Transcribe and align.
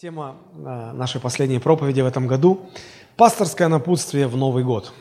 Тема 0.00 0.36
э, 0.54 0.92
нашей 0.94 1.20
последней 1.20 1.58
проповеди 1.58 2.00
в 2.00 2.06
этом 2.06 2.26
году– 2.26 2.70
пасторское 3.18 3.68
напутствие 3.68 4.28
в 4.28 4.34
Новый 4.34 4.64
год. 4.64 4.94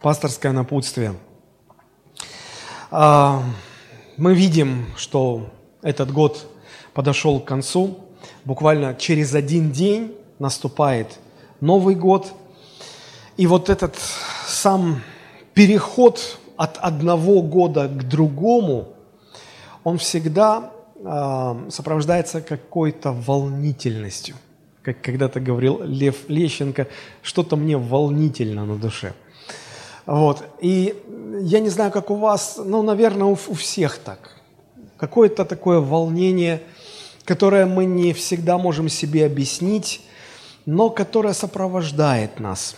Пасторское 0.00 0.50
напутствие. 0.50 1.14
А, 2.90 3.40
мы 4.16 4.34
видим, 4.34 4.86
что 4.96 5.48
этот 5.82 6.10
год 6.12 6.48
подошел 6.94 7.38
к 7.38 7.44
концу. 7.44 8.00
Буквально 8.44 8.96
через 8.96 9.36
один 9.36 9.70
день 9.70 10.16
наступает 10.40 11.20
Новый 11.60 11.94
год. 11.94 12.32
И 13.36 13.46
вот 13.46 13.70
этот 13.70 13.94
сам 14.48 15.00
переход 15.54 16.40
от 16.56 16.76
одного 16.78 17.40
года 17.40 17.86
к 17.86 18.08
другому, 18.08 18.88
он 19.84 19.98
всегда 19.98 20.72
сопровождается 21.00 22.40
какой-то 22.40 23.12
волнительностью. 23.12 24.34
Как 24.82 25.00
когда-то 25.00 25.40
говорил 25.40 25.82
Лев 25.82 26.28
Лещенко, 26.28 26.88
что-то 27.22 27.56
мне 27.56 27.76
волнительно 27.76 28.64
на 28.64 28.76
душе. 28.76 29.12
Вот. 30.06 30.42
И 30.60 30.94
я 31.40 31.60
не 31.60 31.68
знаю, 31.68 31.92
как 31.92 32.10
у 32.10 32.16
вас, 32.16 32.58
ну, 32.64 32.82
наверное, 32.82 33.26
у, 33.26 33.32
у 33.32 33.54
всех 33.54 33.98
так. 33.98 34.36
Какое-то 34.96 35.44
такое 35.44 35.80
волнение, 35.80 36.62
которое 37.24 37.66
мы 37.66 37.84
не 37.84 38.12
всегда 38.12 38.58
можем 38.58 38.88
себе 38.88 39.26
объяснить, 39.26 40.00
но 40.64 40.90
которое 40.90 41.34
сопровождает 41.34 42.40
нас. 42.40 42.74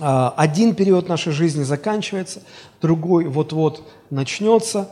А, 0.00 0.34
один 0.36 0.74
период 0.74 1.08
нашей 1.08 1.32
жизни 1.32 1.62
заканчивается, 1.62 2.42
другой 2.80 3.26
вот-вот 3.26 3.82
начнется. 4.10 4.88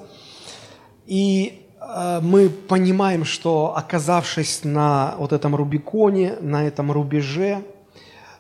И 1.06 1.65
мы 2.20 2.48
понимаем, 2.48 3.24
что 3.24 3.76
оказавшись 3.76 4.64
на 4.64 5.14
вот 5.18 5.32
этом 5.32 5.54
Рубиконе, 5.54 6.36
на 6.40 6.66
этом 6.66 6.90
рубеже, 6.90 7.62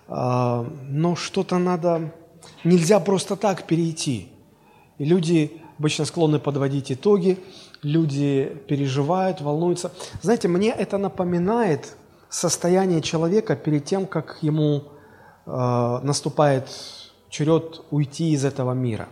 э, 0.08 0.64
но 0.88 1.16
что-то 1.16 1.58
надо, 1.58 2.12
нельзя 2.64 2.98
просто 2.98 3.36
так 3.36 3.64
перейти. 3.64 4.28
И 4.98 5.04
люди 5.04 5.62
обычно 5.78 6.06
склонны 6.06 6.38
подводить 6.38 6.90
итоги, 6.90 7.38
люди 7.82 8.52
переживают, 8.66 9.40
волнуются. 9.40 9.92
Знаете, 10.22 10.48
мне 10.48 10.70
это 10.70 10.98
напоминает 10.98 11.96
состояние 12.28 13.00
человека 13.00 13.54
перед 13.54 13.84
тем, 13.84 14.06
как 14.06 14.38
ему 14.42 14.84
э, 15.46 16.00
наступает 16.02 16.68
черед 17.28 17.82
уйти 17.90 18.32
из 18.32 18.44
этого 18.44 18.72
мира. 18.72 19.08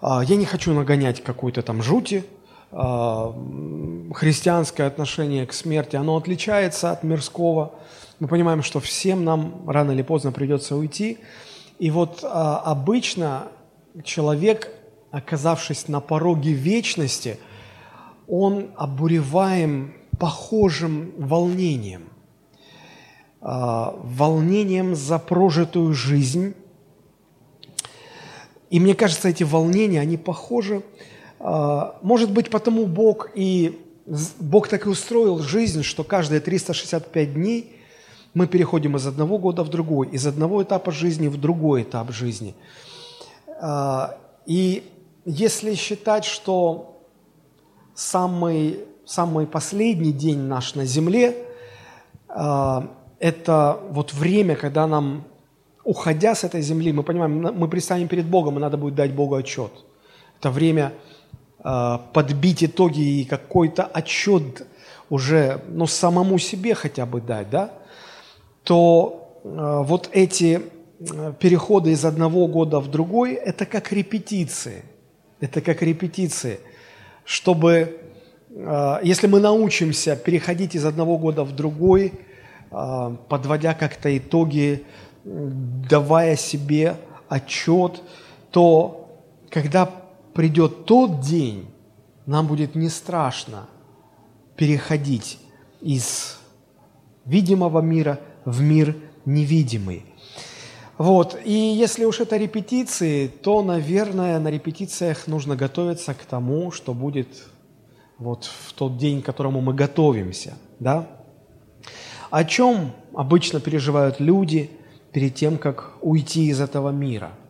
Я 0.00 0.36
не 0.36 0.44
хочу 0.44 0.72
нагонять 0.74 1.24
какой-то 1.24 1.60
там 1.62 1.82
жути, 1.82 2.24
а, 2.24 2.37
христианское 2.70 4.84
отношение 4.84 5.46
к 5.46 5.52
смерти, 5.52 5.96
оно 5.96 6.16
отличается 6.16 6.90
от 6.90 7.02
мирского. 7.02 7.74
Мы 8.20 8.28
понимаем, 8.28 8.62
что 8.62 8.80
всем 8.80 9.24
нам 9.24 9.68
рано 9.68 9.92
или 9.92 10.02
поздно 10.02 10.32
придется 10.32 10.76
уйти. 10.76 11.18
И 11.78 11.90
вот 11.90 12.20
а, 12.24 12.58
обычно 12.58 13.48
человек, 14.02 14.70
оказавшись 15.10 15.88
на 15.88 16.00
пороге 16.00 16.52
вечности, 16.52 17.38
он 18.26 18.70
обуреваем 18.76 19.94
похожим 20.18 21.12
волнением. 21.16 22.08
А, 23.40 23.94
волнением 24.02 24.96
за 24.96 25.18
прожитую 25.18 25.94
жизнь. 25.94 26.54
И 28.68 28.80
мне 28.80 28.94
кажется, 28.94 29.28
эти 29.28 29.44
волнения, 29.44 30.00
они 30.00 30.16
похожи 30.16 30.78
а, 30.78 30.82
может 31.40 32.32
быть, 32.32 32.50
потому 32.50 32.86
Бог 32.86 33.30
и 33.34 33.78
Бог 34.38 34.68
так 34.68 34.86
и 34.86 34.88
устроил 34.88 35.38
жизнь, 35.40 35.82
что 35.82 36.02
каждые 36.02 36.40
365 36.40 37.34
дней 37.34 37.76
мы 38.32 38.46
переходим 38.46 38.96
из 38.96 39.06
одного 39.06 39.38
года 39.38 39.62
в 39.62 39.68
другой, 39.68 40.08
из 40.08 40.26
одного 40.26 40.62
этапа 40.62 40.92
жизни 40.92 41.28
в 41.28 41.38
другой 41.38 41.82
этап 41.82 42.10
жизни. 42.10 42.54
А, 43.60 44.16
и 44.46 44.82
если 45.24 45.74
считать, 45.74 46.24
что 46.24 47.02
самый, 47.94 48.80
самый 49.04 49.46
последний 49.46 50.12
день 50.12 50.38
наш 50.38 50.74
на 50.74 50.86
земле 50.86 51.36
а,– 52.28 52.88
это 53.18 53.80
вот 53.90 54.14
время, 54.14 54.56
когда 54.56 54.86
нам, 54.86 55.24
уходя 55.84 56.34
с 56.34 56.44
этой 56.44 56.62
земли, 56.62 56.92
мы 56.92 57.02
понимаем, 57.02 57.40
мы 57.58 57.68
предстанем 57.68 58.08
перед 58.08 58.26
Богом, 58.26 58.56
и 58.56 58.60
надо 58.60 58.78
будет 58.78 58.94
дать 58.94 59.12
Богу 59.12 59.34
отчет. 59.34 59.72
Это 60.38 60.50
время– 60.50 60.94
подбить 61.62 62.62
итоги 62.62 63.20
и 63.20 63.24
какой-то 63.24 63.84
отчет 63.84 64.66
уже, 65.10 65.60
ну, 65.68 65.86
самому 65.86 66.38
себе 66.38 66.74
хотя 66.74 67.04
бы 67.04 67.20
дать, 67.20 67.50
да, 67.50 67.72
то 68.62 69.40
э, 69.42 69.82
вот 69.84 70.08
эти 70.12 70.62
переходы 71.38 71.92
из 71.92 72.04
одного 72.04 72.46
года 72.46 72.80
в 72.80 72.88
другой, 72.90 73.34
это 73.34 73.66
как 73.66 73.92
репетиции. 73.92 74.84
Это 75.40 75.60
как 75.60 75.82
репетиции, 75.82 76.58
чтобы, 77.24 78.00
если 79.04 79.28
мы 79.28 79.38
научимся 79.38 80.16
переходить 80.16 80.74
из 80.74 80.84
одного 80.84 81.16
года 81.16 81.44
в 81.44 81.54
другой, 81.54 82.12
подводя 82.70 83.74
как-то 83.74 84.16
итоги, 84.18 84.84
давая 85.24 86.34
себе 86.34 86.96
отчет, 87.28 88.02
то 88.50 89.20
когда 89.50 89.88
придет 90.38 90.84
тот 90.84 91.18
день, 91.18 91.66
нам 92.24 92.46
будет 92.46 92.76
не 92.76 92.88
страшно 92.90 93.66
переходить 94.54 95.40
из 95.80 96.38
видимого 97.24 97.80
мира 97.80 98.20
в 98.44 98.60
мир 98.60 98.94
невидимый. 99.24 100.04
Вот. 100.96 101.36
И 101.44 101.52
если 101.52 102.04
уж 102.04 102.20
это 102.20 102.36
репетиции, 102.36 103.26
то, 103.26 103.64
наверное, 103.64 104.38
на 104.38 104.46
репетициях 104.48 105.26
нужно 105.26 105.56
готовиться 105.56 106.14
к 106.14 106.24
тому, 106.24 106.70
что 106.70 106.94
будет 106.94 107.48
вот 108.18 108.44
в 108.44 108.74
тот 108.74 108.96
день, 108.96 109.22
к 109.22 109.26
которому 109.26 109.60
мы 109.60 109.74
готовимся. 109.74 110.54
Да? 110.78 111.08
О 112.30 112.44
чем 112.44 112.92
обычно 113.12 113.58
переживают 113.58 114.20
люди 114.20 114.70
перед 115.10 115.34
тем, 115.34 115.58
как 115.58 115.94
уйти 116.00 116.46
из 116.46 116.60
этого 116.60 116.90
мира– 116.90 117.32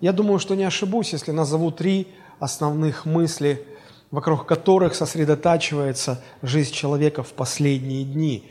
я 0.00 0.12
думаю, 0.12 0.38
что 0.38 0.54
не 0.54 0.64
ошибусь, 0.64 1.12
если 1.12 1.32
назову 1.32 1.70
три 1.70 2.06
основных 2.38 3.04
мысли, 3.04 3.64
вокруг 4.10 4.46
которых 4.46 4.94
сосредотачивается 4.94 6.22
жизнь 6.42 6.72
человека 6.72 7.22
в 7.22 7.32
последние 7.32 8.04
дни. 8.04 8.44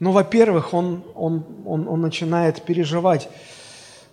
Ну, 0.00 0.12
во-первых, 0.12 0.74
он, 0.74 1.04
он, 1.14 1.44
он, 1.66 1.88
он 1.88 2.00
начинает 2.00 2.62
переживать, 2.62 3.28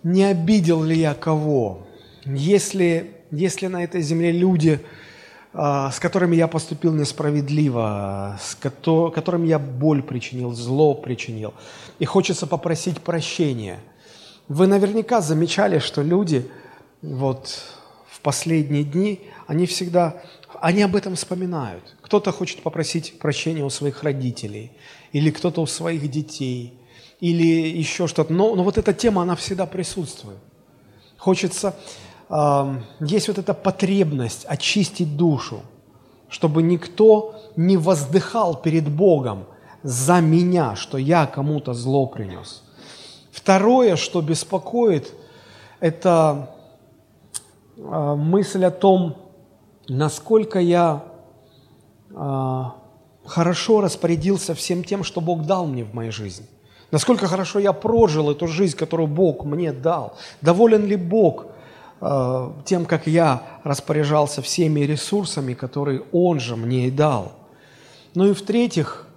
не 0.04 0.24
обидел 0.24 0.84
ли 0.84 0.98
я 0.98 1.14
кого, 1.14 1.88
если, 2.26 3.12
если 3.32 3.68
на 3.68 3.84
этой 3.84 4.02
земле 4.02 4.32
люди, 4.32 4.80
а, 5.54 5.92
с 5.92 6.00
которыми 6.00 6.36
я 6.36 6.48
поступил 6.48 6.94
несправедливо, 6.94 8.38
с 8.42 8.56
кото, 8.56 9.10
которым 9.12 9.46
я 9.46 9.60
боль 9.60 10.04
причинил, 10.04 10.52
зло 10.54 10.94
причинил, 10.94 11.54
и 12.00 12.06
хочется 12.06 12.46
попросить 12.46 13.00
прощения. 13.00 13.80
Вы 14.48 14.68
наверняка 14.68 15.22
замечали, 15.22 15.80
что 15.80 16.02
люди– 16.02 16.52
вот 17.06 17.62
в 18.10 18.22
последние 18.22 18.84
дни, 18.84 19.22
они 19.48 19.66
всегда, 19.66 20.22
они 20.60 20.82
об 20.82 20.96
этом 20.96 21.16
вспоминают. 21.16 21.96
Кто-то 22.02 22.32
хочет 22.32 22.62
попросить 22.62 23.20
прощения 23.20 23.64
у 23.64 23.70
своих 23.70 24.04
родителей, 24.04 24.72
или 25.12 25.30
кто-то 25.30 25.62
у 25.62 25.68
своих 25.68 26.10
детей, 26.10 26.74
или 27.20 27.46
еще 27.46 28.08
что-то. 28.08 28.34
Но, 28.34 28.56
но 28.56 28.64
вот 28.64 28.78
эта 28.78 28.94
тема, 28.94 29.22
она 29.22 29.36
всегда 29.36 29.66
присутствует. 29.66 30.38
Хочется, 31.18 31.76
э, 32.30 32.82
есть 33.00 33.28
вот 33.28 33.38
эта 33.38 33.54
потребность 33.54 34.46
очистить 34.46 35.16
душу, 35.16 35.62
чтобы 36.30 36.64
никто 36.64 37.36
не 37.56 37.78
воздыхал 37.78 38.56
перед 38.56 38.90
Богом 38.90 39.46
за 39.84 40.20
меня, 40.20 40.76
что 40.76 40.98
я 40.98 41.28
кому-то 41.28 41.74
зло 41.74 42.08
принес. 42.08 42.64
Второе, 43.32 43.96
что 43.96 44.22
беспокоит, 44.22 45.14
это 45.80 46.55
мысль 47.78 48.66
о 48.66 48.72
том, 48.72 49.18
насколько 49.88 50.60
я 50.60 51.04
а, 52.14 52.76
хорошо 53.26 53.82
распорядился 53.82 54.54
всем 54.54 54.84
тем, 54.84 55.04
что 55.04 55.22
Бог 55.22 55.46
дал 55.46 55.66
мне 55.66 55.84
в 55.84 55.94
моей 55.94 56.12
жизни. 56.12 56.46
Насколько 56.92 57.28
хорошо 57.28 57.60
я 57.60 57.74
прожил 57.74 58.30
эту 58.30 58.48
жизнь, 58.48 58.78
которую 58.78 59.08
Бог 59.08 59.44
мне 59.44 59.74
дал. 59.74 60.16
Доволен 60.42 60.86
ли 60.86 60.96
Бог 60.96 61.48
э, 62.00 62.52
тем, 62.64 62.86
как 62.86 63.08
я 63.08 63.42
распоряжался 63.64 64.42
всеми 64.42 64.82
ресурсами, 64.82 65.56
которые 65.56 66.04
Он 66.12 66.40
же 66.40 66.56
мне 66.56 66.88
и 66.88 66.92
дал. 66.92 67.34
Ну 68.14 68.28
и 68.28 68.34
в-третьих, 68.34 69.08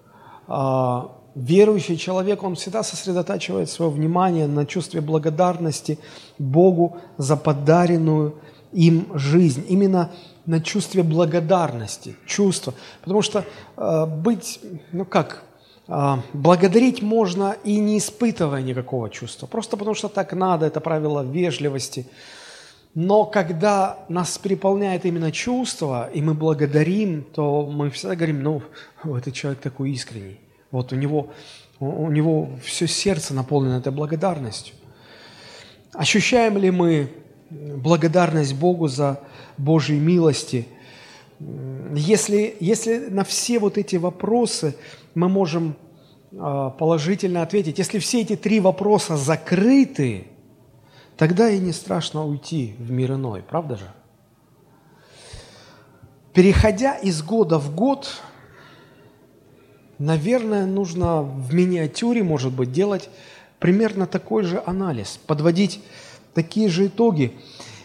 верующий 1.39 1.97
человек, 1.97 2.43
он 2.43 2.55
всегда 2.55 2.83
сосредотачивает 2.83 3.71
свое 3.71 3.91
внимание 3.91 4.47
на 4.47 4.67
чувстве 4.67 5.01
благодарности 5.01 5.99
Богу 6.39 6.99
за 7.17 7.37
подаренную 7.37 8.35
им 8.73 9.07
жизнь, 9.15 9.65
именно 9.69 10.11
на 10.47 10.61
чувстве 10.61 11.03
благодарности, 11.03 12.17
чувства. 12.27 12.75
Потому 13.01 13.23
что 13.23 13.45
э, 13.77 14.07
быть, 14.07 14.61
ну 14.93 15.05
как, 15.05 15.45
э, 15.87 16.15
благодарить 16.33 17.03
можно 17.03 17.57
и 17.65 17.79
не 17.79 17.99
испытывая 17.99 18.63
никакого 18.63 19.09
чувства, 19.09 19.47
просто 19.47 19.77
потому 19.77 19.95
что 19.95 20.09
так 20.09 20.33
надо, 20.33 20.67
это 20.67 20.81
правило 20.81 21.23
вежливости. 21.23 22.07
Но 22.95 23.25
когда 23.25 23.99
нас 24.09 24.39
переполняет 24.39 25.05
именно 25.05 25.31
чувство, 25.31 26.11
и 26.13 26.21
мы 26.21 26.35
благодарим, 26.35 27.23
то 27.23 27.67
мы 27.67 27.91
всегда 27.91 28.17
говорим, 28.17 28.43
ну, 28.43 28.63
этот 29.17 29.35
человек 29.35 29.61
такой 29.61 29.93
искренний. 29.93 30.41
Вот 30.71 30.93
у 30.93 30.97
него, 30.97 31.31
у 31.81 32.11
него 32.11 32.51
все 32.63 32.87
сердце 32.87 33.35
наполнено 33.35 33.79
этой 33.79 33.93
благодарностью. 33.93 34.75
Ощущаем 35.93 36.59
ли 36.59 36.71
мы 36.71 37.11
благодарность 37.51 38.55
Богу 38.55 38.89
за 38.89 39.21
Божьи 39.57 39.99
милости. 39.99 40.69
Если, 41.95 42.57
если 42.61 43.09
на 43.09 43.25
все 43.25 43.59
вот 43.59 43.79
эти 43.79 43.97
вопросы 43.97 44.77
мы 45.15 45.29
можем 45.29 45.77
а, 46.37 46.71
положительно 46.71 47.43
ответить, 47.43 47.79
если 47.79 47.99
все 47.99 48.23
эти 48.23 48.37
три 48.37 48.61
вопроса 48.61 49.17
закрыты, 49.17 50.27
тогда 51.17 51.49
и 51.49 51.59
не 51.59 51.73
страшно 51.73 52.25
уйти 52.25 52.75
в 52.79 52.91
мир 52.91 53.13
иной, 53.13 53.43
правда 53.43 53.77
же? 53.77 53.91
Переходя 56.35 56.95
из 56.95 57.23
года 57.23 57.59
в 57.59 57.75
год, 57.75 58.21
наверное, 59.99 60.67
нужно 60.67 61.23
в 61.23 61.53
миниатюре, 61.55 62.23
может 62.23 62.53
быть, 62.53 62.73
делать 62.73 63.09
примерно 63.59 64.07
такой 64.07 64.45
же 64.45 64.63
анализ, 64.65 65.19
подводить 65.27 65.81
такие 66.35 66.69
же 66.69 66.87
итоги. 66.87 67.33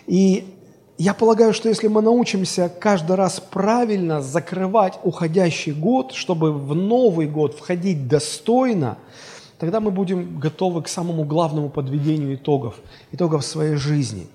И 0.06 0.54
я 0.98 1.14
полагаю, 1.14 1.54
что 1.54 1.70
если 1.70 1.88
мы 1.88 2.02
научимся 2.02 2.70
каждый 2.70 3.16
раз 3.16 3.40
правильно 3.40 4.22
закрывать 4.22 5.00
уходящий 5.04 5.72
год, 5.72 6.14
чтобы 6.14 6.54
в 6.54 6.76
новый 6.76 7.28
год 7.28 7.56
входить 7.56 8.08
достойно, 8.08 8.98
тогда 9.58 9.80
мы 9.80 9.92
будем 9.92 10.40
готовы 10.40 10.84
к 10.84 10.88
самому 10.88 11.24
главному 11.24 11.70
подведению 11.70 12.36
итогов, 12.36 12.76
итогов 13.12 13.44
своей 13.44 13.76
жизни. 13.76 14.28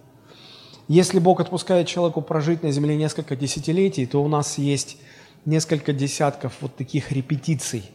Если 0.89 1.19
Бог 1.19 1.41
отпускает 1.41 1.87
человеку 1.87 2.23
прожить 2.23 2.63
на 2.63 2.73
земле 2.73 2.97
несколько 2.97 3.37
десятилетий, 3.37 4.07
то 4.07 4.23
у 4.23 4.29
нас 4.29 4.59
есть 4.59 4.97
несколько 5.45 5.93
десятков 5.93 6.55
вот 6.61 6.77
таких 6.77 7.13
репетиций, 7.13 7.91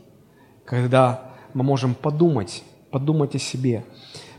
когда 0.65 1.31
мы 1.53 1.63
можем 1.63 1.95
подумать, 1.95 2.63
подумать 2.91 3.35
о 3.35 3.39
себе 3.39 3.83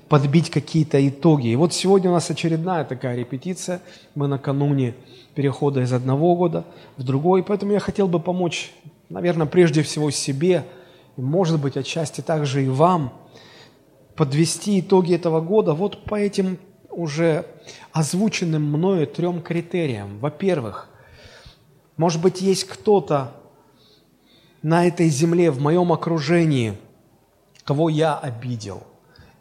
подбить 0.08 0.50
какие-то 0.50 1.06
итоги. 1.08 1.48
И 1.48 1.56
вот 1.56 1.72
сегодня 1.72 2.10
у 2.10 2.12
нас 2.12 2.30
очередная 2.30 2.84
такая 2.84 3.16
репетиция. 3.16 3.80
Мы 4.14 4.28
накануне 4.28 4.94
перехода 5.34 5.80
из 5.80 5.92
одного 5.92 6.36
года 6.36 6.64
в 6.96 7.02
другой. 7.02 7.42
Поэтому 7.42 7.72
я 7.72 7.80
хотел 7.80 8.08
бы 8.08 8.20
помочь, 8.20 8.72
наверное, 9.08 9.46
прежде 9.46 9.82
всего 9.82 10.10
себе, 10.10 10.64
и, 11.16 11.20
может 11.20 11.60
быть, 11.60 11.76
отчасти 11.76 12.20
также 12.20 12.64
и 12.64 12.68
вам, 12.68 13.12
подвести 14.14 14.80
итоги 14.80 15.14
этого 15.14 15.40
года 15.40 15.74
вот 15.74 16.04
по 16.04 16.14
этим 16.14 16.58
уже 16.90 17.46
озвученным 17.92 18.62
мною 18.62 19.06
трем 19.06 19.42
критериям. 19.42 20.18
Во-первых, 20.20 20.88
может 21.96 22.20
быть, 22.20 22.40
есть 22.40 22.64
кто-то 22.64 23.32
на 24.62 24.86
этой 24.86 25.08
земле, 25.08 25.50
в 25.50 25.60
моем 25.60 25.92
окружении, 25.92 26.78
кого 27.64 27.88
я 27.88 28.16
обидел– 28.16 28.82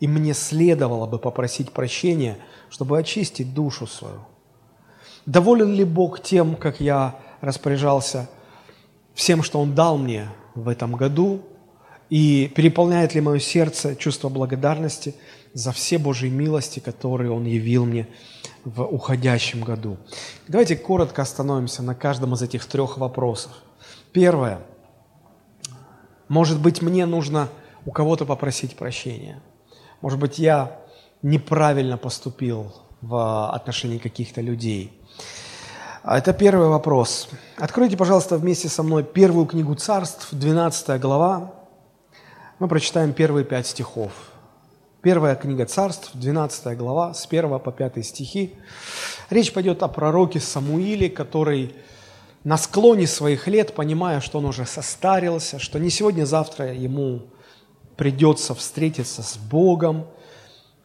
и 0.03 0.07
мне 0.07 0.33
следовало 0.33 1.07
бы 1.07 1.17
попросить 1.17 1.71
прощения, 1.71 2.37
чтобы 2.69 2.99
очистить 2.99 3.53
душу 3.53 3.87
свою. 3.87 4.19
Доволен 5.25 5.73
ли 5.73 5.85
Бог 5.85 6.21
тем, 6.21 6.57
как 6.57 6.81
я 6.81 7.17
распоряжался 7.39 8.29
всем, 9.13 9.43
что 9.43 9.61
Он 9.61 9.73
дал 9.73 9.97
мне 9.97 10.27
в 10.55 10.67
этом 10.67 10.97
году, 10.97 11.43
и 12.09 12.51
переполняет 12.53 13.15
ли 13.15 13.21
мое 13.21 13.39
сердце 13.39 13.95
чувство 13.95 14.27
благодарности 14.27 15.15
за 15.53 15.71
все 15.71 15.97
Божьи 15.97 16.27
милости, 16.27 16.81
которые 16.81 17.31
Он 17.31 17.45
явил 17.45 17.85
мне 17.85 18.09
в 18.65 18.83
уходящем 18.83 19.61
году. 19.61 19.97
Давайте 20.47 20.75
коротко 20.75 21.21
остановимся 21.21 21.83
на 21.83 21.95
каждом 21.95 22.33
из 22.33 22.41
этих 22.41 22.65
трех 22.65 22.97
вопросов. 22.97 23.51
Первое. 24.11 24.59
Может 26.27 26.59
быть, 26.61 26.81
мне 26.81 27.05
нужно 27.05 27.49
у 27.85 27.91
кого-то 27.91 28.25
попросить 28.25 28.75
прощения– 28.75 29.41
может 30.03 30.19
быть, 30.19 30.37
я 30.37 30.81
неправильно 31.21 31.97
поступил 31.97 32.73
в 32.99 33.49
отношении 33.51 33.99
каких-то 33.99 34.41
людей. 34.41 35.01
Это 36.03 36.33
первый 36.33 36.67
вопрос. 36.67 37.29
Откройте, 37.57 37.95
пожалуйста, 37.95 38.35
вместе 38.35 38.67
со 38.67 38.83
мной 38.83 39.05
первую 39.05 39.45
книгу 39.45 39.75
царств, 39.75 40.27
12 40.33 40.99
глава. 40.99 41.53
Мы 42.59 42.67
прочитаем 42.67 43.13
первые 43.13 43.45
пять 43.45 43.65
стихов. 43.65 44.11
Первая 45.03 45.35
книга 45.35 45.65
царств, 45.65 46.11
12 46.13 46.77
глава, 46.77 47.13
с 47.13 47.27
1 47.29 47.59
по 47.59 47.71
5 47.73 48.05
стихи. 48.05 48.53
Речь 49.29 49.51
пойдет 49.51 49.83
о 49.83 49.89
пророке 49.89 50.39
Самуиле, 50.39 51.09
который 51.09 51.75
на 52.45 52.57
склоне 52.57 53.05
своих 53.05 53.49
лет, 53.49 53.75
понимая, 53.75 54.21
что 54.21 54.37
он 54.37 54.45
уже 54.45 54.65
состарился, 54.65 55.59
что 55.59 55.77
не 55.77 55.89
сегодня-завтра 55.89 56.71
ему 56.71 57.23
придется 57.97 58.55
встретиться 58.55 59.23
с 59.23 59.35
Богом, 59.35 60.07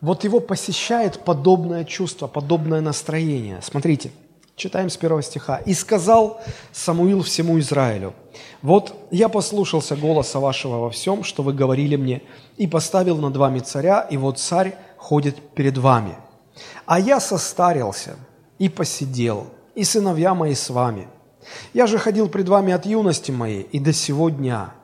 вот 0.01 0.25
его 0.25 0.41
посещает 0.41 1.21
подобное 1.21 1.85
чувство, 1.85 2.27
подобное 2.27 2.81
настроение. 2.81 3.61
Смотрите, 3.63 4.11
читаем 4.59 4.91
с 4.91 4.97
первого 4.97 5.23
стиха. 5.23 5.57
«И 5.59 5.73
сказал 5.73 6.41
Самуил 6.73 7.23
всему 7.23 7.59
Израилю, 7.59 8.13
вот 8.61 8.95
я 9.11 9.29
послушался 9.29 9.97
голоса 9.97 10.41
вашего 10.41 10.79
во 10.79 10.91
всем, 10.91 11.25
что 11.25 11.43
вы 11.43 11.53
говорили 11.53 11.97
мне, 11.97 12.23
и 12.57 12.67
поставил 12.67 13.17
над 13.19 13.37
вами 13.37 13.61
царя, 13.61 14.01
и 14.01 14.17
вот 14.17 14.39
царь 14.39 14.75
ходит 14.97 15.37
перед 15.55 15.79
вами. 15.79 16.17
А 16.85 16.99
я 16.99 17.21
состарился 17.21 18.17
и 18.59 18.69
посидел, 18.69 19.47
и 19.75 19.85
сыновья 19.85 20.35
мои 20.35 20.55
с 20.55 20.71
вами. 20.71 21.09
Я 21.73 21.87
же 21.87 21.99
ходил 21.99 22.29
пред 22.29 22.49
вами 22.49 22.73
от 22.73 22.85
юности 22.85 23.31
моей 23.31 23.63
и 23.63 23.79
до 23.79 23.93
сего 23.93 24.29
дня. 24.29 24.75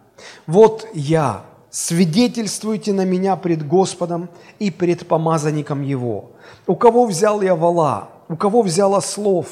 Вот 0.46 0.86
я, 0.94 1.44
свидетельствуйте 1.70 2.92
на 2.92 3.04
меня 3.04 3.34
пред 3.36 3.66
Господом 3.66 4.28
и 4.60 4.70
пред 4.70 5.08
помазанником 5.08 5.82
Его. 5.82 6.30
У 6.66 6.76
кого 6.76 7.06
взял 7.06 7.42
я 7.42 7.56
вала, 7.56 8.08
у 8.34 8.36
кого 8.36 8.62
взял 8.62 8.96
ослов, 8.96 9.46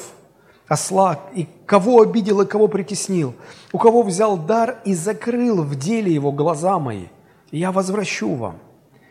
осла, 0.67 1.17
и 1.33 1.47
кого 1.65 2.01
обидел 2.01 2.41
и 2.41 2.45
кого 2.45 2.67
притеснил, 2.67 3.33
у 3.71 3.77
кого 3.77 4.03
взял 4.03 4.37
дар 4.37 4.81
и 4.83 4.93
закрыл 4.93 5.63
в 5.63 5.75
деле 5.77 6.13
его 6.13 6.33
глаза 6.33 6.79
мои, 6.79 7.05
я 7.49 7.71
возвращу 7.71 8.35
вам. 8.35 8.59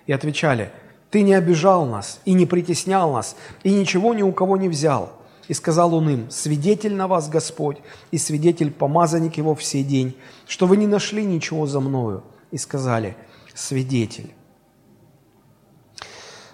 И 0.07 0.13
отвечали, 0.13 0.71
ты 1.09 1.23
не 1.23 1.33
обижал 1.33 1.87
нас 1.87 2.21
и 2.27 2.35
не 2.35 2.45
притеснял 2.45 3.15
нас, 3.15 3.35
и 3.63 3.73
ничего 3.73 4.13
ни 4.13 4.21
у 4.21 4.33
кого 4.33 4.59
не 4.59 4.69
взял. 4.69 5.15
И 5.49 5.55
сказал 5.55 5.95
он 5.95 6.11
им, 6.11 6.31
свидетель 6.31 6.95
на 6.95 7.09
вас 7.09 7.31
Господь, 7.31 7.79
и 8.11 8.19
свидетель 8.19 8.73
помазанник 8.73 9.39
его 9.39 9.55
в 9.55 9.65
сей 9.65 9.85
день, 9.85 10.15
что 10.47 10.67
вы 10.67 10.77
не 10.77 10.87
нашли 10.87 11.25
ничего 11.25 11.65
за 11.67 11.81
мною, 11.81 12.25
и 12.51 12.59
сказали 12.59 13.17
«свидетель». 13.55 14.35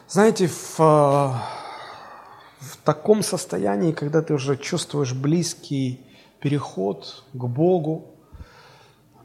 Знаете, 0.07 0.47
в, 0.47 0.79
в 0.79 1.68
таком 2.89 3.23
состоянии, 3.23 3.93
когда 3.93 4.23
ты 4.23 4.33
уже 4.33 4.57
чувствуешь 4.57 5.13
близкий 5.13 6.01
переход 6.41 7.23
к 7.35 7.45
Богу, 7.45 8.15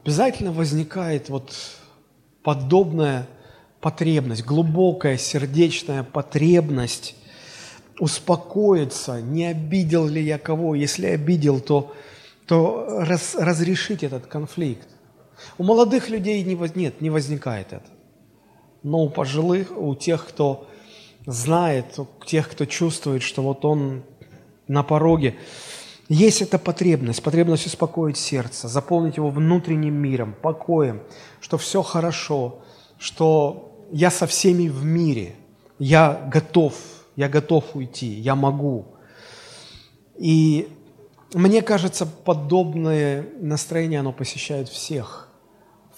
обязательно 0.02 0.52
возникает 0.52 1.30
вот 1.30 1.50
подобная 2.42 3.26
потребность, 3.80 4.44
глубокая 4.44 5.16
сердечная 5.16 6.02
потребность 6.02 7.16
успокоиться, 7.98 9.22
не 9.22 9.46
обидел 9.46 10.06
ли 10.08 10.22
я 10.22 10.38
кого, 10.38 10.74
если 10.74 11.06
обидел, 11.06 11.58
то, 11.58 11.94
то 12.46 12.86
раз, 13.00 13.34
разрешить 13.34 14.02
этот 14.02 14.26
конфликт. 14.26 14.88
У 15.56 15.64
молодых 15.64 16.10
людей 16.10 16.42
не, 16.42 16.54
нет, 16.78 17.00
не 17.00 17.08
возникает 17.08 17.72
это. 17.72 17.86
Но 18.82 19.04
у 19.04 19.08
пожилых, 19.08 19.72
у 19.74 19.94
тех, 19.94 20.28
кто 20.28 20.68
знает, 21.26 21.98
тех, 22.26 22.50
кто 22.50 22.64
чувствует, 22.64 23.22
что 23.22 23.42
вот 23.42 23.64
он 23.64 24.02
на 24.68 24.82
пороге, 24.82 25.36
есть 26.08 26.42
эта 26.42 26.58
потребность, 26.58 27.22
потребность 27.22 27.66
успокоить 27.66 28.18
сердце, 28.18 28.68
заполнить 28.68 29.16
его 29.16 29.30
внутренним 29.30 29.94
миром, 29.94 30.34
покоем, 30.40 31.02
что 31.40 31.56
все 31.56 31.82
хорошо, 31.82 32.60
что 32.98 33.86
я 33.90 34.10
со 34.10 34.26
всеми 34.26 34.68
в 34.68 34.84
мире, 34.84 35.34
я 35.78 36.28
готов, 36.30 36.74
я 37.16 37.28
готов 37.28 37.64
уйти, 37.74 38.06
я 38.06 38.34
могу. 38.34 38.86
И 40.16 40.68
мне 41.32 41.62
кажется, 41.62 42.06
подобное 42.06 43.26
настроение, 43.40 44.00
оно 44.00 44.12
посещает 44.12 44.68
всех 44.68 45.28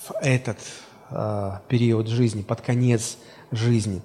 в 0.06 0.12
этот 0.22 0.58
период 1.68 2.08
жизни, 2.08 2.42
под 2.42 2.60
конец 2.60 3.16
жизни. 3.50 4.02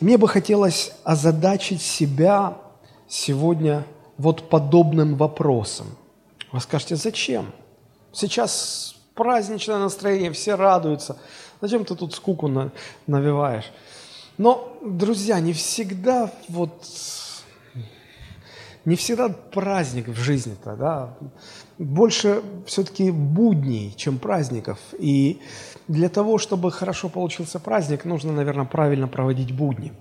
И 0.00 0.04
мне 0.04 0.18
бы 0.18 0.28
хотелось 0.28 0.92
озадачить 1.04 1.82
себя 1.82 2.56
сегодня 3.08 3.84
вот 4.18 4.48
подобным 4.48 5.16
вопросам. 5.16 5.86
Вы 6.52 6.60
скажете, 6.60 6.96
зачем? 6.96 7.52
Сейчас 8.12 8.96
праздничное 9.14 9.78
настроение, 9.78 10.32
все 10.32 10.54
радуются. 10.56 11.16
Зачем 11.60 11.84
ты 11.84 11.94
тут 11.94 12.14
скуку 12.14 12.48
на, 12.48 12.72
навиваешь? 13.06 13.70
Но, 14.38 14.76
друзья, 14.82 15.38
не 15.40 15.52
всегда 15.52 16.32
вот 16.48 16.84
не 18.84 18.96
всегда 18.96 19.28
праздник 19.28 20.08
в 20.08 20.16
жизни-то, 20.16 20.76
да, 20.76 21.14
больше 21.78 22.42
все-таки 22.66 23.10
будней, 23.10 23.92
чем 23.96 24.18
праздников. 24.18 24.78
И 24.98 25.40
для 25.88 26.08
того, 26.08 26.38
чтобы 26.38 26.70
хорошо 26.70 27.08
получился 27.08 27.58
праздник, 27.60 28.04
нужно, 28.04 28.32
наверное, 28.32 28.64
правильно 28.64 29.08
проводить 29.08 29.52
будни. 29.52 29.92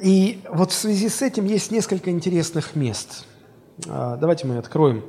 И 0.00 0.40
вот 0.50 0.70
в 0.70 0.74
связи 0.74 1.08
с 1.08 1.22
этим 1.22 1.46
есть 1.46 1.70
несколько 1.72 2.10
интересных 2.10 2.76
мест. 2.76 3.24
А, 3.88 4.16
давайте 4.16 4.46
мы 4.46 4.58
откроем. 4.58 5.04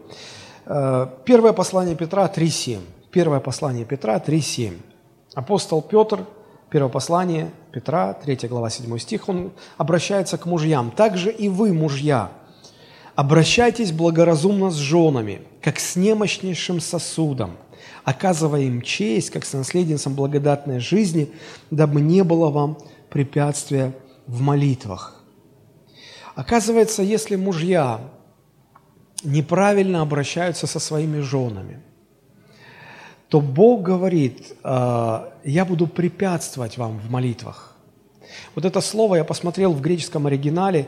А, 0.65 1.05
первое 1.25 1.53
послание 1.53 1.95
Петра 1.95 2.25
3.7. 2.25 2.79
Первое 3.11 3.39
послание 3.39 3.85
Петра 3.85 4.17
3.7. 4.17 4.77
Апостол 5.35 5.81
Петр– 5.81 6.25
Первое 6.69 6.91
послание 6.91 7.51
Петра, 7.71 8.13
3 8.13 8.47
глава, 8.47 8.69
7 8.69 8.97
стих, 8.99 9.27
он 9.27 9.51
обращается 9.77 10.37
к 10.37 10.45
мужьям. 10.45 10.91
«Также 10.91 11.31
и 11.31 11.49
вы, 11.49 11.73
мужья, 11.73 12.31
обращайтесь 13.15 13.91
благоразумно 13.91 14.69
с 14.69 14.75
женами, 14.75 15.41
как 15.61 15.79
с 15.79 15.95
немощнейшим 15.95 16.79
сосудом, 16.79 17.57
оказывая 18.03 18.61
им 18.61 18.83
честь, 18.83 19.31
как 19.31 19.45
с 19.45 19.53
наследницам 19.53 20.13
благодатной 20.13 20.79
жизни, 20.79 21.31
дабы 21.71 22.01
не 22.01 22.23
было 22.23 22.49
вам 22.49 22.77
препятствия 23.09 23.93
в 24.27 24.41
молитвах». 24.41 25.23
Оказывается, 26.35 27.01
если 27.01 27.35
мужья 27.35 27.99
неправильно 29.23 30.01
обращаются 30.01 30.67
со 30.67 30.79
своими 30.79 31.19
женами– 31.19 31.81
то 33.29 33.39
Бог 33.41 33.83
говорит, 33.83 34.53
«А, 34.63 35.31
я 35.43 35.63
буду 35.63 35.87
препятствовать 35.87 36.77
вам 36.77 36.99
в 36.99 37.09
молитвах. 37.11 37.75
Вот 38.55 38.65
это 38.65 38.81
слово 38.81 39.17
я 39.17 39.23
посмотрел 39.23 39.71
в 39.73 39.81
греческом 39.81 40.27
оригинале, 40.27 40.87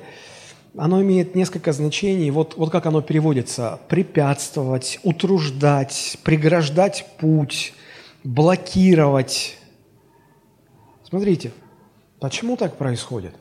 оно 0.77 1.01
имеет 1.01 1.36
несколько 1.36 1.74
значений. 1.74 2.29
Вот, 2.31 2.55
вот 2.55 2.71
как 2.71 2.86
оно 2.86 3.01
переводится. 3.01 3.79
Препятствовать, 3.89 5.00
утруждать, 5.03 6.17
преграждать 6.24 7.05
путь, 7.19 7.74
блокировать. 8.24 9.57
Смотрите, 11.03 11.51
почему 12.19 12.55
так 12.55 12.77
происходит? 12.77 13.36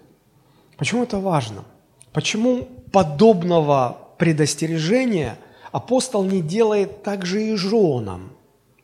Почему 0.77 1.05
это 1.05 1.19
важно? 1.19 1.65
Почему 2.13 2.65
подобного 2.91 4.09
предостережения 4.19 5.39
апостол 5.71 6.25
не 6.25 6.43
делает 6.43 7.05
также 7.05 7.45
и 7.45 7.55
женам? 7.55 8.33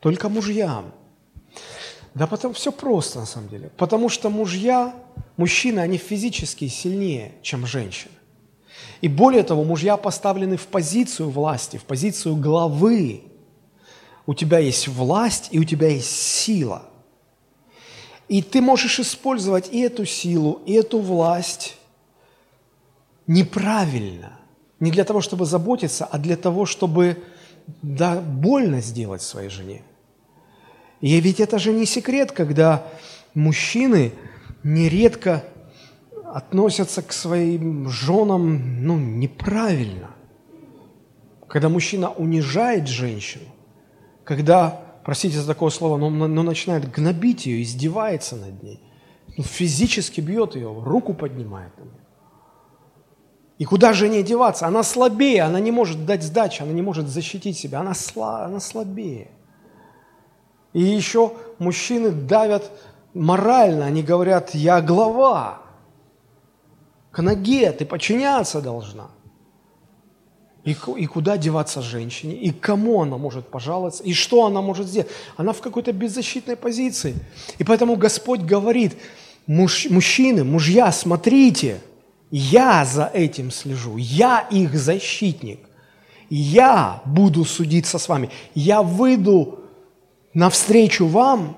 Только 0.01 0.29
мужьям. 0.29 0.93
Да 2.15 2.27
потому 2.27 2.55
все 2.55 2.73
просто 2.73 3.21
на 3.21 3.27
самом 3.27 3.49
деле. 3.49 3.71
Потому 3.77 4.09
что 4.09 4.31
мужья, 4.31 4.95
мужчины, 5.37 5.81
они 5.81 5.99
физически 5.99 6.69
сильнее, 6.69 7.33
чем 7.43 7.67
женщины. 7.67 8.13
И 9.01 9.09
более 9.09 9.43
того, 9.43 9.65
мужья 9.65 9.97
поставлены 9.97 10.57
в 10.57 10.67
позицию 10.67 11.31
власти, 11.31 11.77
в 11.77 11.85
позицию 11.85 12.37
главы. 12.37 13.23
У 14.27 14.35
тебя 14.35 14.59
есть 14.59 14.89
власть 14.89 15.49
и 15.51 15.59
у 15.59 15.65
тебя 15.65 15.89
есть 15.89 16.11
сила. 16.11 16.83
И 18.29 18.43
ты 18.43 18.61
можешь 18.61 18.99
использовать 18.99 19.73
и 19.73 19.81
эту 19.81 20.05
силу, 20.05 20.61
и 20.67 20.73
эту 20.73 20.99
власть 20.99 21.77
неправильно. 23.27 24.39
Не 24.81 24.91
для 24.91 25.05
того, 25.05 25.21
чтобы 25.21 25.45
заботиться, 25.45 26.05
а 26.07 26.19
для 26.19 26.37
того, 26.37 26.67
чтобы 26.67 27.23
да, 27.83 28.21
больно 28.21 28.81
сделать 28.81 29.23
своей 29.23 29.49
жене. 29.49 29.83
И 31.01 31.21
ведь 31.21 31.41
это 31.41 31.59
же 31.59 31.73
не 31.73 31.87
секрет, 31.87 32.33
когда 32.33 32.87
мужчины 33.35 34.13
нередко 34.63 35.45
относятся 36.25 37.03
к 37.03 37.13
своим 37.13 37.89
женам 37.89 38.85
ну, 38.85 38.99
неправильно. 38.99 40.11
Когда 41.49 41.69
мужчина 41.69 42.11
унижает 42.11 42.89
женщину, 42.89 43.45
когда, 44.25 44.81
простите 45.05 45.39
за 45.39 45.47
такое 45.47 45.71
слово, 45.71 45.97
но, 45.97 46.11
но 46.11 46.43
начинает 46.43 46.91
гнобить 46.91 47.47
ее, 47.47 47.63
издевается 47.63 48.37
над 48.37 48.63
ней, 48.63 48.81
ну, 49.37 49.45
физически 49.45 50.21
бьет 50.21 50.57
ее, 50.57 50.73
руку 50.83 51.15
поднимает 51.15 51.77
на 51.79 51.83
нее. 51.83 52.06
И 53.59 53.65
куда 53.65 53.93
же 53.93 54.09
не 54.09 54.23
деваться? 54.23 54.67
Она 54.67 54.83
слабее, 54.83 55.43
она 55.43 55.61
не 55.61 55.71
может 55.71 56.05
дать 56.05 56.23
сдачи, 56.23 56.63
она 56.63 56.73
не 56.73 56.83
может 56.83 57.09
защитить 57.09 57.59
себя, 57.59 57.81
она, 57.81 57.95
сла, 57.95 58.45
она 58.45 58.61
слабее. 58.61 59.29
И 60.75 60.83
еще 60.83 61.33
мужчины 61.59 62.11
давят 62.11 62.71
морально, 63.15 63.87
они 63.87 64.03
говорят, 64.03 64.55
я 64.55 64.83
глава, 64.83 65.63
к 67.11 67.23
ноге 67.23 67.73
ты 67.73 67.87
подчиняться 67.87 68.61
должна. 68.61 69.09
И, 70.65 70.77
и 70.99 71.07
куда 71.07 71.39
деваться 71.39 71.81
женщине? 71.81 72.35
И 72.35 72.51
кому 72.51 73.01
она 73.01 73.17
может 73.17 73.49
пожаловаться? 73.49 74.03
И 74.03 74.13
что 74.13 74.45
она 74.45 74.61
может 74.61 74.87
сделать? 74.87 75.09
Она 75.37 75.53
в 75.53 75.63
какой-то 75.63 75.93
беззащитной 75.93 76.57
позиции. 76.57 77.15
И 77.57 77.65
поэтому 77.65 77.97
Господь 77.97 78.41
говорит, 78.41 78.97
муж, 79.47 79.87
мужчины, 79.89 80.45
мужья, 80.45 80.93
смотрите, 80.93 81.81
я 82.31 82.85
за 82.85 83.11
этим 83.13 83.51
слежу, 83.51 83.97
я 83.97 84.41
их 84.51 84.75
защитник. 84.75 85.61
Я 86.29 87.03
буду 87.05 87.45
судиться 87.45 87.99
с 87.99 88.09
вами. 88.09 88.31
Я 88.55 88.83
выйду 88.83 89.61
навстречу 90.35 91.07
вам, 91.07 91.57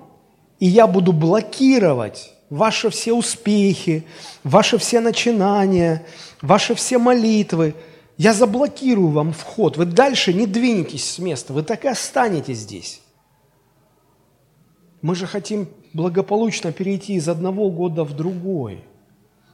и 0.58 0.66
я 0.66 0.86
буду 0.86 1.12
блокировать 1.12 2.32
ваши 2.50 2.90
все 2.90 3.12
успехи, 3.12 4.04
ваши 4.44 4.78
все 4.78 5.00
начинания, 5.00 6.04
ваши 6.42 6.74
все 6.74 6.98
молитвы. 6.98 7.74
Я 8.16 8.32
заблокирую 8.32 9.08
вам 9.08 9.32
вход. 9.32 9.76
Вы 9.76 9.86
дальше 9.86 10.34
не 10.34 10.46
двинетесь 10.46 11.08
с 11.08 11.18
места, 11.18 11.52
вы 11.52 11.62
так 11.62 11.84
и 11.84 11.88
останетесь 11.88 12.58
здесь. 12.58 13.00
Мы 15.00 15.14
же 15.14 15.26
хотим 15.26 15.68
благополучно 15.92 16.72
перейти 16.72 17.14
из 17.14 17.28
одного 17.28 17.70
года 17.70 18.02
в 18.04 18.14
другой. 18.14 18.84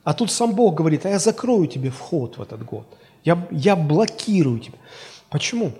А 0.04 0.12
тут 0.12 0.30
сам 0.30 0.54
Бог 0.54 0.74
говорит, 0.74 1.06
а 1.06 1.08
я 1.08 1.18
закрою 1.18 1.66
тебе 1.66 1.90
вход 1.90 2.36
в 2.36 2.42
этот 2.42 2.64
год. 2.64 2.86
Я, 3.24 3.48
я 3.50 3.74
блокирую 3.74 4.60
тебя. 4.60 4.78
Почему? 5.30 5.72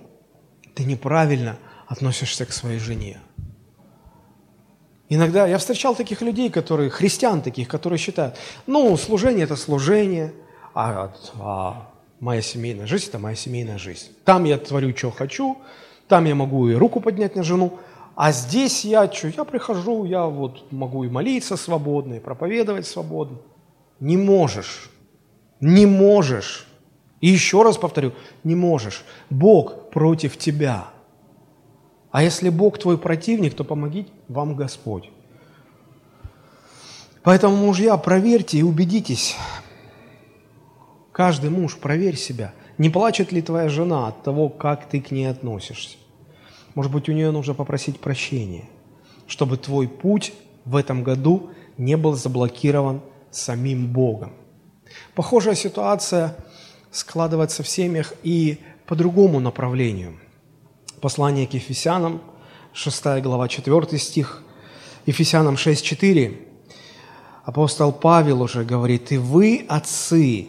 Ты 0.73 0.83
неправильно 0.83 1.57
относишься 1.87 2.45
к 2.45 2.51
своей 2.51 2.79
жене. 2.79 3.19
Иногда 5.07 5.45
я 5.45 5.59
встречал 5.59 5.95
таких 5.95 6.23
людей, 6.23 6.49
которые, 6.49 6.89
христиан 6.89 7.43
таких, 7.43 7.67
которые 7.67 7.99
считают, 7.99 8.35
ну, 8.65 8.97
служение– 8.97 9.43
это 9.45 9.55
служение, 9.55 10.33
а, 10.73 11.13
а 11.39 11.91
моя 12.19 12.41
семейная 12.41 12.87
жизнь– 12.87 13.05
это 13.09 13.19
моя 13.19 13.35
семейная 13.35 13.77
жизнь. 13.77 14.07
Там 14.25 14.45
я 14.45 14.57
творю, 14.57 14.97
что 14.97 15.11
хочу, 15.11 15.59
там 16.07 16.25
я 16.25 16.33
могу 16.33 16.67
и 16.67 16.73
руку 16.73 17.01
поднять 17.01 17.35
на 17.35 17.43
жену, 17.43 17.77
а 18.15 18.31
здесь 18.31 18.83
я 18.83 19.11
что? 19.11 19.27
Я 19.27 19.43
прихожу, 19.43 20.05
я 20.05 20.25
вот 20.25 20.71
могу 20.71 21.03
и 21.03 21.09
молиться 21.09 21.55
свободно, 21.55 22.15
и 22.15 22.19
проповедовать 22.19 22.87
свободно. 22.87 23.37
Не 23.99 24.17
можешь. 24.17 24.89
Не 25.59 25.85
можешь. 25.85 26.67
И 27.21 27.27
еще 27.29 27.63
раз 27.63 27.77
повторю, 27.77 28.13
не 28.43 28.55
можешь. 28.55 29.03
Бог 29.29 29.89
против 29.89 30.37
тебя– 30.37 30.89
а 32.15 32.23
если 32.23 32.47
Бог 32.47 32.77
твой 32.77 32.97
противник, 32.97 33.55
то 33.55 33.65
помоги 33.65 34.07
вам 34.29 34.55
Господь. 34.55 35.11
Поэтому, 37.23 37.57
мужья, 37.57 37.97
проверьте 37.97 38.57
и 38.57 38.63
убедитесь. 38.63 39.35
Каждый 41.11 41.49
муж, 41.49 41.75
проверь 41.75 42.15
себя. 42.15 42.53
Не 42.77 42.89
плачет 42.89 43.33
ли 43.33 43.41
твоя 43.41 43.67
жена 43.67 44.07
от 44.07 44.23
того, 44.23 44.47
как 44.47 44.87
ты 44.87 45.01
к 45.01 45.11
ней 45.11 45.25
относишься? 45.25 45.97
Может 46.73 46.89
быть, 46.89 47.09
у 47.09 47.11
нее 47.11 47.31
нужно 47.31 47.53
попросить 47.53 47.99
прощения, 47.99 48.69
чтобы 49.27 49.57
твой 49.57 49.89
путь 49.89 50.31
в 50.63 50.77
этом 50.77 51.03
году 51.03 51.49
не 51.77 51.97
был 51.97 52.13
заблокирован 52.13 53.01
самим 53.35 53.87
Богом. 53.87 54.33
Похожая 55.13 55.55
ситуация 55.55 56.35
складывается 56.91 57.63
в 57.63 57.67
семьях 57.67 58.13
и 58.23 58.59
по 58.85 58.95
другому 58.95 59.39
направлению– 59.39 60.19
Послание 61.05 61.45
к 61.45 61.53
Ефесянам, 61.53 62.19
6 62.73 63.21
глава, 63.21 63.47
4 63.47 63.99
стих, 63.99 64.41
Ефесянам 65.05 65.53
6:4. 65.53 66.35
Апостол 67.43 67.91
Павел 67.91 68.41
уже 68.41 68.63
говорит, 68.63 69.11
«И 69.11 69.17
вы, 69.17 69.65
отцы, 69.69 70.47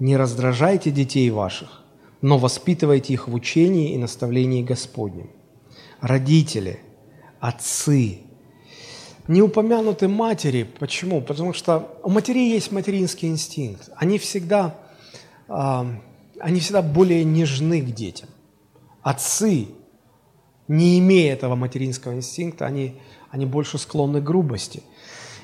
не 0.00 0.16
раздражайте 0.16 0.90
детей 0.90 1.30
ваших, 1.30 1.82
но 2.20 2.36
воспитывайте 2.38 3.12
их 3.12 3.28
в 3.28 3.34
учении 3.34 3.92
и 3.92 3.98
наставлении 3.98 4.64
Господнем». 4.64 5.30
Родители, 6.00 6.80
отцы, 7.38 8.22
не 9.28 9.42
упомянуты 9.42 10.08
матери. 10.08 10.64
Почему? 10.78 11.20
Потому 11.20 11.52
что 11.52 11.98
у 12.02 12.10
матерей 12.10 12.50
есть 12.50 12.72
материнский 12.72 13.28
инстинкт. 13.28 13.90
Они 13.96 14.18
всегда 14.18 14.74
они 16.40 16.60
всегда 16.60 16.82
более 16.82 17.24
нежны 17.24 17.80
к 17.80 17.94
детям. 17.94 18.28
Отцы, 19.02 19.68
не 20.68 20.98
имея 20.98 21.34
этого 21.34 21.54
материнского 21.54 22.14
инстинкта, 22.14 22.66
они, 22.66 23.00
они 23.30 23.46
больше 23.46 23.78
склонны 23.78 24.20
к 24.20 24.24
грубости. 24.24 24.82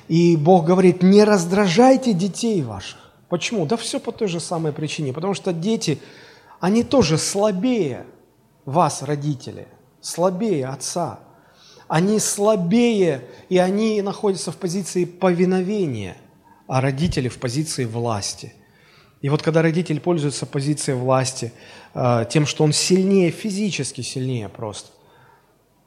И 0.07 0.35
Бог 0.35 0.65
говорит, 0.65 1.03
не 1.03 1.23
раздражайте 1.23 2.13
детей 2.13 2.61
ваших. 2.63 2.99
Почему? 3.29 3.65
Да 3.65 3.77
все 3.77 3.99
по 3.99 4.11
той 4.11 4.27
же 4.27 4.39
самой 4.39 4.73
причине. 4.73 5.13
Потому 5.13 5.33
что 5.33 5.53
дети, 5.53 5.99
они 6.59 6.83
тоже 6.83 7.17
слабее 7.17 8.05
вас, 8.65 9.03
родители, 9.03 9.67
слабее 10.01 10.67
отца. 10.67 11.19
Они 11.91 12.19
слабее, 12.19 13.21
и 13.49 13.57
они 13.57 14.01
находятся 14.01 14.51
в 14.51 14.57
позиции 14.57 15.05
повиновения, 15.05 16.15
а 16.67 16.79
родители 16.79 17.27
в 17.27 17.37
позиции 17.37 17.85
власти– 17.85 18.53
и 19.21 19.29
вот 19.29 19.43
когда 19.43 19.61
родитель 19.61 19.99
пользуется 19.99 20.45
позицией 20.45 20.97
власти, 20.97 21.53
э, 21.93 22.25
тем, 22.29 22.45
что 22.45 22.63
он 22.63 22.73
сильнее, 22.73 23.29
физически 23.29 24.01
сильнее 24.01 24.49
просто, 24.49 24.89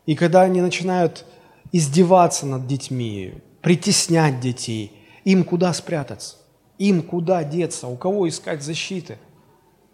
и 0.06 0.14
когда 0.14 0.42
они 0.42 0.60
начинают 0.60 1.24
издеваться 1.72 2.46
над 2.46 2.66
детьми, 2.66 3.34
притеснять 3.60 4.40
детей, 4.40 4.92
им 5.24 5.42
куда 5.42 5.72
спрятаться? 5.72 6.36
Им 6.78 7.02
куда 7.02 7.42
деться? 7.42 7.88
У 7.88 7.96
кого 7.96 8.28
искать 8.28 8.62
защиты? 8.62 9.18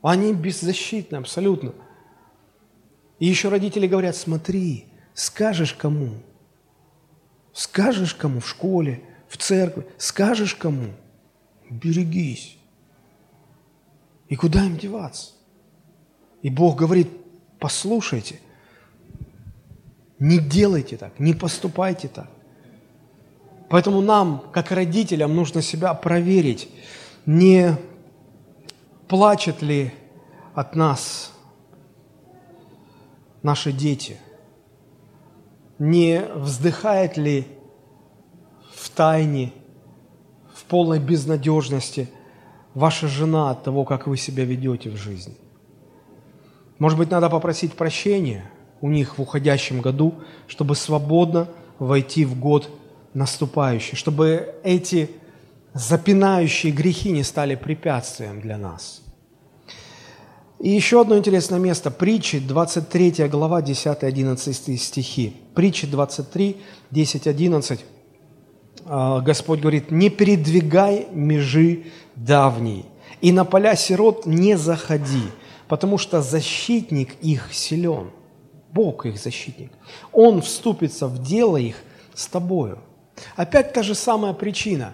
Они 0.02 0.32
беззащитны 0.34 1.16
абсолютно. 1.16 1.72
И 3.18 3.26
еще 3.26 3.48
родители 3.48 3.86
говорят, 3.86 4.16
смотри, 4.16 4.86
скажешь 5.20 5.74
кому? 5.74 6.14
Скажешь 7.52 8.14
кому 8.14 8.40
в 8.40 8.48
школе, 8.48 9.02
в 9.28 9.36
церкви, 9.36 9.86
скажешь 9.98 10.54
кому? 10.54 10.94
Берегись. 11.68 12.56
И 14.28 14.36
куда 14.36 14.64
им 14.64 14.78
деваться? 14.78 15.32
И 16.40 16.48
Бог 16.48 16.78
говорит, 16.78 17.08
послушайте, 17.58 18.40
не 20.18 20.38
делайте 20.38 20.96
так, 20.96 21.18
не 21.18 21.34
поступайте 21.34 22.08
так. 22.08 22.30
Поэтому 23.68 24.00
нам, 24.00 24.50
как 24.52 24.70
родителям, 24.70 25.36
нужно 25.36 25.60
себя 25.60 25.92
проверить, 25.92 26.68
не 27.26 27.76
плачут 29.06 29.60
ли 29.60 29.92
от 30.54 30.74
нас 30.74 31.32
наши 33.42 33.70
дети, 33.70 34.16
не 35.80 36.22
вздыхает 36.36 37.16
ли 37.16 37.48
в 38.72 38.88
тайне, 38.90 39.52
в 40.54 40.62
полной 40.66 41.00
безнадежности– 41.00 42.08
ваша 42.74 43.08
жена 43.08 43.50
от 43.50 43.62
того, 43.62 43.84
как 43.84 44.06
вы 44.06 44.16
себя 44.16 44.44
ведете 44.44 44.90
в 44.90 44.96
жизни. 44.96 45.34
Может 46.78 46.98
быть, 46.98 47.10
надо 47.10 47.28
попросить 47.28 47.74
прощения 47.74 48.50
у 48.80 48.88
них 48.88 49.18
в 49.18 49.22
уходящем 49.22 49.80
году, 49.80 50.14
чтобы 50.46 50.74
свободно 50.74 51.48
войти 51.78 52.24
в 52.24 52.38
год 52.38 52.70
наступающий, 53.12 53.96
чтобы 53.96 54.54
эти 54.62 55.10
запинающие 55.74 56.72
грехи 56.72 57.10
не 57.10 57.22
стали 57.22 57.54
препятствием 57.54 58.40
для 58.40 58.56
нас. 58.56 59.02
И 60.60 60.68
еще 60.68 61.00
одно 61.00 61.16
интересное 61.16 61.58
место. 61.58 61.90
Притчи, 61.90 62.38
23 62.38 63.28
глава, 63.28 63.62
10-11 63.62 64.76
стихи. 64.76 65.34
Притчи 65.54 65.86
23, 65.86 66.56
10-11. 66.90 67.80
А, 68.84 69.20
Господь 69.20 69.60
говорит, 69.60 69.90
не 69.90 70.10
передвигай 70.10 71.06
межи 71.12 71.84
давней, 72.14 72.84
и 73.22 73.32
на 73.32 73.44
поля 73.44 73.74
сирот 73.74 74.26
не 74.26 74.56
заходи, 74.56 75.22
потому 75.66 75.96
что 75.96 76.20
защитник 76.20 77.14
их 77.22 77.48
силен. 77.52 78.10
Бог 78.72 79.06
их 79.06 79.18
защитник. 79.18 79.72
Он 80.12 80.42
вступится 80.42 81.06
в 81.06 81.22
дело 81.22 81.56
их 81.56 81.76
с 82.14 82.26
тобою. 82.26 82.78
Опять 83.34 83.72
та 83.72 83.82
же 83.82 83.94
самая 83.94 84.32
причина. 84.32 84.92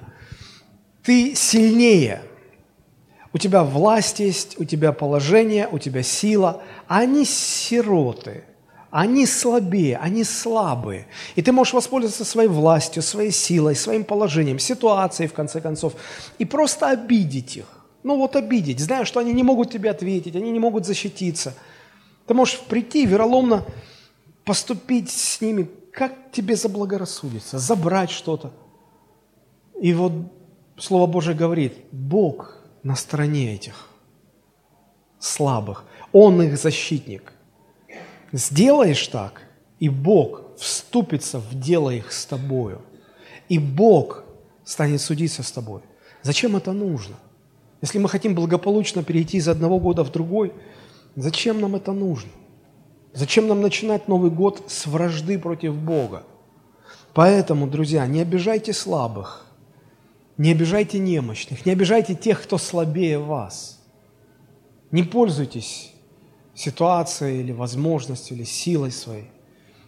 Ты 1.03 1.35
сильнее. 1.35 2.23
У 3.37 3.39
тебя 3.39 3.65
власть 3.65 4.19
есть, 4.21 4.59
у 4.59 4.65
тебя 4.65 4.93
положение, 4.93 5.69
у 5.71 5.79
тебя 5.79 6.03
сила, 6.03 6.63
они 6.89 7.27
сироты– 7.27 8.45
они 8.91 9.27
слабее, 9.27 9.99
они 9.99 10.25
слабые. 10.25 11.07
И 11.35 11.43
ты 11.43 11.53
можешь 11.53 11.75
воспользоваться 11.75 12.25
своей 12.25 12.49
властью, 12.49 13.03
своей 13.03 13.31
силой, 13.31 13.77
своим 13.77 14.05
положением, 14.05 14.59
ситуацией, 14.59 15.29
в 15.29 15.35
конце 15.35 15.61
концов, 15.61 15.93
и 16.39 16.47
просто 16.47 16.89
обидеть 16.89 17.59
их. 17.59 17.67
Ну 18.05 18.17
вот 18.17 18.37
обидеть, 18.37 18.81
зная, 18.81 19.05
что 19.05 19.21
они 19.21 19.35
не 19.35 19.43
могут 19.43 19.71
тебе 19.71 19.91
ответить, 19.91 20.35
они 20.35 20.51
не 20.51 20.59
могут 20.59 20.87
защититься. 20.87 21.53
Ты 22.27 22.33
можешь 22.33 22.59
прийти 22.61 23.05
вероломно 23.05 23.67
поступить 24.47 25.11
с 25.11 25.43
ними, 25.43 25.69
как 25.93 26.15
тебе 26.33 26.57
заблагорассудится, 26.57 27.59
забрать 27.59 28.11
что-то. 28.11 28.51
И 29.79 29.93
вот 29.93 30.13
Слово 30.79 31.07
Божие 31.07 31.37
говорит, 31.37 31.75
Бог 31.93 32.56
на 32.87 32.95
стороне 32.95 33.53
этих 33.53 33.89
слабых. 35.19 35.85
Он 36.13 36.41
их 36.41 36.57
защитник. 36.57 37.33
Сделаешь 38.33 39.09
так, 39.09 39.43
и 39.81 39.89
Бог 39.89 40.43
вступится 40.57 41.41
в 41.41 41.59
дело 41.59 41.91
их 41.91 42.13
с 42.13 42.25
тобою. 42.27 42.83
И 43.49 43.59
Бог 43.59 44.23
станет 44.65 45.01
судиться 45.01 45.43
с 45.43 45.51
тобой. 45.51 45.81
Зачем 46.23 46.55
это 46.55 46.73
нужно? 46.73 47.17
Если 47.83 47.99
мы 47.99 48.09
хотим 48.09 48.37
благополучно 48.37 49.03
перейти 49.03 49.39
из 49.39 49.49
одного 49.49 49.81
года 49.81 50.05
в 50.05 50.13
другой, 50.13 50.53
зачем 51.17 51.61
нам 51.61 51.75
это 51.75 51.93
нужно? 51.93 52.31
Зачем 53.13 53.49
нам 53.49 53.63
начинать 53.63 54.07
Новый 54.07 54.31
год 54.31 54.63
с 54.69 54.87
вражды 54.87 55.41
против 55.41 55.75
Бога? 55.75 56.23
Поэтому, 57.15 57.67
друзья, 57.67 58.07
не 58.07 58.21
обижайте 58.21 58.73
слабых, 58.73 59.46
не 60.39 60.53
обижайте 60.53 60.99
немощных, 60.99 61.65
не 61.65 61.73
обижайте 61.73 62.15
тех, 62.15 62.43
кто 62.43 62.59
слабее 62.59 63.19
вас. 63.19 63.81
Не 64.91 65.03
пользуйтесь 65.03 65.93
ситуацией 66.55 67.41
или 67.41 67.53
возможностью, 67.53 68.37
или 68.37 68.45
силой 68.45 68.91
своей. 68.91 69.31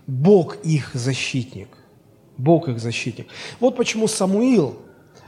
Бог 0.06 0.56
их 0.64 0.90
защитник. 0.94 1.68
Бог 2.36 2.68
их 2.68 2.80
защитник. 2.80 3.28
Вот 3.60 3.76
почему 3.76 4.08
Самуил, 4.08 4.76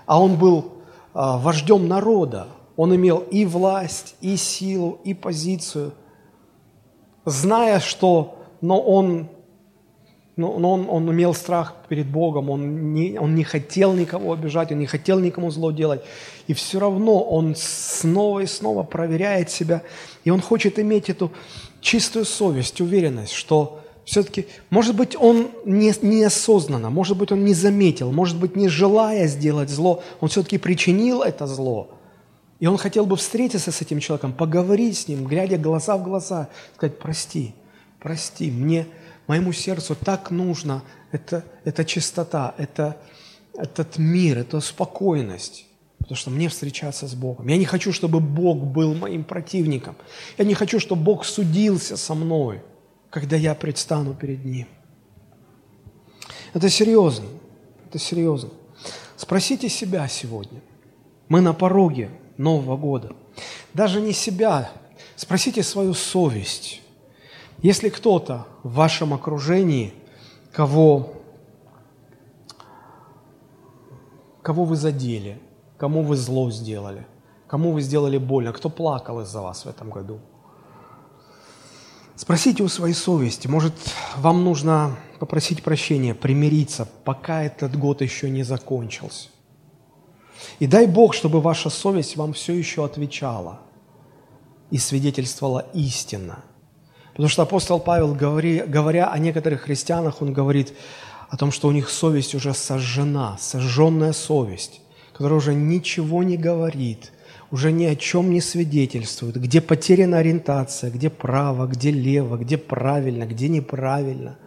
а 0.07 0.21
он 0.23 0.37
был 0.37 0.73
а, 1.13 1.39
вождем 1.39 1.89
народа, 1.89 2.49
он 2.77 2.95
имел 2.95 3.19
и 3.19 3.45
власть, 3.45 4.15
и 4.21 4.37
силу, 4.37 5.01
и 5.05 5.13
позицию, 5.13 5.93
зная, 7.25 7.81
что 7.81 8.41
но 8.61 8.81
он 8.81 9.29
но, 10.40 10.59
но 10.59 10.72
он, 10.72 10.87
он 10.88 11.12
имел 11.12 11.35
страх 11.35 11.74
перед 11.88 12.07
Богом, 12.07 12.48
он 12.48 12.94
не, 12.94 13.18
он 13.18 13.35
не 13.35 13.44
хотел 13.44 13.92
никого 13.92 14.33
обижать, 14.33 14.72
он 14.72 14.79
не 14.79 14.87
хотел 14.87 15.20
никому 15.20 15.50
зло 15.50 15.70
делать. 15.70 16.03
И 16.46 16.55
все 16.55 16.81
равно 16.81 17.20
он 17.20 17.55
снова 17.57 18.40
и 18.40 18.46
снова 18.46 18.83
проверяет 18.83 19.50
себя, 19.50 19.83
и 20.24 20.31
он 20.31 20.40
хочет 20.40 20.79
иметь 20.79 21.11
эту 21.11 21.31
чистую 21.83 22.24
совесть, 22.24 22.81
уверенность, 22.81 23.33
что 23.33 23.81
все-таки, 24.05 24.46
может 24.70 24.96
быть, 24.96 25.14
он 25.14 25.50
не, 25.66 25.92
неосознанно, 26.00 26.88
может 26.88 27.18
быть, 27.18 27.33
он 27.33 27.44
не 27.44 27.55
заметил, 27.55 28.11
может 28.11 28.38
быть, 28.38 28.57
не 28.57 28.68
желая 28.68 29.26
сделать 29.26 29.68
зло, 29.68 30.03
он 30.20 30.31
все-таки 30.31 30.57
причинил 30.57 31.22
это 31.22 31.46
зло. 31.46 31.90
И 32.61 32.66
он 32.66 32.79
хотел 32.79 33.07
бы 33.07 33.16
встретиться 33.16 33.70
с 33.70 33.83
этим 33.83 34.00
человеком, 34.00 34.33
поговорить 34.33 34.96
с 34.96 35.09
ним, 35.09 35.26
глядя 35.26 35.59
глаза 35.59 35.96
в 35.96 36.03
глаза, 36.03 36.48
сказать, 36.76 36.98
прости, 36.98 37.55
прости, 38.00 38.50
мне, 38.50 38.87
моему 39.31 39.53
сердцу 39.53 39.95
так 39.95 40.33
нужно 40.33 40.83
это, 41.12 41.45
это 41.64 41.85
чистота, 41.85 42.53
это, 42.59 42.97
этот 43.55 43.97
мир, 43.97 44.38
эта 44.38 44.61
спокойность. 44.61 45.66
Потому 45.99 46.16
что 46.16 46.31
мне 46.31 46.49
встречаться 46.49 47.07
с 47.07 47.14
Богом. 47.14 47.47
Я 47.47 47.57
не 47.57 47.64
хочу, 47.64 47.93
чтобы 47.93 48.19
Бог 48.19 48.59
был 48.64 48.93
моим 48.95 49.23
противником. 49.23 49.95
Я 50.37 50.45
не 50.45 50.55
хочу, 50.55 50.81
чтобы 50.81 51.05
Бог 51.05 51.25
судился 51.25 51.97
со 51.97 52.14
мной, 52.14 52.61
когда 53.09 53.37
я 53.37 53.55
предстану 53.55 54.14
перед 54.14 54.45
Ним. 54.45 54.66
Это 56.53 56.69
серьезно. 56.69 57.27
Это 57.88 58.01
серьезно. 58.01 58.51
Спросите 59.16 59.69
себя 59.69 60.09
сегодня. 60.09 60.61
Мы 61.29 61.40
на 61.40 61.53
пороге 61.53 62.11
Нового 62.37 62.77
года. 62.77 63.14
Даже 63.75 64.01
не 64.01 64.12
себя. 64.12 64.73
Спросите 65.14 65.62
свою 65.62 65.95
совесть. 65.95 66.80
Если 67.62 67.88
кто-то 67.88 68.46
в 68.62 68.75
вашем 68.75 69.12
окружении, 69.12 69.92
кого, 70.53 71.12
кого 74.42 74.64
вы 74.64 74.77
задели, 74.77 75.40
кому 75.77 76.03
вы 76.03 76.16
зло 76.16 76.51
сделали, 76.51 77.07
кому 77.46 77.73
вы 77.73 77.83
сделали 77.83 78.18
больно, 78.18 78.53
кто 78.53 78.70
плакал 78.70 79.20
из-за 79.20 79.42
вас 79.42 79.64
в 79.64 79.68
этом 79.68 79.90
году, 79.90 80.20
спросите 82.16 82.62
у 82.62 82.68
своей 82.68 82.94
совести, 82.94 83.46
может, 83.46 83.75
вам 84.16 84.42
нужно 84.44 84.96
попросить 85.18 85.62
прощения, 85.62 86.14
примириться, 86.14 86.88
пока 87.05 87.42
этот 87.42 87.79
год 87.79 88.01
еще 88.01 88.31
не 88.31 88.42
закончился. 88.42 89.29
И 90.59 90.66
дай 90.66 90.87
Бог, 90.87 91.12
чтобы 91.12 91.40
ваша 91.40 91.68
совесть 91.68 92.16
вам 92.16 92.33
все 92.33 92.55
еще 92.55 92.85
отвечала– 92.85 93.61
и 94.70 94.79
свидетельствовала 94.79 95.66
истинно. 95.75 96.44
Потому 97.21 97.29
что 97.29 97.43
апостол 97.43 97.81
Павел, 97.81 98.15
говори, 98.15 98.63
говоря 98.67 99.09
о 99.09 99.19
некоторых 99.19 99.61
христианах, 99.65 100.23
он 100.23 100.33
говорит 100.33 100.73
о 101.29 101.37
том, 101.37 101.53
что 101.53 101.69
у 101.69 101.71
них 101.71 101.91
совесть 101.91 102.35
уже 102.35 102.55
сожжена, 102.55 103.37
сожженная 103.39 104.15
совесть, 104.15 104.81
которая 105.13 105.37
уже 105.37 105.53
ничего 105.53 106.23
не 106.23 106.39
говорит, 106.39 107.13
уже 107.51 107.73
ни 107.73 107.85
о 107.85 107.95
чем 107.95 108.31
не 108.31 108.41
свидетельствует, 108.41 109.39
где 109.39 109.61
потеряна 109.61 110.17
ориентация, 110.17 110.91
где 110.91 111.11
право, 111.11 111.67
где 111.67 111.91
лево, 111.91 112.39
где 112.39 112.57
правильно, 112.57 113.27
где 113.27 113.51
неправильно. 113.51 114.39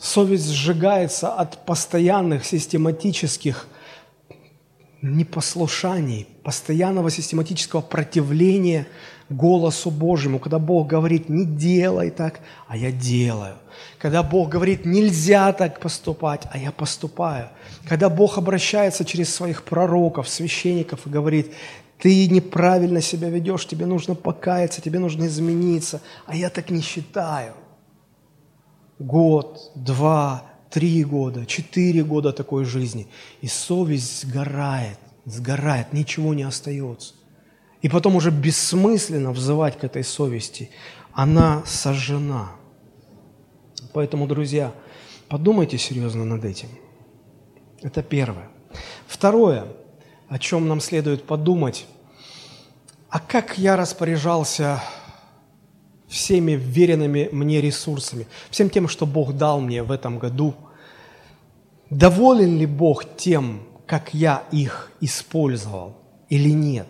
Совесть 0.00 0.50
сжигается 0.50 1.32
от 1.32 1.66
постоянных 1.66 2.44
систематических 2.44 3.68
непослушаний, 5.02 6.26
постоянного 6.42 7.10
систематического 7.10 7.80
противления 7.80 8.88
голосу 9.30 9.90
Божьему, 9.90 10.38
когда 10.38 10.58
Бог 10.58 10.88
говорит, 10.88 11.28
не 11.28 11.46
делай 11.46 12.10
так, 12.10 12.40
а 12.66 12.76
я 12.76 12.90
делаю. 12.90 13.54
Когда 13.98 14.22
Бог 14.22 14.48
говорит, 14.48 14.84
нельзя 14.84 15.52
так 15.52 15.80
поступать, 15.80 16.42
а 16.50 16.58
я 16.58 16.72
поступаю. 16.72 17.48
Когда 17.88 18.10
Бог 18.10 18.38
обращается 18.38 19.04
через 19.04 19.32
своих 19.32 19.62
пророков, 19.62 20.28
священников 20.28 21.06
и 21.06 21.10
говорит, 21.10 21.52
ты 21.98 22.28
неправильно 22.28 23.00
себя 23.00 23.28
ведешь, 23.28 23.66
тебе 23.66 23.86
нужно 23.86 24.14
покаяться, 24.14 24.80
тебе 24.80 24.98
нужно 24.98 25.26
измениться, 25.26 26.00
а 26.26 26.34
я 26.34 26.50
так 26.50 26.70
не 26.70 26.80
считаю. 26.80 27.54
Год, 28.98 29.72
два, 29.74 30.42
три 30.70 31.04
года, 31.04 31.46
четыре 31.46 32.02
года 32.02 32.32
такой 32.32 32.64
жизни, 32.64 33.06
и 33.42 33.46
совесть 33.46 34.22
сгорает, 34.22 34.98
сгорает, 35.24 35.92
ничего 35.92 36.34
не 36.34 36.42
остается. 36.42 37.14
И 37.82 37.88
потом 37.88 38.16
уже 38.16 38.30
бессмысленно 38.30 39.32
взывать 39.32 39.78
к 39.78 39.84
этой 39.84 40.04
совести. 40.04 40.70
Она 41.12 41.62
сожжена. 41.64 42.52
Поэтому, 43.92 44.26
друзья, 44.26 44.72
подумайте 45.28 45.78
серьезно 45.78 46.24
над 46.24 46.44
этим. 46.44 46.68
Это 47.82 48.02
первое. 48.02 48.48
Второе, 49.06 49.66
о 50.28 50.38
чем 50.38 50.68
нам 50.68 50.80
следует 50.80 51.24
подумать, 51.24 51.86
а 53.08 53.18
как 53.18 53.58
я 53.58 53.76
распоряжался 53.76 54.82
всеми 56.06 56.52
веренными 56.52 57.28
мне 57.32 57.60
ресурсами, 57.60 58.26
всем 58.50 58.68
тем, 58.68 58.88
что 58.88 59.06
Бог 59.06 59.32
дал 59.32 59.60
мне 59.60 59.82
в 59.82 59.90
этом 59.90 60.18
году. 60.18 60.54
Доволен 61.88 62.58
ли 62.58 62.66
Бог 62.66 63.16
тем, 63.16 63.62
как 63.86 64.14
я 64.14 64.44
их 64.52 64.92
использовал 65.00 65.96
или 66.28 66.50
нет? 66.50 66.86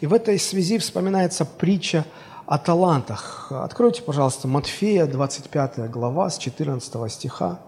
И 0.00 0.06
в 0.06 0.12
этой 0.12 0.38
связи 0.38 0.78
вспоминается 0.78 1.44
притча 1.44 2.04
о 2.46 2.58
талантах. 2.58 3.48
Откройте, 3.50 4.02
пожалуйста, 4.02 4.48
Матфея, 4.48 5.06
25 5.06 5.90
глава, 5.90 6.30
с 6.30 6.38
14 6.38 7.12
стиха. 7.12 7.60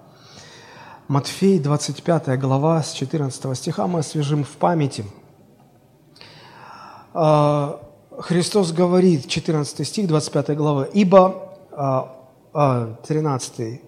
Матфей, 1.08 1.58
25 1.58 2.38
глава, 2.38 2.82
с 2.82 2.92
14 2.92 3.56
стиха 3.56 3.86
мы 3.86 4.00
освежим 4.00 4.44
в 4.44 4.50
памяти. 4.50 5.04
А, 7.14 7.80
Христос 8.18 8.72
говорит, 8.72 9.28
14 9.28 9.86
стих 9.86 10.08
25 10.08 10.56
главы, 10.56 10.90
«Ибо...» 10.92 11.42
13 12.56 13.58
Э, 13.58 13.78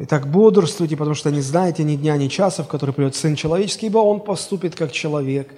итак, 0.00 0.28
бодрствуйте, 0.28 0.96
потому 0.96 1.14
что 1.14 1.30
не 1.30 1.40
знаете 1.40 1.82
ни 1.82 1.96
дня, 1.96 2.16
ни 2.16 2.28
часа, 2.28 2.62
в 2.62 2.68
который 2.68 2.92
придет 2.92 3.16
Сын 3.16 3.34
Человеческий, 3.34 3.86
ибо 3.86 3.98
Он 3.98 4.20
поступит 4.20 4.74
как 4.74 4.92
человек, 4.92 5.52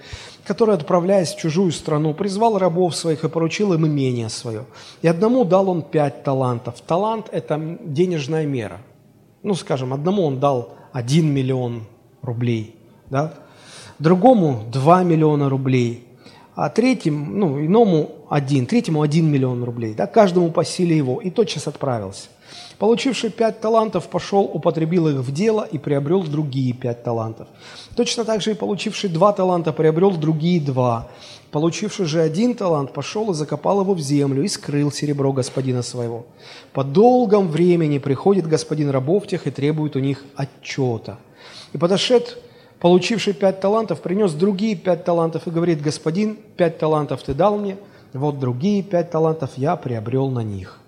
который, 0.45 0.75
отправляясь 0.75 1.35
в 1.35 1.39
чужую 1.39 1.71
страну, 1.73 2.15
призвал 2.15 2.59
рабов 2.59 2.97
своих 2.97 3.25
и 3.25 3.29
поручил 3.29 3.75
им 3.75 3.87
имение 3.87 4.29
свое. 4.29 4.65
И 5.03 5.09
одному 5.09 5.45
дал 5.45 5.69
Он 5.69 5.83
пять 5.83 6.25
талантов. 6.25 6.81
Талант– 6.87 7.29
это 7.33 7.61
денежная 7.85 8.47
мера. 8.47 8.81
Ну, 9.43 9.55
скажем, 9.55 9.93
одному 9.93 10.25
Он 10.25 10.41
дал 10.41 10.75
один 10.93 11.33
миллион 11.33 11.85
рублей, 12.23 12.77
да? 13.11 13.35
другому– 13.99 14.65
два 14.73 15.03
миллиона 15.03 15.49
рублей, 15.49 16.07
а 16.55 16.71
третьему, 16.71 17.27
ну, 17.27 17.65
иному– 17.65 18.13
один, 18.31 18.67
третьему– 18.67 19.03
один 19.03 19.31
миллион 19.31 19.63
рублей, 19.63 19.95
да? 19.95 20.07
каждому 20.07 20.51
по 20.51 20.65
силе 20.65 20.97
его, 20.97 21.21
и 21.21 21.31
тотчас 21.31 21.67
отправился. 21.67 22.29
Получивший 22.81 23.29
пять 23.29 23.61
талантов 23.61 24.09
пошел, 24.09 24.51
употребил 24.51 25.07
их 25.09 25.17
в 25.17 25.35
дело 25.35 25.69
и 25.71 25.77
приобрел 25.77 26.23
другие 26.23 26.73
пять 26.73 27.03
талантов. 27.03 27.47
Точно 27.95 28.25
так 28.25 28.41
же 28.41 28.53
и 28.53 28.55
получивший 28.55 29.11
два 29.11 29.35
таланта 29.35 29.75
приобрел 29.75 30.13
другие 30.13 30.63
два. 30.63 31.09
Получивший 31.51 32.07
же 32.07 32.23
один 32.23 32.55
талант 32.55 32.95
пошел 32.95 33.31
и 33.33 33.35
закопал 33.35 33.83
его 33.83 33.93
в 33.93 34.01
землю 34.01 34.43
и 34.43 34.49
скрыл 34.49 34.91
серебро 34.91 35.31
господина 35.35 35.83
своего. 35.83 36.25
По 36.73 36.83
долгом 36.83 37.49
времени 37.49 37.99
приходит 37.99 38.47
господин 38.47 38.89
рабов 38.89 39.27
тех 39.27 39.47
и 39.47 39.51
требует 39.51 39.95
у 39.95 39.99
них 39.99 40.25
отчета. 40.35 41.19
И 41.75 41.79
подошед, 41.79 42.39
получивший 42.79 43.35
пять 43.35 43.61
талантов, 43.61 44.01
принес 44.01 44.33
другие 44.33 44.75
пять 44.75 45.05
талантов 45.05 45.47
и 45.47 45.51
говорит, 45.51 45.83
господин, 45.83 46.39
пять 46.57 46.79
талантов 46.79 47.23
ты 47.23 47.35
дал 47.35 47.59
мне, 47.59 47.77
вот 48.15 48.39
другие 48.39 48.83
пять 48.83 49.11
талантов 49.11 49.51
я 49.57 49.77
приобрел 49.77 50.31
на 50.31 50.43
них. 50.43 50.80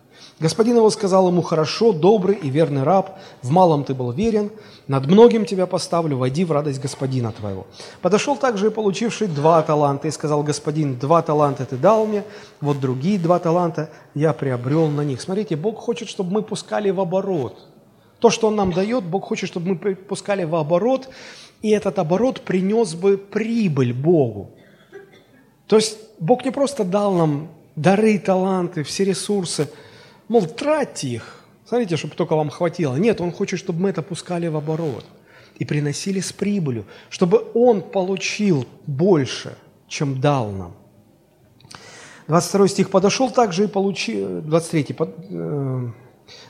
Господин 0.42 0.74
его 0.74 0.90
сказал 0.90 1.28
ему, 1.28 1.40
хорошо, 1.40 1.92
добрый 1.92 2.34
и 2.34 2.50
верный 2.50 2.82
раб, 2.82 3.20
в 3.42 3.50
малом 3.50 3.84
ты 3.84 3.94
был 3.94 4.10
верен, 4.10 4.50
над 4.88 5.06
многим 5.06 5.44
тебя 5.44 5.68
поставлю, 5.68 6.16
войди 6.16 6.44
в 6.44 6.50
радость 6.50 6.80
господина 6.80 7.30
твоего. 7.30 7.68
Подошел 8.00 8.36
также 8.36 8.66
и 8.66 8.70
получивший 8.70 9.28
два 9.28 9.62
таланта 9.62 10.08
и 10.08 10.10
сказал, 10.10 10.42
господин, 10.42 10.98
два 10.98 11.22
таланта 11.22 11.64
ты 11.64 11.76
дал 11.76 12.06
мне, 12.06 12.24
вот 12.60 12.80
другие 12.80 13.20
два 13.20 13.38
таланта 13.38 13.90
я 14.14 14.32
приобрел 14.32 14.88
на 14.88 15.02
них. 15.02 15.20
Смотрите, 15.20 15.54
Бог 15.54 15.78
хочет, 15.78 16.08
чтобы 16.08 16.32
мы 16.32 16.42
пускали 16.42 16.90
в 16.90 17.00
оборот. 17.00 17.68
То, 18.18 18.28
что 18.28 18.48
Он 18.48 18.56
нам 18.56 18.72
дает, 18.72 19.04
Бог 19.04 19.26
хочет, 19.26 19.48
чтобы 19.48 19.76
мы 19.76 19.94
пускали 19.94 20.42
в 20.42 20.56
оборот, 20.56 21.08
и 21.62 21.70
этот 21.70 22.00
оборот 22.00 22.40
принес 22.40 22.94
бы 22.94 23.16
прибыль 23.16 23.92
Богу. 23.92 24.50
То 25.68 25.76
есть 25.76 25.98
Бог 26.18 26.44
не 26.44 26.50
просто 26.50 26.82
дал 26.82 27.12
нам 27.12 27.48
дары, 27.76 28.18
таланты, 28.18 28.82
все 28.82 29.04
ресурсы– 29.04 29.70
Мол, 30.28 30.46
тратьте 30.46 31.08
их, 31.08 31.44
смотрите, 31.66 31.96
чтобы 31.96 32.14
только 32.14 32.36
вам 32.36 32.50
хватило. 32.50 32.96
Нет, 32.96 33.20
он 33.20 33.32
хочет, 33.32 33.58
чтобы 33.58 33.80
мы 33.80 33.90
это 33.90 34.02
пускали 34.02 34.48
в 34.48 34.56
оборот 34.56 35.04
и 35.58 35.64
приносили 35.64 36.20
с 36.20 36.32
прибылью, 36.32 36.84
чтобы 37.10 37.44
он 37.54 37.82
получил 37.82 38.66
больше, 38.86 39.56
чем 39.88 40.20
дал 40.20 40.50
нам. 40.50 40.74
22 42.28 42.68
стих 42.68 42.90
подошел 42.90 43.30
также 43.30 43.64
и 43.64 43.66
получил, 43.66 44.40
23, 44.42 44.96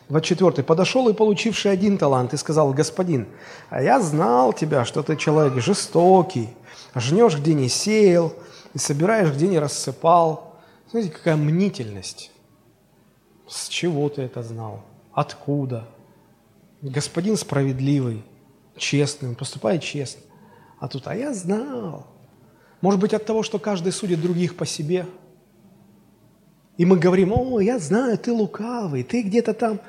24. 0.09 0.65
Подошел 0.65 1.09
и 1.09 1.15
получивший 1.15 1.73
один 1.73 1.99
талант 1.99 2.35
и 2.35 2.37
сказал, 2.37 2.73
господин, 2.73 3.27
а 3.71 3.83
я 3.83 4.01
знал 4.01 4.53
тебя, 4.53 4.85
что 4.85 5.03
ты 5.03 5.17
человек 5.17 5.63
жестокий, 5.63 6.51
жнешь, 6.95 7.39
где 7.39 7.55
не 7.55 7.69
сеял, 7.69 8.33
и 8.75 8.79
собираешь, 8.79 9.33
где 9.33 9.49
не 9.49 9.59
рассыпал. 9.59 10.57
Смотрите, 10.91 11.15
какая 11.15 11.37
мнительность. 11.37 12.32
С 13.53 13.69
чего 13.69 14.09
ты 14.09 14.23
это 14.23 14.43
знал? 14.43 14.83
Откуда? 15.13 15.87
Господин 16.81 17.37
справедливый, 17.37 18.25
честный, 18.79 19.29
он 19.29 19.35
поступает 19.35 19.83
честно. 19.83 20.23
А 20.81 20.89
тут, 20.89 21.07
а 21.07 21.15
я 21.15 21.35
знал. 21.35 22.07
Может 22.81 22.99
быть, 22.99 23.13
от 23.13 23.27
того, 23.27 23.43
что 23.43 23.59
каждый 23.59 23.93
судит 23.93 24.23
других 24.23 24.57
по 24.57 24.65
себе. 24.65 25.07
И 26.79 26.87
мы 26.87 26.99
говорим, 26.99 27.35
о, 27.35 27.61
я 27.61 27.79
знаю, 27.79 28.17
ты 28.17 28.33
лукавый, 28.33 29.03
ты 29.03 29.21
где-то 29.21 29.53
там. 29.53 29.81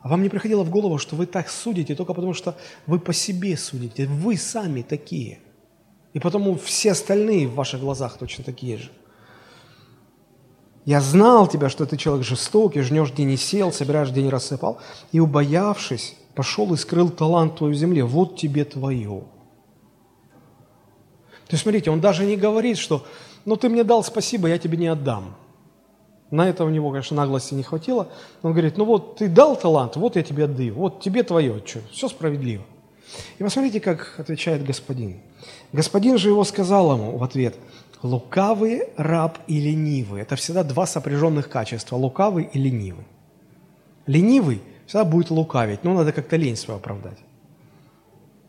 А 0.00 0.08
вам 0.08 0.20
не 0.24 0.28
приходило 0.28 0.64
в 0.64 0.70
голову, 0.70 0.98
что 0.98 1.14
вы 1.14 1.26
так 1.26 1.48
судите 1.48 1.94
только 1.94 2.14
потому, 2.14 2.34
что 2.34 2.58
вы 2.84 2.98
по 2.98 3.12
себе 3.12 3.56
судите. 3.56 4.06
Вы 4.06 4.36
сами 4.36 4.82
такие. 4.82 5.38
И 6.14 6.18
потому 6.18 6.58
все 6.58 6.90
остальные 6.90 7.46
в 7.46 7.54
ваших 7.54 7.80
глазах 7.80 8.18
точно 8.18 8.42
такие 8.42 8.78
же. 8.78 8.90
Я 10.90 11.00
знал 11.00 11.46
тебя, 11.46 11.68
что 11.68 11.86
ты 11.86 11.96
человек 11.96 12.26
жестокий, 12.26 12.80
жнешь, 12.80 13.12
где 13.12 13.22
не 13.22 13.36
сел, 13.36 13.70
собираешь, 13.70 14.10
где 14.10 14.22
не 14.22 14.28
рассыпал. 14.28 14.80
И, 15.12 15.20
убоявшись, 15.20 16.16
пошел 16.34 16.74
и 16.74 16.76
скрыл 16.76 17.10
талант 17.10 17.58
твой 17.58 17.70
в 17.70 17.74
земле. 17.76 18.02
Вот 18.02 18.36
тебе 18.36 18.64
твое. 18.64 19.20
То 21.46 21.52
есть, 21.52 21.62
смотрите, 21.62 21.92
он 21.92 22.00
даже 22.00 22.26
не 22.26 22.36
говорит, 22.36 22.76
что 22.76 23.06
ну 23.44 23.54
ты 23.54 23.68
мне 23.68 23.84
дал 23.84 24.02
спасибо, 24.02 24.48
я 24.48 24.58
тебе 24.58 24.76
не 24.76 24.88
отдам. 24.88 25.36
На 26.32 26.48
это 26.48 26.64
у 26.64 26.70
него, 26.70 26.90
конечно, 26.90 27.16
наглости 27.16 27.54
не 27.54 27.62
хватило. 27.62 28.08
Он 28.42 28.50
говорит, 28.50 28.76
ну 28.76 28.84
вот 28.84 29.14
ты 29.18 29.28
дал 29.28 29.54
талант, 29.54 29.94
вот 29.94 30.16
я 30.16 30.24
тебе 30.24 30.46
отдаю, 30.46 30.74
вот 30.74 31.00
тебе 31.00 31.22
твое, 31.22 31.62
что, 31.64 31.78
все 31.92 32.08
справедливо. 32.08 32.64
И 33.38 33.44
посмотрите, 33.44 33.78
как 33.78 34.18
отвечает 34.18 34.64
господин. 34.64 35.20
Господин 35.72 36.18
же 36.18 36.30
его 36.30 36.42
сказал 36.42 36.92
ему 36.96 37.16
в 37.16 37.22
ответ– 37.22 37.54
Лукавый 38.02 38.84
раб 38.96 39.38
и 39.46 39.60
ленивый– 39.60 40.22
это 40.22 40.36
всегда 40.36 40.64
два 40.64 40.86
сопряженных 40.86 41.50
качества– 41.50 41.96
лукавый 41.96 42.48
и 42.52 42.58
ленивый. 42.58 43.04
Ленивый 44.06 44.62
всегда 44.86 45.04
будет 45.04 45.30
лукавить, 45.30 45.84
но 45.84 45.94
надо 45.94 46.12
как-то 46.12 46.36
лень 46.36 46.56
свою 46.56 46.78
оправдать. 46.78 47.18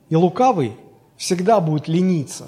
И 0.09 0.15
лукавый 0.15 0.77
всегда 1.17 1.59
будет 1.59 1.87
лениться. 1.87 2.47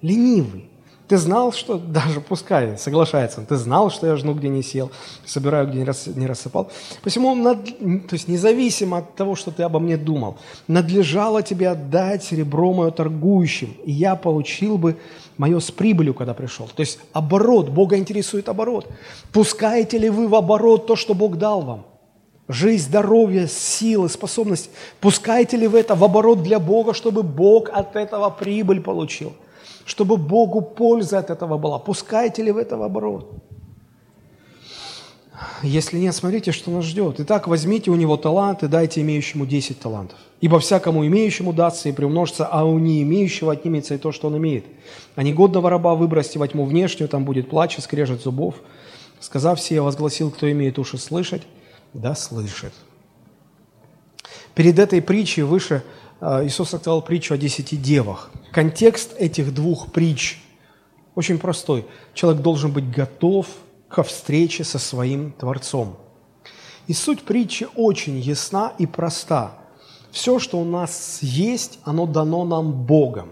Ленивый. 0.00 0.71
Ты 1.12 1.18
знал, 1.18 1.52
что, 1.52 1.76
даже 1.92 2.22
пускай 2.22 2.78
соглашается, 2.78 3.42
ты 3.42 3.56
знал, 3.56 3.90
что 3.90 4.06
я 4.06 4.16
жну, 4.16 4.32
где 4.32 4.48
не 4.48 4.62
сел, 4.62 4.90
собираю, 5.26 5.68
где 5.68 5.80
не, 5.80 5.84
рас, 5.84 6.06
не 6.06 6.26
рассыпал. 6.26 6.70
Посему, 7.02 7.34
над, 7.34 7.66
то 7.66 8.14
есть 8.14 8.28
независимо 8.28 8.96
от 8.96 9.14
того, 9.14 9.36
что 9.36 9.50
ты 9.50 9.62
обо 9.62 9.78
мне 9.78 9.98
думал, 9.98 10.38
надлежало 10.68 11.42
тебе 11.42 11.68
отдать 11.68 12.24
серебро 12.24 12.72
мое 12.72 12.90
торгующим, 12.90 13.76
и 13.84 13.92
я 13.92 14.16
получил 14.16 14.78
бы 14.78 14.96
мое 15.36 15.60
с 15.60 15.70
прибылью, 15.70 16.14
когда 16.14 16.32
пришел. 16.32 16.66
То 16.74 16.80
есть 16.80 16.98
оборот, 17.12 17.68
Бога 17.68 17.98
интересует 17.98 18.48
оборот. 18.48 18.88
Пускаете 19.32 19.98
ли 19.98 20.08
вы 20.08 20.28
в 20.28 20.34
оборот 20.34 20.86
то, 20.86 20.96
что 20.96 21.12
Бог 21.12 21.36
дал 21.36 21.60
вам? 21.60 21.84
Жизнь, 22.48 22.84
здоровье, 22.84 23.48
силы, 23.48 24.08
способность. 24.08 24.70
Пускаете 24.98 25.58
ли 25.58 25.68
вы 25.68 25.80
это 25.80 25.94
в 25.94 26.02
оборот 26.02 26.42
для 26.42 26.58
Бога, 26.58 26.94
чтобы 26.94 27.22
Бог 27.22 27.68
от 27.68 27.96
этого 27.96 28.30
прибыль 28.30 28.80
получил? 28.80 29.34
Чтобы 29.84 30.16
Богу 30.16 30.60
польза 30.60 31.18
от 31.18 31.30
этого 31.30 31.58
была? 31.58 31.78
Пускаете 31.78 32.42
ли 32.42 32.52
вы 32.52 32.62
это 32.62 32.76
в 32.76 32.82
оборот? 32.82 33.32
Если 35.62 35.98
нет, 35.98 36.14
смотрите, 36.14 36.52
что 36.52 36.70
нас 36.70 36.84
ждет. 36.84 37.16
Итак, 37.18 37.48
возьмите 37.48 37.90
у 37.90 37.96
него 37.96 38.16
талант 38.16 38.62
и 38.62 38.68
дайте 38.68 39.00
имеющему 39.00 39.46
10 39.46 39.80
талантов. 39.80 40.18
Ибо 40.40 40.58
всякому 40.58 41.06
имеющему 41.06 41.52
дастся 41.52 41.88
и 41.88 41.92
приумножится, 41.92 42.46
а 42.46 42.64
у 42.64 42.78
не 42.78 43.02
имеющего 43.02 43.52
отнимется 43.52 43.94
и 43.94 43.98
то, 43.98 44.12
что 44.12 44.28
он 44.28 44.36
имеет. 44.38 44.64
А 45.14 45.22
негодного 45.22 45.70
раба 45.70 45.94
выбросьте 45.94 46.38
во 46.38 46.48
тьму 46.48 46.64
внешнюю, 46.64 47.08
там 47.08 47.24
будет 47.24 47.48
плач 47.48 47.78
и 47.78 47.80
скрежет 47.80 48.22
зубов. 48.22 48.56
Сказав 49.20 49.60
все, 49.60 49.76
я 49.76 49.82
возгласил, 49.82 50.30
кто 50.30 50.50
имеет 50.50 50.78
уши 50.78 50.98
слышать, 50.98 51.42
да 51.92 52.14
слышит. 52.14 52.72
Перед 54.54 54.78
этой 54.78 55.00
притчей 55.00 55.42
выше 55.42 55.84
э, 56.20 56.46
Иисус 56.46 56.72
рассказал 56.72 57.02
притчу 57.02 57.34
о 57.34 57.38
десяти 57.38 57.76
девах. 57.76 58.30
Контекст 58.52 59.14
этих 59.18 59.54
двух 59.54 59.92
притч 59.92 60.38
очень 61.14 61.38
простой. 61.38 61.86
Человек 62.12 62.42
должен 62.42 62.70
быть 62.70 62.90
готов 62.90 63.46
ко 63.88 64.02
встрече 64.02 64.62
со 64.62 64.78
своим 64.78 65.32
Творцом. 65.32 65.96
И 66.86 66.92
суть 66.92 67.22
притчи 67.22 67.66
очень 67.76 68.18
ясна 68.18 68.74
и 68.78 68.86
проста. 68.86 69.58
Все, 70.10 70.38
что 70.38 70.60
у 70.60 70.64
нас 70.64 71.20
есть, 71.22 71.78
оно 71.84 72.06
дано 72.06 72.44
нам 72.44 72.72
Богом. 72.72 73.30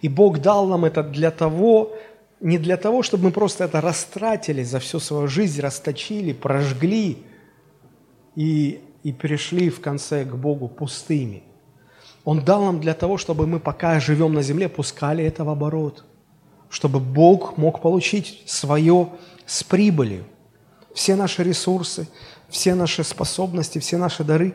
И 0.00 0.08
Бог 0.08 0.40
дал 0.40 0.66
нам 0.66 0.86
это 0.86 1.02
для 1.02 1.30
того, 1.30 1.92
не 2.40 2.56
для 2.56 2.78
того, 2.78 3.02
чтобы 3.02 3.24
мы 3.24 3.30
просто 3.32 3.64
это 3.64 3.82
растратили 3.82 4.62
за 4.62 4.78
всю 4.78 5.00
свою 5.00 5.28
жизнь, 5.28 5.60
расточили, 5.60 6.32
прожгли 6.32 7.18
и, 8.34 8.80
и 9.02 9.12
пришли 9.12 9.68
в 9.68 9.80
конце 9.80 10.24
к 10.24 10.34
Богу 10.34 10.68
пустыми. 10.68 11.42
Он 12.28 12.44
дал 12.44 12.62
нам 12.62 12.78
для 12.78 12.92
того, 12.92 13.16
чтобы 13.16 13.46
мы, 13.46 13.58
пока 13.58 14.00
живем 14.00 14.34
на 14.34 14.42
земле, 14.42 14.68
пускали 14.68 15.24
это 15.24 15.44
в 15.44 15.48
оборот, 15.48 16.04
чтобы 16.68 17.00
Бог 17.00 17.56
мог 17.56 17.80
получить 17.80 18.42
свое 18.44 19.08
с 19.46 19.64
прибылью. 19.64 20.26
Все 20.92 21.16
наши 21.16 21.42
ресурсы, 21.42 22.06
все 22.50 22.74
наши 22.74 23.02
способности, 23.02 23.78
все 23.78 23.96
наши 23.96 24.24
дары. 24.24 24.54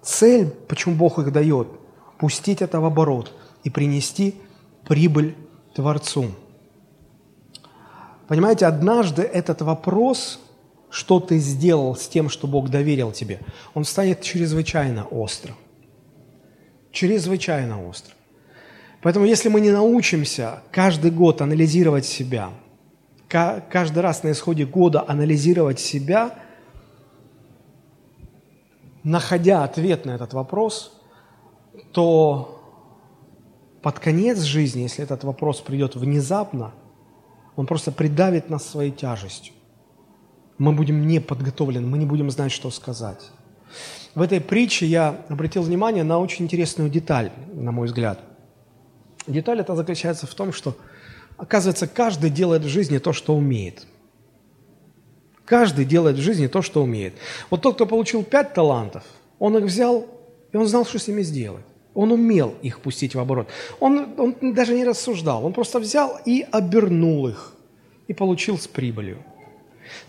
Цель, 0.00 0.48
почему 0.66 0.94
Бог 0.94 1.18
их 1.18 1.30
дает, 1.30 1.68
пустить 2.16 2.62
это 2.62 2.80
в 2.80 2.86
оборот 2.86 3.34
и 3.64 3.68
принести 3.68 4.36
прибыль 4.88 5.36
Творцу. 5.74 6.30
Понимаете, 8.28 8.64
однажды 8.64 9.20
этот 9.20 9.60
вопрос, 9.60 10.40
что 10.88 11.20
ты 11.20 11.36
сделал 11.36 11.96
с 11.96 12.08
тем, 12.08 12.30
что 12.30 12.46
Бог 12.46 12.70
доверил 12.70 13.12
тебе, 13.12 13.40
он 13.74 13.84
станет 13.84 14.22
чрезвычайно 14.22 15.04
острым. 15.04 15.56
Чрезвычайно 16.94 17.86
острым. 17.86 18.16
Поэтому 19.02 19.26
если 19.26 19.50
мы 19.50 19.60
не 19.60 19.70
научимся 19.70 20.62
каждый 20.72 21.10
год 21.10 21.42
анализировать 21.42 22.06
себя– 22.06 22.48
каждый 23.28 23.98
раз 24.00 24.22
на 24.22 24.30
исходе 24.30 24.64
года 24.64 25.04
анализировать 25.06 25.80
себя, 25.80 26.38
находя 29.02 29.64
ответ 29.64 30.04
на 30.04 30.12
этот 30.12 30.32
вопрос, 30.34 31.00
то 31.92 32.60
под 33.82 33.98
конец 33.98 34.40
жизни, 34.40 34.82
если 34.82 35.02
этот 35.02 35.24
вопрос 35.24 35.60
придет 35.60 35.96
внезапно, 35.96 36.72
он 37.56 37.66
просто 37.66 37.92
придавит 37.92 38.50
нас 38.50 38.66
своей 38.66 38.92
тяжестью. 38.92 39.52
Мы 40.58 40.72
будем 40.72 41.06
не 41.06 41.20
подготовлены, 41.20 41.86
мы 41.86 41.98
не 41.98 42.06
будем 42.06 42.30
знать, 42.30 42.52
что 42.52 42.70
сказать. 42.70 43.30
В 44.14 44.22
этой 44.22 44.40
притче 44.40 44.86
я 44.86 45.20
обратил 45.28 45.62
внимание 45.62 46.04
на 46.04 46.18
очень 46.18 46.44
интересную 46.44 46.90
деталь, 46.90 47.32
на 47.52 47.72
мой 47.72 47.86
взгляд. 47.86 48.20
Деталь 49.26 49.60
эта 49.60 49.74
заключается 49.74 50.26
в 50.26 50.34
том, 50.34 50.52
что– 50.52 50.76
Оказывается, 51.36 51.86
каждый 51.86 52.30
делает 52.30 52.62
в 52.62 52.68
жизни 52.68 52.98
то, 52.98 53.12
что 53.12 53.34
умеет. 53.34 53.86
Каждый 55.44 55.84
делает 55.84 56.16
в 56.16 56.20
жизни 56.20 56.46
то, 56.46 56.62
что 56.62 56.82
умеет. 56.82 57.14
Вот 57.50 57.62
тот, 57.62 57.74
кто 57.74 57.86
получил 57.86 58.22
пять 58.22 58.54
талантов, 58.54 59.04
он 59.38 59.58
их 59.58 59.64
взял, 59.64 60.06
и 60.52 60.56
он 60.56 60.66
знал, 60.66 60.86
что 60.86 60.98
с 60.98 61.08
ними 61.08 61.22
сделать. 61.22 61.64
Он 61.92 62.12
умел 62.12 62.54
их 62.62 62.80
пустить 62.80 63.14
в 63.14 63.20
оборот. 63.20 63.48
Он, 63.78 64.14
он 64.16 64.54
даже 64.54 64.74
не 64.74 64.84
рассуждал, 64.84 65.44
он 65.44 65.52
просто 65.52 65.78
взял 65.80 66.18
и 66.24 66.46
обернул 66.50 67.28
их, 67.28 67.54
и 68.08 68.14
получил 68.14 68.58
с 68.58 68.66
прибылью. 68.66 69.18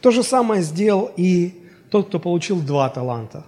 То 0.02 0.12
же 0.12 0.24
самое 0.24 0.62
сделал 0.62 1.12
и 1.18 1.54
тот, 1.89 2.08
кто 2.08 2.20
получил 2.20 2.62
два 2.62 2.89
таланта. 2.89 3.46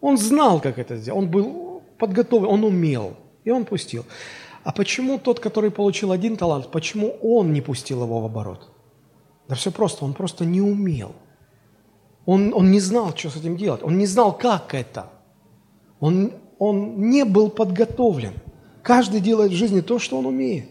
Он 0.00 0.16
знал, 0.16 0.60
как 0.60 0.78
это 0.78 0.96
сделать, 0.96 1.18
он 1.22 1.30
был 1.30 1.82
подготовлен, 1.98 2.50
он 2.50 2.64
умел, 2.64 3.16
и 3.44 3.50
он 3.50 3.64
пустил. 3.64 4.04
А 4.64 4.72
почему 4.72 5.18
тот, 5.18 5.40
который 5.40 5.70
получил 5.70 6.12
один 6.12 6.36
талант, 6.36 6.70
почему 6.70 7.16
он 7.22 7.52
не 7.52 7.60
пустил 7.60 8.02
его 8.02 8.20
в 8.20 8.24
оборот? 8.24 8.68
Да 9.48 9.54
все 9.54 9.70
просто, 9.70 10.04
он 10.04 10.12
просто 10.12 10.44
не 10.44 10.60
умел. 10.60 11.12
Он, 12.26 12.52
он 12.54 12.70
не 12.70 12.80
знал, 12.80 13.16
что 13.16 13.30
с 13.30 13.36
этим 13.36 13.56
делать. 13.56 13.82
Он 13.82 13.96
не 13.96 14.06
знал, 14.06 14.36
как 14.36 14.74
это. 14.74 15.10
Он, 15.98 16.32
он 16.58 17.08
не 17.08 17.24
был 17.24 17.48
подготовлен. 17.48 18.34
Каждый 18.82 19.20
делает 19.20 19.52
в 19.52 19.54
жизни 19.54 19.80
то, 19.80 19.98
что 19.98 20.18
он 20.18 20.26
умеет. 20.26 20.68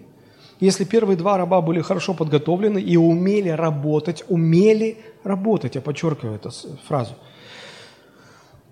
Если 0.59 0.85
первые 0.85 1.17
два 1.17 1.37
раба 1.37 1.61
были 1.61 1.81
хорошо 1.81 2.13
подготовлены 2.13 2.79
и 2.79 2.97
умели 2.97 3.49
работать, 3.49 4.23
умели 4.27 4.97
работать, 5.23 5.75
я 5.75 5.81
подчеркиваю 5.81 6.35
эту 6.35 6.51
фразу, 6.87 7.13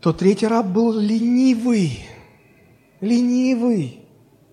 то 0.05 0.13
третий 0.13 0.45
раб 0.45 0.67
был 0.67 0.93
ленивый, 0.99 2.05
ленивый. 3.01 4.01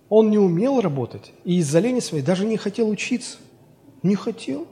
Он 0.09 0.31
не 0.31 0.39
умел 0.39 0.81
работать 0.81 1.31
и 1.45 1.59
из-за 1.59 1.79
лени 1.79 2.01
своей 2.01 2.25
даже 2.25 2.47
не 2.47 2.57
хотел 2.57 2.89
учиться. 2.89 3.37
Не 4.03 4.15
хотел. 4.15 4.67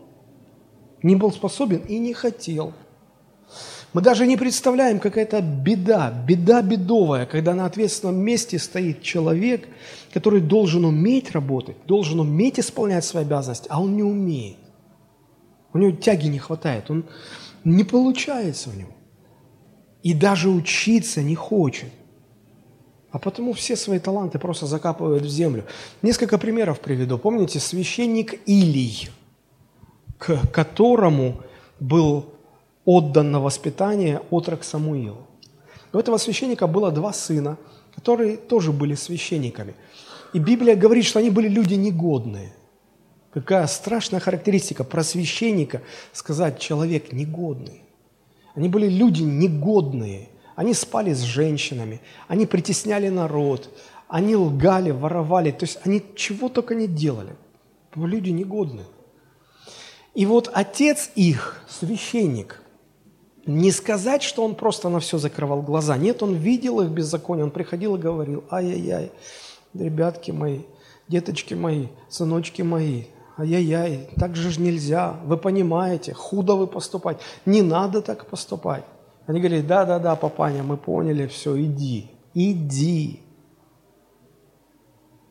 Не 1.02 1.16
был 1.16 1.32
способен 1.32 1.80
и 1.80 1.98
не 1.98 2.14
хотел. 2.14 2.72
Мы 3.92 4.00
даже 4.00 4.26
не 4.26 4.38
представляем, 4.38 5.00
какая 5.00 5.24
это 5.24 5.42
беда, 5.42 6.10
беда 6.26 6.62
бедовая, 6.62 7.26
когда 7.26 7.52
на 7.52 7.66
ответственном 7.66 8.16
месте 8.16 8.58
стоит 8.58 9.02
человек, 9.02 9.68
который 10.14 10.40
должен 10.40 10.86
уметь 10.86 11.32
работать, 11.32 11.76
должен 11.86 12.20
уметь 12.20 12.58
исполнять 12.58 13.04
свои 13.04 13.24
обязанности, 13.24 13.66
а 13.68 13.82
он 13.82 13.96
не 13.96 14.02
умеет. 14.02 14.56
У 15.74 15.78
него 15.78 15.94
тяги 15.94 16.28
не 16.28 16.38
хватает, 16.38 16.90
он 16.90 17.04
не 17.64 17.84
получается 17.84 18.70
у 18.70 18.72
него. 18.72 18.92
И 20.02 20.14
даже 20.14 20.48
учиться 20.48 21.22
не 21.22 21.34
хочет. 21.34 21.90
А 23.10 23.18
потому 23.18 23.52
все 23.52 23.76
свои 23.76 23.98
таланты 23.98 24.38
просто 24.38 24.66
закапывают 24.66 25.24
в 25.24 25.28
землю. 25.28 25.64
Несколько 26.00 26.38
примеров 26.38 26.80
приведу. 26.80 27.18
Помните, 27.18 27.58
священник 27.58 28.40
Илий, 28.46 29.10
к 30.18 30.46
которому 30.52 31.40
был 31.80 32.26
отдан 32.84 33.30
на 33.30 33.40
воспитание 33.40 34.22
отрок 34.30 34.64
Самуил. 34.64 35.18
У 35.92 35.98
этого 35.98 36.18
священника 36.18 36.68
было 36.68 36.92
два 36.92 37.12
сына, 37.12 37.58
которые 37.94 38.36
тоже 38.36 38.70
были 38.70 38.94
священниками. 38.94 39.74
И 40.32 40.38
Библия 40.38 40.76
говорит, 40.76 41.04
что 41.04 41.18
они 41.18 41.30
были 41.30 41.48
люди 41.48 41.74
негодные. 41.74 42.54
Какая 43.32 43.66
страшная 43.66 44.20
характеристика 44.20 44.84
про 44.84 45.02
священника 45.02 45.82
сказать 46.12 46.60
«человек 46.60 47.12
негодный». 47.12 47.82
Они 48.54 48.68
были 48.68 48.88
люди 48.88 49.22
негодные– 49.22 50.28
они 50.60 50.74
спали 50.74 51.14
с 51.14 51.20
женщинами, 51.20 52.02
они 52.28 52.44
притесняли 52.44 53.08
народ, 53.08 53.70
они 54.08 54.36
лгали, 54.36 54.90
воровали, 54.90 55.52
то 55.52 55.64
есть 55.64 55.78
они 55.84 56.04
чего 56.14 56.50
только 56.50 56.74
не 56.74 56.86
делали. 56.86 57.34
Люди 57.94 58.28
негодные. 58.28 58.84
И 60.12 60.26
вот 60.26 60.50
отец 60.52 61.12
их, 61.14 61.64
священник, 61.66 62.60
не 63.46 63.72
сказать, 63.72 64.22
что 64.22 64.44
он 64.44 64.54
просто 64.54 64.90
на 64.90 65.00
все 65.00 65.16
закрывал 65.16 65.62
глаза. 65.62 65.96
Нет, 65.96 66.22
он 66.22 66.34
видел 66.34 66.82
их 66.82 66.90
беззаконие, 66.90 67.44
он 67.44 67.52
приходил 67.52 67.96
и 67.96 67.98
говорил, 67.98 68.44
ай-яй-яй, 68.50 69.12
ребятки 69.72 70.30
мои, 70.30 70.60
деточки 71.08 71.54
мои, 71.54 71.86
сыночки 72.10 72.60
мои, 72.60 73.04
ай-яй-яй, 73.40 74.10
так 74.16 74.36
же 74.36 74.50
ж 74.50 74.58
нельзя, 74.58 75.16
вы 75.24 75.36
понимаете, 75.36 76.12
худо 76.12 76.54
вы 76.54 76.66
поступать, 76.66 77.18
не 77.46 77.62
надо 77.62 78.02
так 78.02 78.26
поступать. 78.26 78.84
Они 79.26 79.40
говорили, 79.40 79.62
да-да-да, 79.62 80.16
папаня, 80.16 80.62
мы 80.62 80.76
поняли, 80.76 81.26
все, 81.26 81.60
иди, 81.60 82.10
иди. 82.34 83.20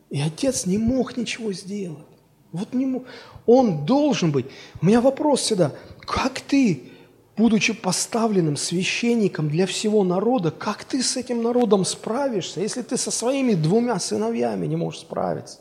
И 0.10 0.22
отец 0.22 0.65
не 0.65 0.78
мог 0.78 1.17
ничего 1.17 1.54
сделать. 1.54 2.06
Вот 2.52 2.74
не, 2.74 3.04
он 3.45 3.86
должен 3.86 4.32
быть. 4.32 4.48
У 4.82 4.86
меня 4.86 5.02
вопрос 5.02 5.41
всегда, 5.41 5.72
как 6.00 6.41
ты, 6.41 6.91
будучи 7.38 7.74
поставленным 7.74 8.58
священником 8.58 9.50
для 9.50 9.67
всего 9.67 10.04
народа, 10.04 10.50
как 10.50 10.84
ты 10.84 11.04
с 11.04 11.15
этим 11.15 11.43
народом 11.43 11.86
справишься, 11.86 12.62
если 12.62 12.82
ты 12.82 12.98
со 12.98 13.12
своими 13.12 13.54
двумя 13.54 14.00
сыновьями 14.00 14.65
не 14.65 14.78
можешь 14.78 15.02
справиться? 15.02 15.60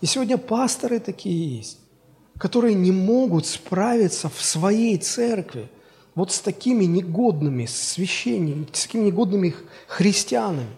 И 0.00 0.06
сегодня 0.06 0.38
пасторы 0.38 0.98
такие 0.98 1.58
есть, 1.58 1.78
которые 2.38 2.74
не 2.74 2.90
могут 2.90 3.46
справиться 3.46 4.28
в 4.28 4.42
своей 4.42 4.96
церкви 4.96 5.68
вот 6.14 6.32
с 6.32 6.40
такими 6.40 6.84
негодными 6.84 7.66
священниками, 7.66 8.66
с 8.72 8.82
такими 8.86 9.06
негодными 9.06 9.54
христианами. 9.86 10.74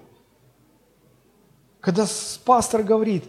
Когда 1.81 2.07
пастор 2.45 2.83
говорит, 2.83 3.25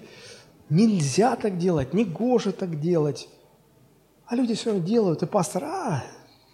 нельзя 0.70 1.36
так 1.36 1.58
делать, 1.58 1.94
не 1.94 2.06
гоже 2.06 2.52
так 2.52 2.80
делать, 2.80 3.30
а 4.26 4.36
люди 4.36 4.56
все 4.56 4.72
равно 4.72 4.86
делают, 4.86 5.22
и 5.22 5.28
пастор, 5.28 5.64
а, 5.66 6.04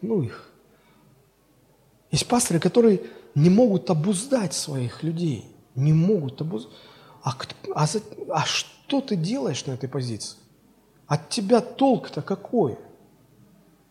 ну 0.02 0.22
их. 0.22 0.50
Есть 2.12 2.28
пасторы, 2.28 2.60
которые 2.60 3.02
не 3.36 3.50
могут 3.50 3.90
обуздать 3.90 4.54
своих 4.54 5.04
людей, 5.04 5.46
не 5.76 5.94
могут 5.94 6.42
обуздать. 6.42 6.74
А, 7.22 7.38
а, 7.76 7.88
а 8.30 8.46
что 8.46 8.79
ты 9.02 9.16
делаешь 9.16 9.66
на 9.66 9.74
этой 9.74 9.88
позиции? 9.88 10.38
От 11.08 11.30
тебя 11.30 11.62
толк-то 11.62 12.22
какой? 12.22 12.78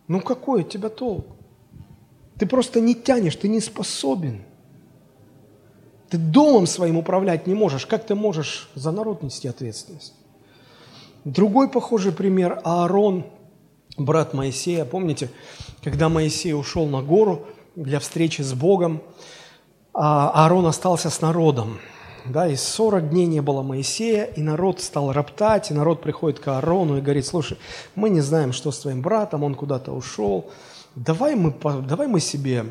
Ну 0.08 0.20
какой 0.20 0.62
от 0.62 0.70
тебя 0.70 0.88
толк? 0.88 1.26
Ты 2.38 2.46
просто 2.46 2.80
не 2.80 2.94
тянешь, 2.94 3.36
ты 3.36 3.48
не 3.48 3.60
способен. 3.60 4.42
Ты 6.08 6.18
домом 6.18 6.66
своим 6.66 6.96
управлять 6.96 7.46
не 7.46 7.54
можешь. 7.54 7.86
Как 7.86 8.06
ты 8.06 8.14
можешь 8.14 8.70
за 8.74 8.92
народ 8.92 9.22
нести 9.22 9.48
ответственность? 9.48 10.14
Другой 11.24 11.68
похожий 11.68 12.12
пример– 12.12 12.60
Аарон, 12.64 13.26
брат 13.98 14.32
Моисея. 14.32 14.84
Помните, 14.84 15.30
когда 15.82 16.08
Моисей 16.08 16.54
ушел 16.54 16.86
на 16.86 17.02
гору 17.02 17.46
для 17.76 17.98
встречи 17.98 18.42
с 18.42 18.54
Богом, 18.54 19.02
а 19.92 20.30
Аарон 20.30 20.66
остался 20.66 21.10
с 21.10 21.20
народом. 21.20 21.78
Да, 22.26 22.46
и 22.46 22.56
40 22.56 23.10
дней 23.10 23.26
не 23.26 23.40
было 23.40 23.62
Моисея, 23.62 24.24
и 24.24 24.42
народ 24.42 24.80
стал 24.80 25.12
роптать, 25.12 25.70
и 25.70 25.74
народ 25.74 26.02
приходит 26.02 26.40
к 26.40 26.48
Аарону 26.48 26.98
и 26.98 27.00
говорит, 27.00 27.26
слушай, 27.26 27.58
мы 27.94 28.10
не 28.10 28.20
знаем, 28.20 28.52
что 28.52 28.70
с 28.70 28.78
твоим 28.80 29.02
братом, 29.02 29.44
он 29.44 29.54
куда-то 29.54 29.92
ушел, 29.92 30.50
давай 30.94 31.34
мы, 31.34 31.54
давай 31.86 32.06
мы 32.06 32.20
себе 32.20 32.64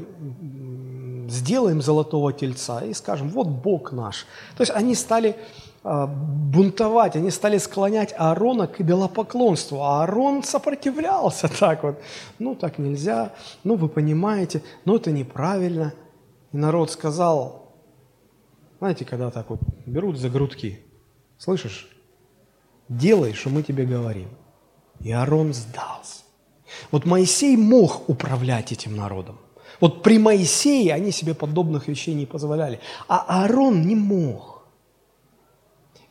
сделаем 1.29 1.81
золотого 1.81 2.33
тельца 2.33 2.81
и 2.81 2.93
скажем, 2.93 3.29
вот 3.29 3.47
Бог 3.47 3.91
наш. 3.91 4.25
То 4.55 4.61
есть 4.61 4.71
они 4.73 4.95
стали 4.95 5.35
а, 5.83 6.07
бунтовать, 6.07 7.15
они 7.15 7.31
стали 7.31 7.57
склонять 7.57 8.13
Аарона 8.17 8.67
к 8.67 8.81
идолопоклонству. 8.81 9.81
А 9.81 10.01
Аарон 10.01 10.43
сопротивлялся 10.43 11.47
так 11.59 11.83
вот. 11.83 12.01
Ну, 12.39 12.55
так 12.55 12.77
нельзя, 12.77 13.33
ну, 13.63 13.75
вы 13.75 13.87
понимаете, 13.87 14.61
ну, 14.85 14.95
это 14.95 15.11
неправильно. 15.11 15.93
И 16.51 16.57
народ 16.57 16.91
сказал, 16.91 17.66
знаете, 18.79 19.05
когда 19.05 19.31
так 19.31 19.49
вот 19.49 19.59
берут 19.85 20.17
за 20.17 20.29
грудки, 20.29 20.79
слышишь, 21.37 21.89
делай, 22.89 23.33
что 23.33 23.49
мы 23.49 23.63
тебе 23.63 23.85
говорим. 23.85 24.29
И 24.99 25.11
Аарон 25.11 25.53
сдался. 25.53 26.23
Вот 26.91 27.05
Моисей 27.05 27.55
мог 27.55 28.09
управлять 28.09 28.71
этим 28.71 28.95
народом. 28.95 29.39
Вот 29.79 30.03
при 30.03 30.17
Моисее 30.17 30.93
они 30.93 31.11
себе 31.11 31.33
подобных 31.33 31.87
вещей 31.87 32.13
не 32.13 32.25
позволяли, 32.25 32.79
а 33.07 33.43
Аарон 33.43 33.83
не 33.83 33.95
мог. 33.95 34.65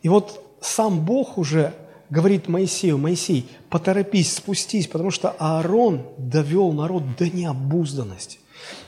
И 0.02 0.09
вот 0.09 0.40
сам 0.61 1.05
Бог 1.05 1.37
уже 1.38 1.74
говорит 2.11 2.48
Моисею, 2.48 2.98
Моисей, 2.98 3.48
поторопись, 3.68 4.35
спустись, 4.35 4.87
потому 4.87 5.11
что 5.11 5.31
Аарон 5.38 6.07
довел 6.16 6.72
народ 6.72 7.16
до 7.16 7.29
необузданности. 7.29 8.38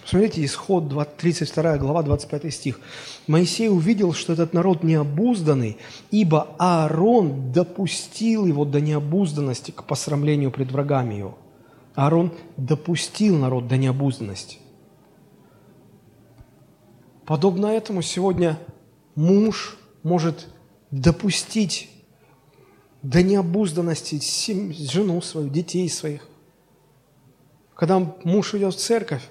Посмотрите, 0.08 0.42
исход 0.42 0.88
32 1.18 1.76
глава, 1.76 2.02
25 2.02 2.54
стих. 2.54 2.80
Моисей 3.26 3.68
увидел, 3.68 4.14
что 4.14 4.32
этот 4.32 4.54
народ 4.54 4.82
необузданный, 4.82 5.76
ибо 6.10 6.54
Аарон 6.58 7.52
допустил 7.52 8.46
его 8.46 8.64
до 8.64 8.80
необузданности 8.80 9.70
к 9.70 9.84
посрамлению 9.84 10.50
пред 10.50 10.72
врагами 10.72 11.16
его. 11.16 11.36
Аарон 11.94 12.32
допустил 12.56 13.36
народ 13.36 13.68
до 13.68 13.76
необузданности. 13.76 14.56
Подобно 17.26 17.66
этому 17.66 18.00
сегодня 18.00 18.58
муж 19.14 19.76
может 20.02 20.46
допустить 20.90 21.90
до 23.02 23.22
необузданности 23.22 24.18
жену 24.72 25.20
свою, 25.20 25.50
детей 25.50 25.86
своих. 25.90 26.26
Когда 27.74 27.98
муж 28.24 28.54
идет 28.54 28.72
в 28.72 28.78
церковь, 28.78 29.28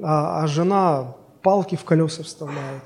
а, 0.00 0.42
а 0.42 0.46
жена 0.46 1.14
палки 1.42 1.76
в 1.76 1.84
колеса 1.84 2.22
вставляет, 2.22 2.82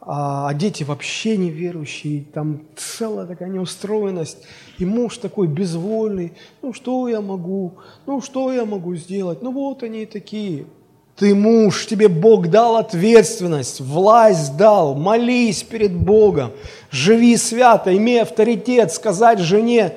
а, 0.00 0.48
а 0.48 0.54
дети 0.54 0.82
вообще 0.82 1.36
неверующие, 1.36 2.24
там 2.24 2.62
целая 2.76 3.26
такая 3.26 3.48
неустроенность, 3.48 4.38
и 4.78 4.84
муж 4.84 5.18
такой 5.18 5.46
безвольный, 5.46 6.32
ну 6.62 6.72
что 6.72 7.08
я 7.08 7.20
могу, 7.20 7.74
ну 8.06 8.20
что 8.20 8.52
я 8.52 8.64
могу 8.64 8.94
сделать, 8.96 9.42
ну 9.42 9.52
вот 9.52 9.82
они 9.82 10.06
такие– 10.06 10.66
ты 11.16 11.34
муж, 11.34 11.86
тебе 11.86 12.08
Бог 12.08 12.48
дал 12.48 12.76
ответственность, 12.76 13.80
власть 13.80 14.56
дал, 14.56 14.94
молись 14.94 15.62
перед 15.62 15.94
Богом, 15.94 16.52
живи 16.90 17.36
свято, 17.36 17.96
имей 17.96 18.22
авторитет, 18.22 18.92
сказать 18.92 19.38
жене 19.38 19.94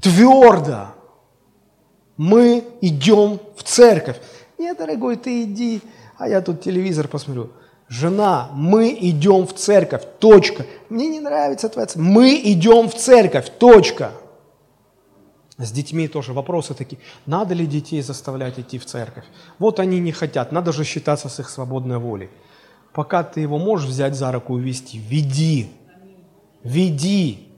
твердо, 0.00 0.88
мы 2.16 2.64
идем 2.80 3.38
в 3.56 3.62
церковь. 3.62 4.16
Нет, 4.58 4.78
дорогой, 4.78 5.16
ты 5.16 5.44
иди, 5.44 5.80
а 6.16 6.28
я 6.28 6.40
тут 6.40 6.62
телевизор 6.62 7.08
посмотрю. 7.08 7.50
Жена, 7.88 8.48
мы 8.54 8.96
идем 9.00 9.46
в 9.46 9.52
церковь, 9.54 10.02
точка. 10.18 10.64
Мне 10.88 11.08
не 11.08 11.20
нравится 11.20 11.68
твоя 11.68 11.86
церковь. 11.86 12.06
Мы 12.06 12.40
идем 12.42 12.88
в 12.88 12.94
церковь, 12.94 13.50
точка. 13.58 14.12
С 15.58 15.70
детьми 15.70 16.08
тоже 16.08 16.32
вопросы 16.32 16.74
такие. 16.74 17.00
Надо 17.26 17.54
ли 17.54 17.66
детей 17.66 18.02
заставлять 18.02 18.58
идти 18.58 18.78
в 18.78 18.86
церковь? 18.86 19.24
Вот 19.58 19.78
они 19.78 20.00
не 20.00 20.12
хотят, 20.12 20.50
надо 20.50 20.72
же 20.72 20.84
считаться 20.84 21.28
с 21.28 21.38
их 21.38 21.48
свободной 21.48 21.98
волей. 21.98 22.30
Пока 22.92 23.22
ты 23.22 23.40
его 23.40 23.58
можешь 23.58 23.88
взять 23.88 24.14
за 24.14 24.32
руку 24.32 24.58
и 24.58 24.62
вести, 24.62 24.98
веди. 24.98 25.70
Веди. 26.62 27.48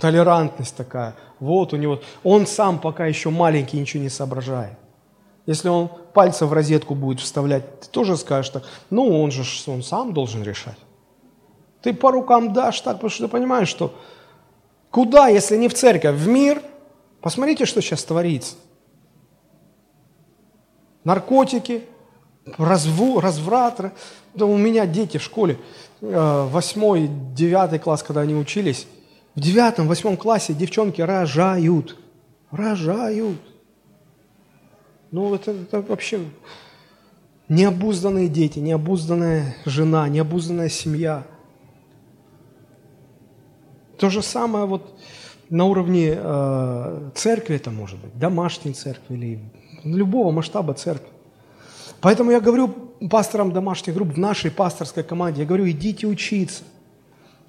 Толерантность 0.00 0.76
такая. 0.76 1.14
Вот 1.38 1.72
у 1.72 1.76
него. 1.76 2.00
Он 2.24 2.46
сам 2.46 2.78
пока 2.78 3.06
еще 3.06 3.30
маленький, 3.30 3.78
ничего 3.78 4.02
не 4.02 4.08
соображает. 4.08 4.78
Если 5.50 5.68
он 5.68 5.88
пальцы 6.14 6.46
в 6.46 6.52
розетку 6.52 6.94
будет 6.94 7.18
вставлять, 7.18 7.80
ты 7.80 7.88
тоже 7.88 8.16
скажешь 8.16 8.50
так, 8.50 8.62
ну 8.88 9.20
он 9.20 9.32
же 9.32 9.42
он 9.66 9.82
сам 9.82 10.14
должен 10.14 10.44
решать. 10.44 10.78
Ты 11.82 11.92
по 11.92 12.12
рукам 12.12 12.52
дашь 12.52 12.80
так, 12.82 12.98
потому 12.98 13.10
что 13.10 13.24
ты 13.24 13.28
понимаешь, 13.28 13.66
что 13.66 13.92
Куда, 14.92 15.26
если 15.26 15.56
не 15.56 15.66
в 15.66 15.74
церковь? 15.74 16.14
В 16.14 16.28
мир? 16.28 16.62
Посмотрите, 17.20 17.64
что 17.64 17.82
сейчас 17.82 18.04
творится. 18.04 18.54
Наркотики, 21.02 21.82
разву, 22.56 23.18
разврат. 23.18 23.92
Да 24.34 24.46
у 24.46 24.56
меня 24.56 24.86
дети 24.86 25.16
в 25.16 25.22
школе, 25.24 25.58
э, 26.00 26.48
восьмой, 26.48 27.10
девятый 27.34 27.80
класс, 27.80 28.04
когда 28.04 28.20
они 28.20 28.36
учились, 28.36 28.86
в 29.34 29.40
девятом, 29.40 29.88
восьмом 29.88 30.16
классе 30.16 30.54
девчонки 30.54 31.00
рожают. 31.00 31.96
Рожают. 32.52 33.40
Ну, 35.10 35.34
это, 35.34 35.50
это 35.52 35.82
вообще 35.82 36.20
необузданные 37.48 38.28
дети, 38.28 38.58
необузданная 38.58 39.56
жена, 39.64 40.08
необузданная 40.08 40.68
семья– 40.68 41.26
то 44.00 44.08
же 44.08 44.22
самое 44.22 44.64
вот 44.64 44.98
на 45.50 45.66
уровне 45.66 46.14
э, 46.16 47.10
церкви 47.14 47.56
это 47.56 47.70
может 47.70 47.98
быть, 47.98 48.18
домашней 48.18 48.72
церкви 48.72 49.14
или 49.14 49.38
любого 49.84 50.30
масштаба 50.30 50.72
церкви. 50.72 51.10
Поэтому 52.00 52.30
я 52.30 52.40
говорю 52.40 52.68
пасторам 53.10 53.52
домашних 53.52 53.94
групп 53.94 54.14
в 54.14 54.18
нашей 54.18 54.50
пасторской 54.50 55.02
команде, 55.02 55.42
я 55.42 55.46
говорю, 55.46 55.68
идите 55.68 56.06
учиться. 56.06 56.62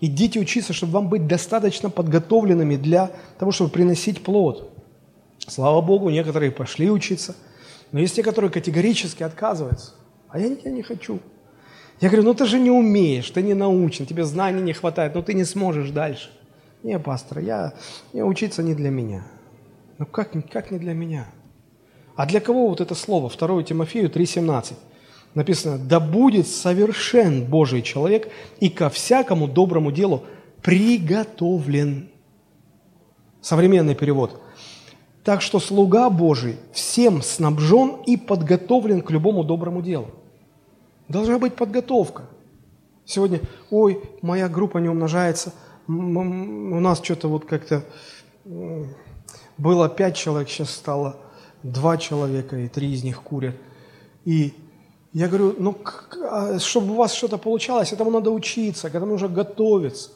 Идите 0.01 0.39
учиться, 0.39 0.73
чтобы 0.73 0.93
вам 0.93 1.07
быть 1.07 1.25
достаточно 1.25 1.89
подготовленными 1.89 2.75
для 2.75 3.11
того, 3.39 3.51
чтобы 3.51 3.69
приносить 3.69 4.21
плод. 4.23 4.73
Слава 5.47 5.79
Богу, 5.79 6.09
некоторые 6.09 6.51
пошли 6.51 6.91
учиться, 6.91 7.35
но 7.91 7.99
есть 7.99 8.15
те, 8.15 8.23
которые 8.23 8.51
категорически 8.51 9.23
отказываются. 9.23 9.93
А 10.29 10.39
я, 10.39 10.47
я 10.47 10.71
не 10.71 10.81
хочу. 10.81 11.19
Я 11.99 12.09
говорю, 12.09 12.23
ну 12.23 12.33
ты 12.33 12.45
же 12.45 12.59
не 12.59 12.71
умеешь, 12.71 13.29
ты 13.29 13.41
не 13.41 13.53
научен, 13.53 14.05
тебе 14.05 14.23
знаний 14.23 14.61
не 14.61 14.73
хватает, 14.73 15.13
но 15.13 15.21
ты 15.21 15.33
не 15.33 15.43
сможешь 15.43 15.91
дальше. 15.91 16.31
Не, 16.83 16.97
пастор, 16.97 17.39
я, 17.39 17.73
я 18.13 18.25
учиться 18.25 18.63
не 18.63 18.73
для 18.73 18.89
меня. 18.89 19.23
Ну 19.99 20.05
как, 20.05 20.31
как 20.51 20.71
не 20.71 20.79
для 20.79 20.93
меня? 20.93 21.27
А 22.15 22.25
для 22.25 22.39
кого 22.39 22.69
вот 22.69 22.81
это 22.81 22.95
слово? 22.95 23.29
2 23.29 23.63
Тимофею 23.63 24.09
3,17. 24.09 24.73
Написано, 25.33 25.77
да 25.77 25.99
будет 25.99 26.47
совершен 26.47 27.45
Божий 27.45 27.81
человек 27.81 28.29
и 28.59 28.69
ко 28.69 28.89
всякому 28.89 29.47
доброму 29.47 29.91
делу 29.91 30.23
приготовлен. 30.61 32.09
Современный 33.41 33.95
перевод. 33.95 34.41
Так 35.23 35.41
что 35.41 35.59
слуга 35.59 36.09
Божий 36.09 36.57
всем 36.73 37.21
снабжен 37.21 37.97
и 38.07 38.17
подготовлен 38.17 39.01
к 39.01 39.11
любому 39.11 39.43
доброму 39.43 39.81
делу. 39.81 40.07
Должна 41.07 41.37
быть 41.37 41.55
подготовка. 41.55 42.23
Сегодня, 43.05 43.41
ой, 43.69 44.01
моя 44.21 44.47
группа 44.47 44.77
не 44.77 44.89
умножается, 44.89 45.53
у 45.87 45.91
нас 45.91 47.01
что-то 47.01 47.27
вот 47.27 47.45
как-то 47.45 47.83
было 49.57 49.89
пять 49.89 50.15
человек, 50.15 50.49
сейчас 50.49 50.71
стало 50.71 51.17
два 51.63 51.97
человека, 51.97 52.57
и 52.57 52.67
три 52.67 52.93
из 52.93 53.03
них 53.03 53.21
курят. 53.21 53.55
И 54.25 54.53
я 55.13 55.27
говорю, 55.27 55.55
ну, 55.59 55.77
а 56.29 56.57
чтобы 56.59 56.93
у 56.93 56.95
вас 56.95 57.13
что-то 57.13 57.37
получалось, 57.37 57.91
этому 57.91 58.11
надо 58.11 58.31
учиться, 58.31 58.89
к 58.89 58.95
этому 58.95 59.11
нужно 59.11 59.27
готовиться. 59.27 60.11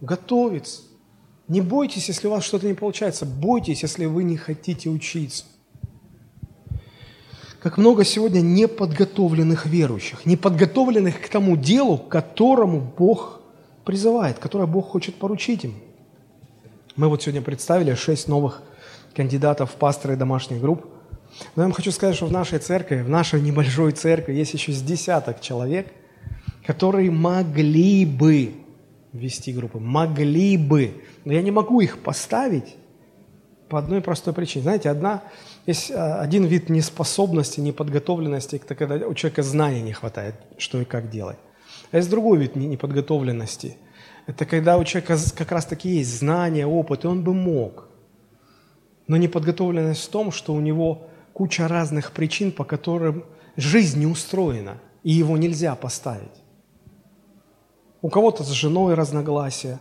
Готовиться. 0.00 0.82
Не 1.48 1.60
бойтесь, 1.60 2.08
если 2.08 2.28
у 2.28 2.30
вас 2.30 2.44
что-то 2.44 2.66
не 2.66 2.74
получается. 2.74 3.26
Бойтесь, 3.26 3.82
если 3.82 4.04
вы 4.04 4.22
не 4.22 4.36
хотите 4.36 4.88
учиться. 4.90 5.44
Как 7.60 7.76
много 7.76 8.04
сегодня 8.04 8.40
неподготовленных 8.40 9.66
верующих, 9.66 10.24
неподготовленных 10.26 11.20
к 11.20 11.28
тому 11.28 11.56
делу, 11.56 11.98
к 11.98 12.08
которому 12.08 12.80
Бог 12.80 13.40
призывает, 13.84 14.38
которое 14.38 14.66
Бог 14.66 14.88
хочет 14.88 15.16
поручить 15.16 15.64
им. 15.64 15.74
Мы 16.94 17.08
вот 17.08 17.22
сегодня 17.22 17.42
представили 17.42 17.94
шесть 17.94 18.28
новых 18.28 18.62
кандидатов 19.14 19.72
в 19.72 19.74
пасторы 19.74 20.16
домашних 20.16 20.60
групп– 20.60 20.86
но 21.54 21.62
я 21.62 21.66
вам 21.66 21.72
хочу 21.72 21.92
сказать, 21.92 22.16
что 22.16 22.26
в 22.26 22.32
нашей 22.32 22.58
церкви, 22.58 23.02
в 23.02 23.08
нашей 23.08 23.40
небольшой 23.40 23.92
церкви 23.92 24.34
есть 24.34 24.54
еще 24.54 24.72
с 24.72 24.82
десяток 24.82 25.40
человек, 25.40 25.92
которые 26.64 27.10
могли 27.10 28.04
бы 28.04 28.54
вести 29.12 29.52
группы, 29.52 29.78
могли 29.78 30.56
бы, 30.56 31.02
но 31.24 31.32
я 31.32 31.42
не 31.42 31.50
могу 31.50 31.80
их 31.80 31.98
поставить 31.98 32.76
по 33.68 33.78
одной 33.78 34.00
простой 34.00 34.32
причине. 34.32 34.62
Знаете, 34.62 34.90
одна, 34.90 35.22
есть 35.66 35.90
а, 35.90 36.20
один 36.20 36.44
вид 36.44 36.70
неспособности, 36.70 37.60
неподготовленности, 37.60 38.56
это 38.56 38.74
когда 38.74 39.06
у 39.06 39.14
человека 39.14 39.42
знаний 39.42 39.82
не 39.82 39.92
хватает, 39.92 40.34
что 40.56 40.80
и 40.80 40.84
как 40.84 41.10
делать. 41.10 41.38
А 41.90 41.96
есть 41.96 42.10
другой 42.10 42.38
вид 42.38 42.56
неподготовленности. 42.56 43.76
Это 44.26 44.44
когда 44.44 44.76
у 44.76 44.84
человека 44.84 45.16
как 45.36 45.52
раз 45.52 45.64
таки 45.64 45.88
есть 45.88 46.18
знания, 46.18 46.66
опыт, 46.66 47.04
и 47.04 47.06
он 47.06 47.22
бы 47.22 47.32
мог. 47.32 47.88
Но 49.06 49.16
неподготовленность 49.16 50.04
в 50.04 50.10
том, 50.10 50.32
что 50.32 50.54
у 50.54 50.60
него 50.60 51.08
куча 51.32 51.66
разных 51.66 52.12
причин, 52.12 52.52
по 52.52 52.64
которым 52.64 53.24
жизнь 53.56 54.00
не 54.00 54.06
устроена, 54.06 54.78
и 55.02 55.12
его 55.12 55.38
нельзя 55.38 55.74
поставить. 55.76 56.42
У 58.00 58.08
кого-то 58.08 58.44
с 58.44 58.50
женой 58.50 58.94
разногласия, 58.94 59.80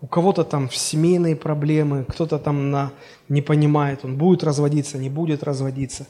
у 0.00 0.06
кого-то 0.06 0.44
там 0.44 0.70
семейные 0.70 1.36
проблемы, 1.36 2.04
кто-то 2.04 2.38
там 2.38 2.70
на, 2.70 2.92
не 3.28 3.42
понимает, 3.42 4.04
он 4.04 4.18
будет 4.18 4.44
разводиться, 4.44 4.98
не 4.98 5.08
будет 5.08 5.42
разводиться. 5.42 6.06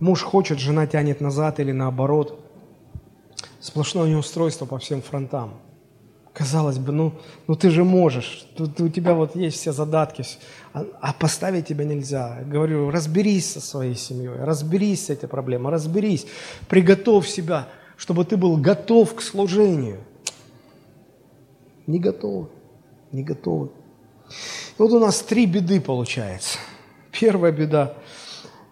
Муж 0.00 0.22
хочет, 0.22 0.58
жена 0.58 0.86
тянет 0.86 1.20
назад 1.20 1.60
или 1.60 1.72
наоборот. 1.72 2.40
Сплошное 3.60 4.08
неустройство 4.08 4.66
по 4.66 4.78
всем 4.78 5.02
фронтам– 5.02 5.54
Казалось 6.36 6.76
бы, 6.76 6.92
ну, 6.92 7.12
ну 7.46 7.56
ты 7.56 7.70
же 7.70 7.82
можешь, 7.82 8.46
тут 8.58 8.78
у 8.82 8.90
тебя 8.90 9.14
вот 9.14 9.34
есть 9.34 9.56
все 9.56 9.72
задатки, 9.72 10.22
а, 10.74 10.84
а 11.00 11.14
поставить 11.14 11.66
тебя 11.66 11.86
нельзя. 11.86 12.40
Говорю, 12.44 12.90
разберись 12.90 13.52
со 13.52 13.60
своей 13.62 13.94
семьей, 13.94 14.44
разберись 14.44 15.06
с 15.06 15.10
этой 15.10 15.30
проблемой, 15.30 15.72
разберись, 15.72 16.26
приготовь 16.68 17.26
себя, 17.26 17.68
чтобы 17.96 18.26
ты 18.26 18.36
был 18.36 18.58
готов 18.58 19.14
к 19.14 19.22
служению. 19.22 20.00
Не 21.86 21.98
готов, 21.98 22.48
не 23.12 23.22
готов. 23.22 23.70
Вот 24.78 24.90
у 24.92 24.98
нас 24.98 25.20
три 25.22 25.46
беды 25.46 25.80
получается. 25.80 26.58
Первая 27.12 27.52
беда, 27.52 27.94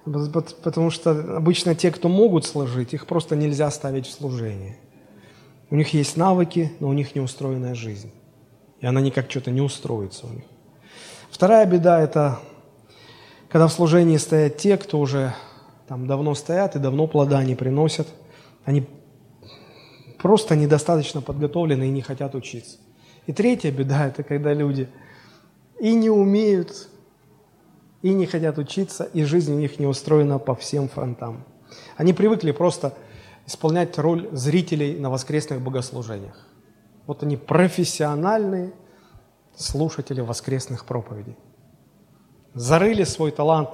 потому 0.04 0.90
что 0.90 1.36
обычно 1.36 1.74
те, 1.74 1.90
кто 1.90 2.08
могут 2.08 2.44
служить, 2.44 2.92
их 2.92 3.06
просто 3.06 3.36
нельзя 3.36 3.70
ставить 3.70 4.06
в 4.06 4.12
служение. 4.12 4.76
У 5.70 5.76
них 5.76 5.94
есть 5.94 6.16
навыки, 6.16 6.72
но 6.80 6.88
у 6.88 6.92
них 6.92 7.14
неустроенная 7.14 7.74
жизнь. 7.74 8.12
И 8.80 8.86
она 8.86 9.00
никак 9.00 9.30
что-то 9.30 9.50
не 9.50 9.60
устроится 9.60 10.26
у 10.26 10.30
них. 10.30 10.44
Вторая 11.30 11.66
беда– 11.66 12.00
это 12.02 12.38
когда 13.48 13.68
в 13.68 13.72
служении 13.72 14.16
стоят 14.16 14.56
те, 14.56 14.76
кто 14.76 14.98
уже 14.98 15.32
там 15.86 16.06
давно 16.06 16.34
стоят 16.34 16.76
и 16.76 16.80
давно 16.80 17.06
плода 17.06 17.42
не 17.44 17.54
приносят. 17.54 18.08
Они 18.64 18.86
просто 20.18 20.56
недостаточно 20.56 21.20
подготовлены 21.20 21.84
и 21.84 21.90
не 21.90 22.02
хотят 22.02 22.34
учиться. 22.34 22.78
И 23.26 23.32
третья 23.32 23.70
беда– 23.70 24.06
это 24.08 24.22
когда 24.22 24.52
люди 24.52 24.88
и 25.80 25.94
не 25.94 26.10
умеют, 26.10 26.88
и 28.02 28.12
не 28.12 28.26
хотят 28.26 28.58
учиться, 28.58 29.04
и 29.04 29.24
жизнь 29.24 29.52
у 29.52 29.58
них 29.58 29.78
не 29.78 29.86
устроена 29.86 30.38
по 30.38 30.54
всем 30.54 30.88
фронтам. 30.88 31.44
Они 31.96 32.12
привыкли 32.12 32.52
просто 32.52 32.94
исполнять 33.46 33.98
роль 33.98 34.28
зрителей 34.32 34.98
на 34.98 35.10
воскресных 35.10 35.60
богослужениях. 35.60 36.46
Вот 37.06 37.22
они 37.22 37.36
профессиональные 37.36 38.72
слушатели 39.56 40.20
воскресных 40.20 40.84
проповедей. 40.84 41.36
Зарыли 42.54 43.04
свой 43.04 43.30
талант 43.30 43.70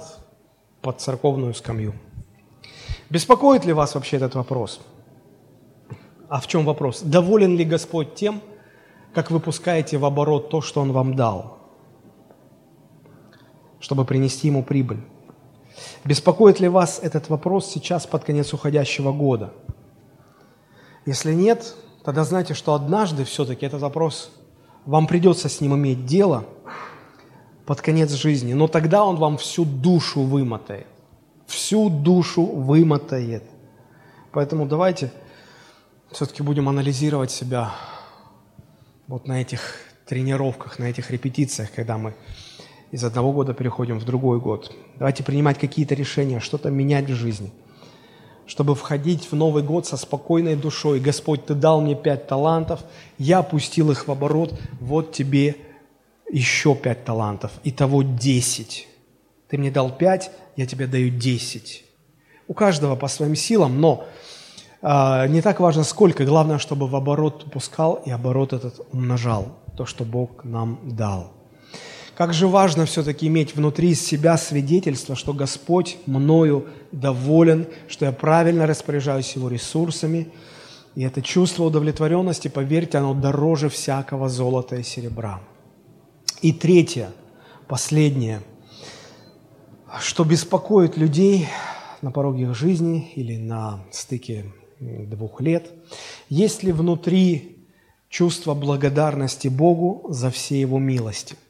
под 0.80 1.01
церковную 1.01 1.55
скамью. 1.55 1.94
Беспокоит 3.11 3.64
ли 3.64 3.72
вас 3.72 3.94
вообще 3.94 4.16
этот 4.16 4.34
вопрос? 4.34 4.80
А 6.28 6.40
в 6.40 6.46
чем 6.46 6.64
вопрос? 6.64 7.03
Доволен 7.03 7.57
ли 7.57 7.64
Господь 7.64 8.14
тем, 8.14 8.40
как 9.15 9.31
вы 9.31 9.41
пускаете 9.41 9.99
в 9.99 10.05
оборот 10.05 10.51
то, 10.51 10.61
что 10.61 10.81
Он 10.81 10.93
вам 10.93 11.15
дал, 11.15 11.59
чтобы 13.81 14.05
принести 14.05 14.49
Ему 14.49 14.63
прибыль? 14.63 15.01
Беспокоит 16.05 16.61
ли 16.61 16.69
вас 16.69 17.01
этот 17.03 17.29
вопрос 17.29 17.67
сейчас 17.67 18.07
под 18.07 18.25
конец 18.25 18.53
уходящего 18.53 19.13
года? 19.13 19.53
Если 21.07 21.33
нет, 21.33 21.75
тогда 22.05 22.25
знайте, 22.25 22.55
что 22.55 22.75
однажды 22.75 23.25
все-таки 23.25 23.67
этот 23.67 23.81
вопрос, 23.81 24.31
вам 24.85 25.07
придется 25.07 25.49
с 25.49 25.61
ним 25.61 25.75
иметь 25.75 26.07
дело 26.07 26.45
под 27.67 27.81
конец 27.81 28.11
жизни, 28.13 28.53
но 28.53 28.69
тогда 28.69 29.05
он 29.05 29.17
вам 29.17 29.37
всю 29.39 29.65
душу 29.65 30.23
вымотает. 30.23 30.87
Всю 31.47 31.89
душу 31.89 32.45
вымотает. 32.45 33.45
Поэтому 34.33 34.67
давайте 34.67 35.13
все-таки 36.11 36.43
будем 36.43 36.69
анализировать 36.69 37.31
себя 37.31 37.73
вот 39.11 39.27
на 39.27 39.43
этих 39.43 39.75
тренировках, 40.07 40.79
на 40.79 40.85
этих 40.85 41.11
репетициях, 41.11 41.73
когда 41.75 41.99
мы 41.99 42.15
из 42.93 43.03
одного 43.03 43.33
года 43.33 43.55
переходим 43.55 43.99
в 43.99 44.05
другой 44.05 44.39
год. 44.39 44.73
Давайте 44.99 45.25
принимать 45.25 45.59
какие-то 45.59 45.97
решения, 45.97 46.39
что-то 46.39 46.71
менять 46.71 47.11
в 47.11 47.15
жизни, 47.15 47.51
чтобы 48.47 48.77
входить 48.77 49.29
в 49.29 49.35
Новый 49.35 49.65
год 49.65 49.85
со 49.85 49.97
спокойной 49.97 50.55
душой. 50.55 51.01
Господь, 51.01 51.45
Ты 51.45 51.55
дал 51.55 51.81
мне 51.81 51.97
пять 51.97 52.29
талантов, 52.29 52.85
я 53.19 53.43
пустил 53.43 53.91
их 53.91 54.07
в 54.07 54.13
оборот, 54.13 54.57
вот 54.79 55.11
тебе 55.11 55.57
еще 56.31 56.77
пять 56.77 57.05
талантов, 57.05 57.51
итого 57.65 58.03
десять. 58.03 58.87
Ты 59.49 59.59
мне 59.59 59.73
дал 59.73 59.91
пять, 59.91 60.31
я 60.55 60.67
тебе 60.67 60.87
даю 60.87 61.11
десять. 61.11 61.85
У 62.47 62.55
каждого 62.55 62.95
по 62.95 63.09
своим 63.09 63.35
силам, 63.35 63.81
но 63.81 64.07
не 64.83 65.43
так 65.43 65.61
важно 65.61 65.85
сколько, 65.85 66.24
главное, 66.24 66.59
чтобы 66.59 66.87
в 66.87 66.97
оборот 66.97 67.51
пускал 67.53 68.03
и 68.07 68.11
оборот 68.11 68.53
этот 68.53 68.81
умножал 68.93 69.49
то, 69.76 69.87
что 69.87 70.05
Бог 70.05 70.45
нам 70.45 70.78
дал. 70.85 71.33
Как 72.20 72.35
же 72.35 72.49
важно 72.49 72.85
все-таки 72.85 73.28
иметь 73.28 73.57
внутри 73.57 73.95
себя 73.95 74.37
свидетельство, 74.37 75.16
что 75.16 75.33
Господь 75.33 75.97
мною 76.05 76.66
доволен, 76.93 77.66
что 77.89 78.05
я 78.05 78.12
правильно 78.12 78.66
распоряжаюсь 78.66 79.33
Его 79.37 79.49
ресурсами. 79.49 80.28
И 80.95 81.03
это 81.03 81.22
чувство 81.22 81.64
удовлетворенности, 81.64 82.49
поверьте, 82.49 82.99
оно 82.99 83.14
дороже 83.14 83.70
всякого 83.70 84.28
золота 84.28 84.76
и 84.76 84.83
серебра. 84.83 85.41
И 86.43 86.53
третье, 86.53 87.11
последнее, 87.68 88.43
что 89.99 90.24
беспокоит 90.24 90.99
людей 90.99 91.49
на 92.03 92.11
пороге 92.11 92.43
их 92.43 92.55
жизни 92.55 93.12
или 93.14 93.39
на 93.39 93.81
стыке 93.93 94.45
двух 94.81 95.41
лет, 95.41 95.70
есть 96.28 96.62
ли 96.62 96.72
внутри 96.72 97.59
чувство 98.09 98.55
благодарности 98.55 99.49
Богу 99.49 100.07
за 100.09 100.31
все 100.31 100.61
Его 100.61 100.78
милости– 100.78 101.37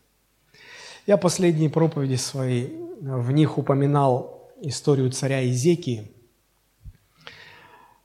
я 1.10 1.16
последние 1.16 1.70
проповеди 1.70 2.14
свои, 2.14 2.68
в 3.00 3.32
них 3.32 3.58
упоминал 3.58 4.48
историю 4.60 5.10
царя 5.10 5.44
Изекии. 5.50 6.08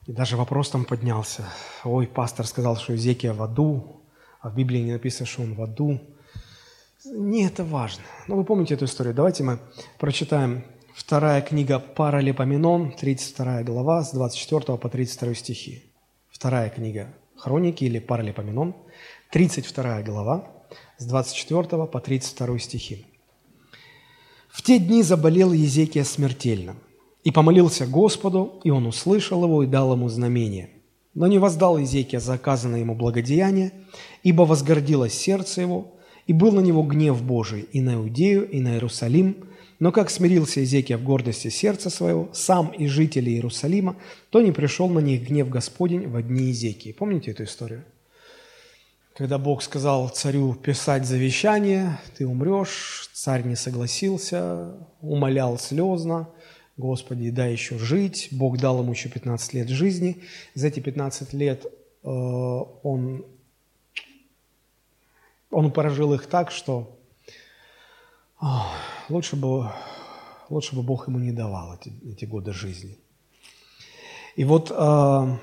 И 0.07 0.11
даже 0.11 0.37
вопрос 0.37 0.71
там 0.71 0.85
поднялся. 0.85 1.43
Ой, 1.83 2.07
пастор 2.07 2.47
сказал, 2.47 2.77
что 2.77 2.95
Изекия 2.95 3.33
в 3.33 3.43
аду, 3.43 4.01
а 4.39 4.49
в 4.49 4.55
Библии 4.55 4.79
не 4.79 4.93
написано, 4.93 5.27
что 5.27 5.43
он 5.43 5.53
в 5.53 5.61
аду. 5.61 5.99
Не 7.05 7.45
это 7.45 7.63
важно. 7.63 8.03
Но 8.27 8.37
вы 8.37 8.43
помните 8.43 8.73
эту 8.73 8.85
историю. 8.85 9.13
Давайте 9.13 9.43
мы 9.43 9.59
прочитаем 9.99 10.63
вторая 10.95 11.41
книга 11.41 11.79
Паралипоменон, 11.79 12.93
32 12.93 13.63
глава, 13.63 14.03
с 14.03 14.13
24 14.13 14.77
по 14.77 14.89
32 14.89 15.35
стихи. 15.35 15.83
Вторая 16.29 16.69
книга 16.69 17.13
Хроники 17.35 17.83
или 17.83 17.99
Паралипоменон, 17.99 18.75
32 19.31 20.03
глава, 20.03 20.47
с 20.97 21.05
24 21.05 21.85
по 21.85 21.99
32 21.99 22.59
стихи. 22.59 23.05
В 24.47 24.61
те 24.61 24.79
дни 24.79 25.03
заболел 25.03 25.51
Езекия 25.51 26.05
смертельно, 26.05 26.77
и 27.25 27.31
помолился 27.31 27.85
Господу, 27.85 28.61
и 28.63 28.69
он 28.69 28.87
услышал 28.87 29.43
его 29.43 29.63
и 29.63 29.67
дал 29.67 29.91
ему 29.93 30.07
знамение. 30.07 30.69
Но 31.13 31.27
не 31.27 31.39
воздал 31.39 31.77
Езекия 31.77 32.21
за 32.21 32.35
оказанное 32.35 32.79
ему 32.79 32.95
благодеяние, 32.95 33.73
ибо 34.23 34.43
возгордилось 34.43 35.13
сердце 35.13 35.61
его, 35.61 35.95
и 36.25 36.33
был 36.33 36.53
на 36.53 36.61
него 36.61 36.83
гнев 36.83 37.21
Божий 37.21 37.61
и 37.71 37.81
на 37.81 37.95
Иудею, 37.95 38.49
и 38.49 38.61
на 38.61 38.73
Иерусалим. 38.73 39.49
Но 39.85 39.91
как 39.91 40.09
смирился 40.09 40.61
Езекия 40.61 40.97
в 40.97 41.03
гордости 41.03 41.49
сердца 41.49 41.91
своего, 41.91 42.27
сам 42.33 42.69
и 42.71 42.87
жители 42.87 43.29
Иерусалима, 43.29 43.95
то 44.31 44.41
не 44.41 44.51
пришел 44.51 44.89
на 44.89 44.97
них 44.97 45.27
гнев 45.27 45.47
Господень 45.47 46.07
в 46.07 46.19
дни 46.23 46.45
Езекии. 46.45 46.91
Помните 46.91 47.29
эту 47.29 47.43
историю? 47.43 47.85
Когда 49.15 49.37
Бог 49.37 49.61
сказал 49.61 50.09
царю 50.09 50.55
писать 50.55 51.05
завещание, 51.05 51.99
ты 52.17 52.25
умрешь, 52.25 53.11
царь 53.13 53.43
не 53.43 53.55
согласился, 53.55 54.73
умолял 55.01 55.59
слезно, 55.59 56.29
Господи, 56.77 57.29
дай 57.29 57.51
еще 57.51 57.77
жить. 57.77 58.29
Бог 58.31 58.57
дал 58.57 58.79
ему 58.79 58.91
еще 58.91 59.09
15 59.09 59.53
лет 59.53 59.69
жизни. 59.69 60.23
За 60.55 60.65
эти 60.69 60.79
15 60.79 61.31
лет 61.33 61.63
э, 61.63 62.07
он, 62.09 63.23
он 65.51 65.71
поражил 65.71 66.15
их 66.15 66.25
так, 66.25 66.49
что 66.49 66.97
э, 68.41 68.45
лучше, 69.09 69.35
бы, 69.35 69.71
лучше 70.49 70.75
бы 70.75 70.83
Бог 70.83 71.07
ему 71.07 71.19
не 71.19 71.31
давал 71.31 71.75
эти, 71.75 71.93
эти 72.09 72.25
годы 72.25 72.53
жизни. 72.53 72.97
И 74.35 74.43
вот 74.43 74.71
э, 74.71 75.37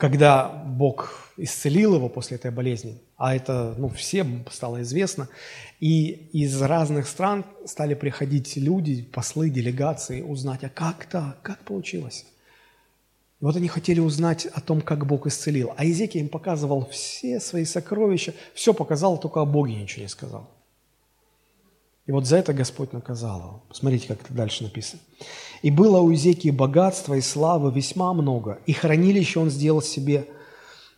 когда 0.00 0.48
Бог 0.48 1.32
исцелил 1.36 1.94
его 1.94 2.08
после 2.08 2.36
этой 2.36 2.50
болезни, 2.50 2.98
а 3.16 3.36
это 3.36 3.74
ну, 3.76 3.88
всем 3.88 4.46
стало 4.50 4.80
известно, 4.82 5.28
и 5.78 6.28
из 6.32 6.60
разных 6.60 7.06
стран 7.06 7.44
стали 7.66 7.94
приходить 7.94 8.56
люди, 8.56 9.02
послы, 9.02 9.50
делегации, 9.50 10.22
узнать, 10.22 10.64
а 10.64 10.70
как 10.70 11.04
так, 11.04 11.42
как 11.42 11.64
получилось? 11.64 12.24
Вот 13.40 13.56
они 13.56 13.68
хотели 13.68 14.00
узнать 14.00 14.46
о 14.46 14.60
том, 14.60 14.80
как 14.82 15.06
Бог 15.06 15.26
исцелил. 15.26 15.72
А 15.76 15.86
Изекия 15.86 16.20
им 16.20 16.28
показывал 16.28 16.86
все 16.90 17.40
свои 17.40 17.64
сокровища, 17.64 18.34
все 18.54 18.74
показал, 18.74 19.18
только 19.18 19.40
о 19.40 19.46
Боге 19.46 19.74
ничего 19.74 20.02
не 20.02 20.08
сказал. 20.08 20.50
И 22.10 22.12
вот 22.12 22.26
за 22.26 22.38
это 22.38 22.52
Господь 22.52 22.92
наказал 22.92 23.38
его. 23.38 23.62
Посмотрите, 23.68 24.08
как 24.08 24.22
это 24.22 24.34
дальше 24.34 24.64
написано. 24.64 25.00
«И 25.62 25.70
было 25.70 26.00
у 26.00 26.12
Изекии 26.12 26.50
богатства 26.50 27.14
и 27.14 27.20
славы 27.20 27.70
весьма 27.70 28.12
много, 28.14 28.58
и 28.66 28.72
хранилище 28.72 29.38
он 29.38 29.48
сделал 29.48 29.80
себе 29.80 30.26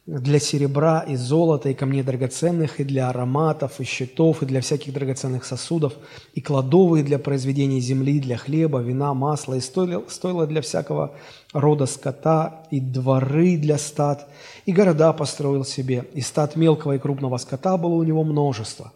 для 0.06 0.38
серебра 0.38 1.00
и 1.00 1.16
золота, 1.16 1.68
и 1.68 1.74
камней 1.74 2.02
драгоценных, 2.02 2.80
и 2.80 2.84
для 2.84 3.10
ароматов, 3.10 3.78
и 3.78 3.84
щитов, 3.84 4.42
и 4.42 4.46
для 4.46 4.62
всяких 4.62 4.94
драгоценных 4.94 5.44
сосудов, 5.44 5.92
и 6.32 6.40
кладовые 6.40 7.04
для 7.04 7.18
произведения 7.18 7.80
земли, 7.80 8.18
для 8.18 8.38
хлеба, 8.38 8.78
вина, 8.78 9.12
масла, 9.12 9.54
и 9.56 9.60
стоило, 9.60 10.02
стоило 10.08 10.46
для 10.46 10.62
всякого 10.62 11.14
рода 11.52 11.84
скота, 11.84 12.62
и 12.70 12.80
дворы 12.80 13.58
для 13.58 13.76
стад, 13.76 14.30
и 14.64 14.72
города 14.72 15.12
построил 15.12 15.66
себе, 15.66 16.06
и 16.14 16.22
стад 16.22 16.56
мелкого 16.56 16.94
и 16.94 16.98
крупного 16.98 17.36
скота 17.36 17.76
было 17.76 17.96
у 17.96 18.02
него 18.02 18.24
множество, 18.24 18.92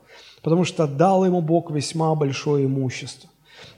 потому 0.46 0.62
что 0.62 0.86
дал 0.86 1.24
ему 1.24 1.40
Бог 1.40 1.72
весьма 1.72 2.14
большое 2.14 2.66
имущество. 2.66 3.28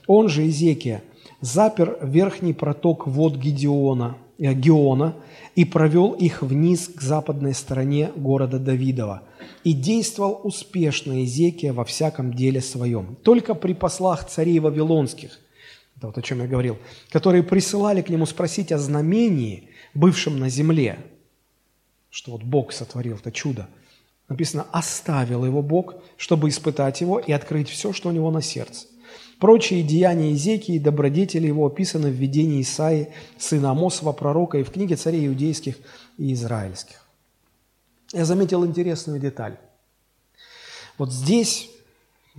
Он 0.05 0.29
же, 0.29 0.47
Изекия, 0.47 1.01
запер 1.41 1.97
верхний 2.03 2.53
проток 2.53 3.07
вод 3.07 3.37
Гедеона, 3.37 4.17
э, 4.37 4.53
Геона 4.53 5.15
и 5.55 5.65
провел 5.65 6.11
их 6.11 6.43
вниз 6.43 6.87
к 6.87 7.01
западной 7.01 7.55
стороне 7.55 8.11
города 8.15 8.59
Давидова. 8.59 9.23
И 9.63 9.73
действовал 9.73 10.41
успешно 10.43 11.23
Изекия 11.23 11.73
во 11.73 11.85
всяком 11.85 12.35
деле 12.35 12.61
своем. 12.61 13.17
Только 13.23 13.55
при 13.55 13.73
послах 13.73 14.27
царей 14.27 14.59
вавилонских, 14.59 15.39
это 15.97 16.05
вот 16.05 16.19
о 16.19 16.21
чем 16.21 16.39
я 16.39 16.45
говорил, 16.45 16.77
которые 17.09 17.41
присылали 17.41 18.03
к 18.03 18.09
нему 18.09 18.27
спросить 18.27 18.71
о 18.71 18.77
знамении, 18.77 19.69
бывшем 19.95 20.37
на 20.37 20.49
земле, 20.49 20.99
что 22.11 22.33
вот 22.33 22.43
Бог 22.43 22.73
сотворил 22.73 23.15
это 23.15 23.31
чудо, 23.31 23.67
написано, 24.29 24.67
оставил 24.71 25.43
его 25.43 25.61
Бог, 25.61 25.95
чтобы 26.15 26.49
испытать 26.49 27.01
его 27.01 27.19
и 27.19 27.31
открыть 27.31 27.69
все, 27.69 27.91
что 27.91 28.09
у 28.09 28.11
него 28.11 28.31
на 28.31 28.41
сердце. 28.41 28.87
Прочие 29.39 29.83
деяния 29.83 30.33
Изекии 30.33 30.75
и 30.75 30.79
добродетели 30.79 31.47
его 31.47 31.65
описаны 31.65 32.09
в 32.09 32.13
видении 32.13 32.61
Исаи, 32.61 33.09
сына 33.37 33.71
Амосова, 33.71 34.11
пророка, 34.11 34.57
и 34.57 34.63
в 34.63 34.71
книге 34.71 34.97
царей 34.97 35.27
иудейских 35.27 35.77
и 36.17 36.33
израильских. 36.33 37.07
Я 38.11 38.25
заметил 38.25 38.65
интересную 38.65 39.19
деталь. 39.19 39.57
Вот 40.97 41.13
здесь, 41.13 41.69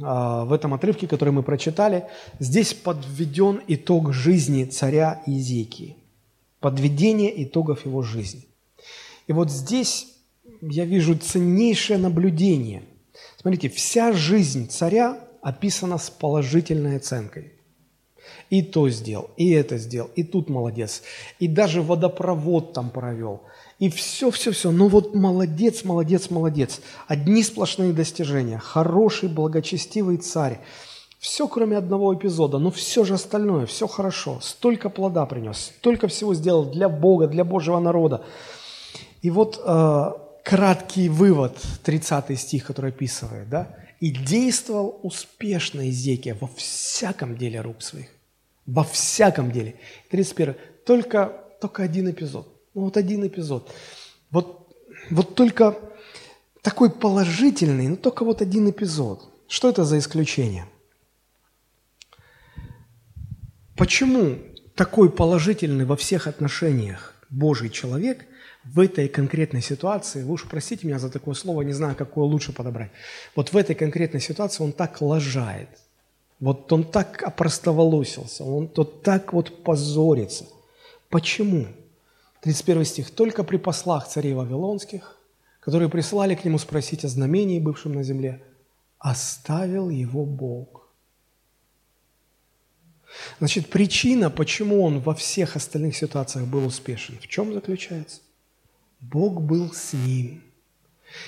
а, 0.03 0.45
в 0.45 0.53
этом 0.53 0.75
отрывке, 0.75 1.09
который 1.09 1.31
мы 1.31 1.43
прочитали, 1.43 2.07
здесь 2.39 2.75
подведен 2.75 3.63
итог 3.67 4.13
жизни 4.13 4.65
царя 4.65 5.23
Изекии. 5.27 5.97
Подведение 6.61 7.43
итогов 7.43 7.87
его 7.87 8.03
жизни. 8.03 8.47
И 9.27 9.33
вот 9.33 9.51
здесь 9.51 10.09
я 10.61 10.85
вижу 10.85 11.17
ценнейшее 11.17 11.99
наблюдение. 11.99 12.83
Смотрите, 13.41 13.69
вся 13.69 14.13
жизнь 14.13 14.69
царя 14.69 15.19
описано 15.43 15.99
с 15.99 16.11
положительной 16.11 16.97
оценкой. 16.97 17.55
И 18.49 18.63
то 18.63 18.89
сделал, 18.89 19.31
и 19.37 19.51
это 19.51 19.79
сделал, 19.79 20.11
и 20.15 20.23
тут 20.23 20.51
молодец. 20.51 21.03
И 21.39 21.49
даже 21.49 21.83
водопровод 21.83 22.73
там 22.73 22.91
провел. 22.91 23.43
И 23.79 23.89
все, 23.89 24.31
все, 24.31 24.53
все. 24.53 24.71
Ну 24.71 24.89
вот 24.89 25.15
молодец, 25.15 25.85
молодец, 25.85 26.31
молодец. 26.31 26.81
Одни 27.07 27.43
сплошные 27.43 27.93
достижения. 27.93 28.59
Хороший, 28.59 29.29
благочестивый 29.29 30.19
царь. 30.19 30.61
Все, 31.19 31.49
кроме 31.49 31.77
одного 31.77 32.15
эпизода, 32.15 32.59
но 32.59 32.71
все 32.71 33.05
же 33.05 33.15
остальное, 33.15 33.67
все 33.67 33.87
хорошо. 33.87 34.39
Столько 34.43 34.89
плода 34.89 35.27
принес, 35.27 35.73
столько 35.79 36.09
всего 36.09 36.35
сделал 36.35 36.65
для 36.65 36.89
Бога, 36.89 37.27
для 37.27 37.45
Божьего 37.45 37.79
народа. 37.79 38.25
И 39.21 39.31
вот 39.31 39.61
э, 39.63 40.13
краткий 40.45 41.09
вывод, 41.09 41.59
30 41.83 42.39
стих, 42.39 42.67
который 42.67 42.91
описывает, 42.91 43.49
да? 43.49 43.77
И 44.01 44.11
действовал 44.11 44.99
успешно 45.03 45.91
Изекия 45.91 46.37
во 46.41 46.49
всяком 46.49 47.37
деле 47.37 47.61
рук 47.61 47.83
своих. 47.83 48.09
Во 48.67 48.85
всяком 48.85 49.51
деле. 49.51 49.75
31. 50.11 50.55
Только, 50.87 51.33
только 51.61 51.83
один 51.83 52.11
эпизод. 52.11 52.49
Ну 52.75 52.83
вот 52.83 52.97
один 52.97 53.27
эпизод. 53.27 53.71
Вот, 54.31 54.75
вот 55.11 55.35
только 55.35 55.77
такой 56.63 56.91
положительный, 56.91 57.89
но 57.89 57.97
только 57.97 58.25
вот 58.25 58.43
один 58.43 58.71
эпизод. 58.71 59.29
Что 59.49 59.69
это 59.69 59.85
за 59.85 59.99
исключение? 59.99 60.67
Почему 63.77 64.39
такой 64.75 65.11
положительный 65.11 65.85
во 65.85 65.97
всех 65.97 66.27
отношениях 66.27 67.15
Божий 67.29 67.71
человек 67.71 68.27
в 68.65 68.81
этой 68.81 69.09
конкретной 69.09 69.63
ситуации, 69.63 70.23
вы 70.23 70.33
уж 70.33 70.47
простите 70.49 70.87
меня 70.87 70.99
за 70.99 71.11
такое 71.11 71.35
слово, 71.35 71.63
не 71.63 71.73
знаю, 71.73 71.97
какое 71.97 72.25
лучше 72.25 72.53
подобрать, 72.53 72.91
вот 73.35 73.53
в 73.53 73.57
этой 73.57 73.75
конкретной 73.75 74.21
ситуации 74.21 74.63
он 74.63 74.73
так 74.73 75.01
лажает, 75.01 75.69
вот 76.41 76.73
он 76.73 76.85
так 76.85 77.23
опростоволосился, 77.23 78.45
он 78.45 78.69
то 78.69 78.85
так 78.85 79.33
вот 79.33 79.63
позорится. 79.63 80.47
Почему? 81.09 81.67
31 82.41 82.85
стих. 82.85 83.11
«Только 83.11 83.45
при 83.45 83.59
послах 83.59 84.09
царей 84.09 84.33
Вавилонских, 84.33 85.17
которые 85.61 85.89
присылали 85.89 86.35
к 86.35 86.45
нему 86.45 86.59
спросить 86.59 87.05
о 87.05 87.09
знамении, 87.09 87.61
бывшем 87.61 87.95
на 87.95 88.03
земле, 88.03 88.43
оставил 88.99 89.91
его 89.91 90.25
Бог». 90.25 90.89
Значит, 93.39 93.69
причина, 93.69 94.31
почему 94.31 94.85
он 94.85 95.01
во 95.01 95.15
всех 95.15 95.57
остальных 95.57 95.97
ситуациях 95.97 96.47
был 96.47 96.65
успешен, 96.65 97.19
в 97.21 97.27
чем 97.27 97.53
заключается? 97.53 98.21
Бог 99.01 99.41
был 99.41 99.73
с 99.73 99.93
ним. 99.95 100.43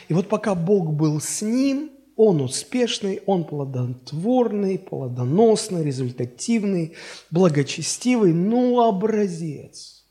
И 0.08 0.14
вот 0.14 0.28
пока 0.28 0.54
Бог 0.54 0.92
был 0.92 1.20
с 1.20 1.42
ним, 1.42 1.90
он 2.16 2.40
успешный, 2.40 3.22
он 3.26 3.44
плодотворный, 3.44 4.78
плодоносный, 4.78 5.82
результативный, 5.82 6.94
благочестивый, 7.30 8.32
ну, 8.32 8.80
образец. 8.80 10.04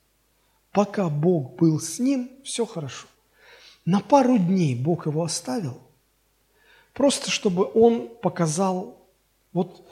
Пока 0.71 1.09
Бог 1.09 1.55
был 1.57 1.79
с 1.79 1.99
ним, 1.99 2.31
все 2.43 2.65
хорошо. 2.65 3.07
На 3.85 3.99
пару 3.99 4.37
дней 4.37 4.75
Бог 4.75 5.05
его 5.05 5.23
оставил, 5.23 5.77
просто 6.93 7.29
чтобы 7.29 7.69
он 7.73 8.09
показал, 8.21 8.97
вот 9.53 9.87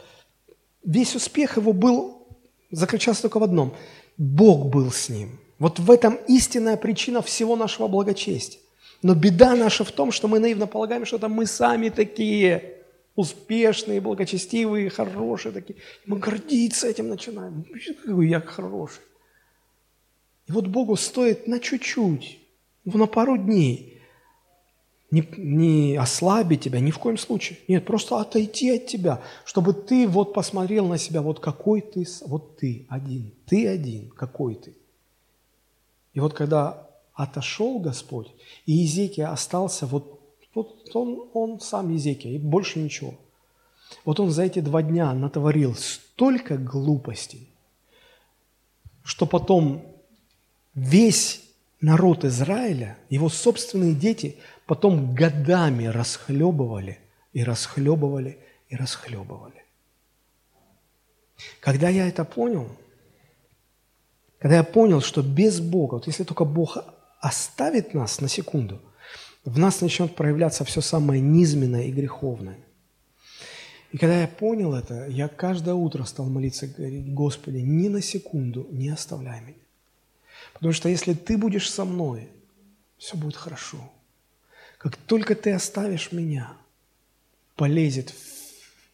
весь 0.83 1.15
успех 1.15 1.57
его 1.57 1.73
был, 1.73 2.27
заключался 2.71 3.23
только 3.23 3.39
в 3.39 3.43
одном– 3.43 3.73
Бог 4.17 4.67
был 4.67 4.91
с 4.91 5.07
ним– 5.07 5.39
вот 5.59 5.79
в 5.79 5.91
этом 5.91 6.15
истинная 6.27 6.77
причина 6.77 7.21
всего 7.21 7.55
нашего 7.55 7.87
благочестия. 7.87 8.61
Но 9.01 9.13
беда 9.13 9.55
наша 9.55 9.83
в 9.83 9.91
том, 9.91 10.11
что 10.11 10.27
мы 10.27 10.39
наивно 10.39 10.67
полагаем, 10.67 11.05
что 11.05 11.17
это 11.17 11.27
мы 11.29 11.45
сами 11.45 11.89
такие 11.89 12.75
успешные, 13.15 14.01
благочестивые, 14.01 14.89
хорошие 14.89 15.51
такие. 15.51 15.77
Мы 16.05 16.17
гордиться 16.17 16.87
этим 16.87 17.09
начинаем. 17.09 17.65
Я 18.05 18.39
хороший. 18.41 19.01
И 20.47 20.51
вот 20.51 20.67
Богу 20.67 20.95
стоит 20.95 21.47
на 21.47 21.59
чуть-чуть, 21.59 22.39
на 22.85 23.05
пару 23.05 23.37
дней 23.37 24.01
не, 25.11 25.27
не 25.37 25.97
ослабить 25.97 26.61
тебя, 26.61 26.79
ни 26.79 26.91
в 26.91 26.99
коем 26.99 27.17
случае. 27.17 27.59
Нет, 27.67 27.85
просто 27.85 28.19
отойти 28.19 28.71
от 28.71 28.87
тебя, 28.87 29.21
чтобы 29.43 29.73
ты 29.73 30.07
вот 30.07 30.33
посмотрел 30.33 30.87
на 30.87 30.97
себя, 30.97 31.21
вот 31.21 31.39
какой 31.39 31.81
ты, 31.81 32.05
вот 32.25 32.57
ты 32.57 32.85
один, 32.89 33.33
ты 33.45 33.67
один, 33.67 34.09
какой 34.09 34.55
ты. 34.55 34.75
И 36.19 36.21
вот 36.21 36.33
когда 36.33 36.85
отошел 37.13 37.79
Господь, 37.79 38.27
и 38.65 38.73
Езекия 38.73 39.31
остался, 39.31 39.85
вот, 39.85 40.19
вот 40.53 40.93
он, 40.93 41.29
он 41.33 41.61
сам 41.61 41.93
Езекия, 41.93 42.33
и 42.33 42.37
больше 42.37 42.79
ничего. 42.79 43.13
Вот 44.03 44.19
он 44.19 44.29
за 44.29 44.43
эти 44.43 44.59
два 44.59 44.81
дня 44.81 45.13
натворил 45.13 45.75
столько 45.75 46.57
глупостей, 46.57 47.47
что 49.01 49.25
потом 49.25 49.81
весь 50.75 51.41
народ 51.79 52.25
Израиля, 52.25 52.97
его 53.09 53.29
собственные 53.29 53.93
дети 53.95 54.35
потом 54.65 55.15
годами 55.15 55.85
расхлебывали 55.85 56.99
и 57.31 57.45
расхлебывали 57.45 58.39
и 58.67 58.75
расхлебывали. 58.75 59.63
Когда 61.61 61.87
я 61.87 62.09
это 62.09 62.25
понял, 62.25 62.67
когда 64.39 64.57
я 64.57 64.63
понял, 64.63 65.01
что 65.01 65.21
без 65.21 65.59
Бога, 65.59 65.95
вот 65.95 66.07
если 66.07 66.23
только 66.23 66.45
Бог 66.45 66.77
оставит 67.19 67.93
нас 67.93 68.21
на 68.21 68.29
секунду, 68.29 68.81
в 69.45 69.59
нас 69.59 69.81
начнет 69.81 70.15
проявляться 70.15 70.63
все 70.63 70.81
самое 70.81 71.21
низменное 71.21 71.83
и 71.83 71.91
греховное. 71.91 72.57
И 73.91 73.97
когда 73.97 74.21
я 74.21 74.27
понял 74.27 74.75
это, 74.75 75.07
я 75.07 75.27
каждое 75.27 75.73
утро 75.73 76.03
стал 76.03 76.27
молиться 76.27 76.67
говорить, 76.67 77.13
Господи, 77.13 77.57
ни 77.57 77.87
на 77.87 78.01
секунду 78.01 78.67
не 78.71 78.89
оставляй 78.89 79.41
меня. 79.41 79.55
Потому 80.53 80.73
что 80.73 80.89
если 80.89 81.13
ты 81.13 81.37
будешь 81.37 81.69
со 81.69 81.85
мной, 81.85 82.29
все 82.97 83.17
будет 83.17 83.35
хорошо. 83.35 83.77
Как 84.77 84.95
только 84.95 85.35
ты 85.35 85.51
оставишь 85.51 86.11
меня, 86.11 86.53
полезет, 87.55 88.13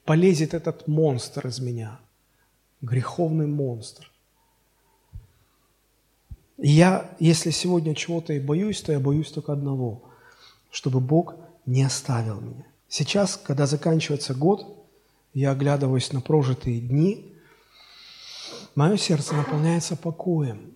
полезет 0.06 0.54
этот 0.54 0.88
монстр 0.88 1.48
из 1.48 1.60
меня, 1.60 2.00
греховный 2.82 3.48
монстр. 3.48 4.10
Я, 6.58 7.10
если 7.20 7.52
сегодня 7.52 7.96
чего-то 7.96 8.34
и 8.34 8.40
боюсь, 8.40 8.82
то 8.82 8.92
я 8.92 9.00
боюсь 9.00 9.32
только 9.32 9.54
одного, 9.54 10.04
чтобы 10.72 11.00
Бог 11.00 11.36
не 11.66 11.84
оставил 11.84 12.40
меня. 12.40 12.66
Сейчас, 12.88 13.36
когда 13.36 13.66
заканчивается 13.66 14.34
год, 14.34 14.86
я 15.34 15.52
оглядываюсь 15.52 16.14
на 16.14 16.22
прожитые 16.22 16.80
дни, 16.80 17.34
мое 18.74 18.98
сердце 18.98 19.36
наполняется 19.36 19.98
покоем. 19.98 20.76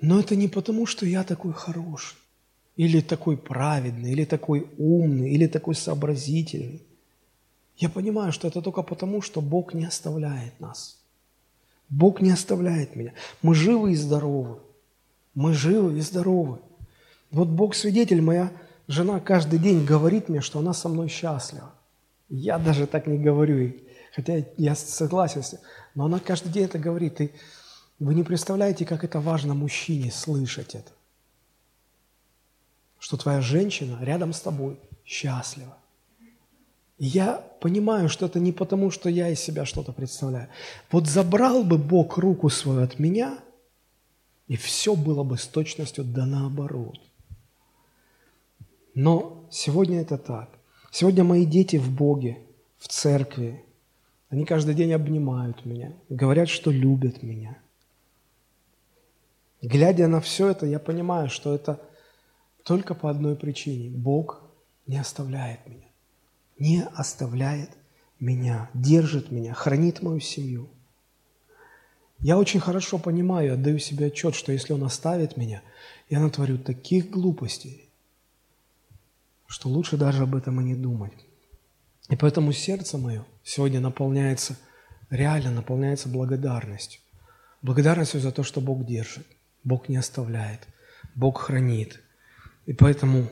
Но 0.00 0.18
это 0.18 0.34
не 0.34 0.48
потому, 0.48 0.86
что 0.86 1.06
я 1.06 1.22
такой 1.22 1.52
хороший 1.52 2.16
или 2.76 3.00
такой 3.00 3.36
праведный, 3.36 4.12
или 4.12 4.24
такой 4.24 4.66
умный, 4.78 5.30
или 5.30 5.46
такой 5.46 5.74
сообразительный. 5.74 6.82
Я 7.76 7.88
понимаю, 7.88 8.32
что 8.32 8.48
это 8.48 8.62
только 8.62 8.82
потому, 8.82 9.22
что 9.22 9.40
Бог 9.40 9.74
не 9.74 9.84
оставляет 9.84 10.58
нас. 10.60 10.98
Бог 11.88 12.20
не 12.20 12.30
оставляет 12.30 12.96
меня. 12.96 13.12
Мы 13.42 13.54
живы 13.54 13.92
и 13.92 13.96
здоровы. 13.96 14.58
Мы 15.34 15.54
живы 15.54 15.98
и 15.98 16.00
здоровы. 16.00 16.58
Вот 17.30 17.48
Бог 17.48 17.74
свидетель, 17.74 18.20
моя 18.20 18.52
жена 18.88 19.20
каждый 19.20 19.58
день 19.58 19.84
говорит 19.84 20.28
мне, 20.28 20.40
что 20.40 20.58
она 20.58 20.72
со 20.72 20.88
мной 20.88 21.08
счастлива. 21.08 21.72
Я 22.28 22.58
даже 22.58 22.86
так 22.86 23.06
не 23.06 23.18
говорю, 23.18 23.74
хотя 24.14 24.44
я 24.56 24.74
согласен 24.74 25.42
с 25.42 25.52
ней. 25.52 25.60
Но 25.94 26.06
она 26.06 26.18
каждый 26.18 26.52
день 26.52 26.64
это 26.64 26.78
говорит. 26.78 27.20
И 27.20 27.32
вы 27.98 28.14
не 28.14 28.22
представляете, 28.22 28.84
как 28.84 29.04
это 29.04 29.20
важно 29.20 29.54
мужчине 29.54 30.10
слышать 30.10 30.74
это 30.74 30.92
что 33.02 33.16
твоя 33.16 33.40
женщина 33.40 33.98
рядом 34.00 34.32
с 34.32 34.40
тобой 34.40 34.78
счастлива. 35.04 35.76
И 36.98 37.06
я 37.06 37.44
понимаю, 37.60 38.08
что 38.08 38.26
это 38.26 38.38
не 38.38 38.52
потому, 38.52 38.92
что 38.92 39.08
я 39.08 39.28
из 39.28 39.40
себя 39.40 39.66
что-то 39.66 39.90
представляю. 39.90 40.46
Вот 40.92 41.08
забрал 41.08 41.64
бы 41.64 41.78
Бог 41.78 42.16
руку 42.16 42.48
свою 42.48 42.84
от 42.84 43.00
меня, 43.00 43.40
и 44.48 44.56
все 44.56 44.94
было 44.94 45.22
бы 45.24 45.38
с 45.38 45.46
точностью 45.46 46.04
да 46.04 46.26
наоборот. 46.26 47.00
Но 48.94 49.46
сегодня 49.50 50.00
это 50.00 50.18
так. 50.18 50.50
Сегодня 50.90 51.24
мои 51.24 51.46
дети 51.46 51.76
в 51.76 51.90
Боге, 51.90 52.38
в 52.78 52.88
церкви. 52.88 53.64
Они 54.28 54.44
каждый 54.44 54.74
день 54.74 54.92
обнимают 54.92 55.64
меня, 55.64 55.94
говорят, 56.08 56.48
что 56.48 56.70
любят 56.70 57.22
меня. 57.22 57.58
Глядя 59.62 60.08
на 60.08 60.20
все 60.20 60.48
это, 60.48 60.66
я 60.66 60.78
понимаю, 60.78 61.28
что 61.28 61.54
это– 61.54 61.80
только 62.64 62.94
по 62.94 63.10
одной 63.10 63.36
причине. 63.36 63.90
Бог 63.90 64.42
не 64.86 64.98
оставляет 64.98 65.66
меня. 65.66 65.86
Не 66.58 66.84
оставляет 66.94 67.70
меня, 68.20 68.70
держит 68.74 69.30
меня, 69.30 69.54
хранит 69.54 70.02
мою 70.02 70.20
семью. 70.20 70.68
Я 72.22 72.38
очень 72.38 72.60
хорошо 72.60 72.98
понимаю, 72.98 73.54
отдаю 73.54 73.78
себе 73.78 74.06
отчет, 74.06 74.34
что 74.34 74.52
если 74.52 74.72
Он 74.72 74.84
оставит 74.84 75.36
меня, 75.36 75.62
я 76.08 76.20
натворю 76.20 76.56
таких 76.56 77.10
глупостей, 77.10 77.88
что 79.46 79.68
лучше 79.68 79.96
даже 79.96 80.22
об 80.22 80.34
этом 80.34 80.60
и 80.60 80.64
не 80.64 80.74
думать. 80.74 81.12
И 82.08 82.16
поэтому 82.16 82.52
сердце 82.52 82.96
мое 82.96 83.24
сегодня 83.42 83.80
наполняется, 83.80 84.56
реально 85.10 85.50
наполняется 85.50 86.08
благодарностью. 86.08 87.00
Благодарностью 87.60 88.20
за 88.20 88.32
то, 88.32 88.42
что 88.42 88.60
Бог 88.60 88.86
держит, 88.86 89.26
Бог 89.64 89.88
не 89.88 89.96
оставляет, 89.96 90.66
Бог 91.14 91.40
хранит– 91.40 92.00
и 92.66 92.72
поэтому 92.72 93.28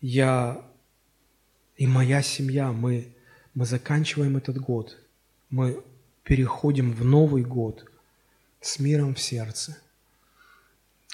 я 0.00 0.60
и 1.76 1.86
моя 1.86 2.22
семья, 2.22 2.72
мы, 2.72 3.14
мы 3.54 3.64
заканчиваем 3.64 4.36
этот 4.36 4.58
год, 4.58 4.96
мы 5.50 5.82
переходим 6.24 6.92
в 6.92 7.04
Новый 7.04 7.44
год 7.44 7.84
с 8.60 8.78
миром 8.80 9.14
в 9.14 9.20
сердце, 9.20 9.76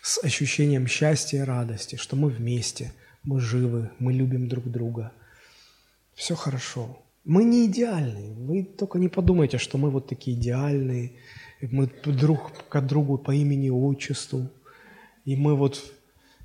с 0.00 0.22
ощущением 0.24 0.86
счастья 0.86 1.38
и 1.38 1.42
радости, 1.44 1.96
что 1.96 2.16
мы 2.16 2.30
вместе, 2.30 2.92
мы 3.22 3.40
живы, 3.40 3.90
мы 3.98 4.12
любим 4.12 4.48
друг 4.48 4.70
друга. 4.70 5.12
Все 6.14 6.34
хорошо. 6.34 7.02
Мы 7.24 7.44
не 7.44 7.66
идеальны. 7.66 8.32
Вы 8.46 8.64
только 8.64 8.98
не 8.98 9.08
подумайте, 9.08 9.58
что 9.58 9.76
мы 9.76 9.90
вот 9.90 10.08
такие 10.08 10.36
идеальные, 10.36 11.12
мы 11.60 11.86
друг 12.04 12.52
к 12.68 12.80
другу 12.80 13.18
по 13.18 13.34
имени 13.34 13.68
отчеству, 13.68 14.48
и 15.26 15.36
мы 15.36 15.54
вот 15.54 15.92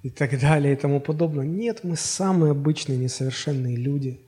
и 0.04 0.10
так 0.10 0.40
далее 0.40 0.74
и 0.74 0.76
тому 0.76 1.00
подобное. 1.00 1.46
Нет, 1.46 1.84
мы 1.84 1.96
самые 1.96 2.52
обычные 2.52 2.98
несовершенные 2.98 3.78
люди. 3.78 4.20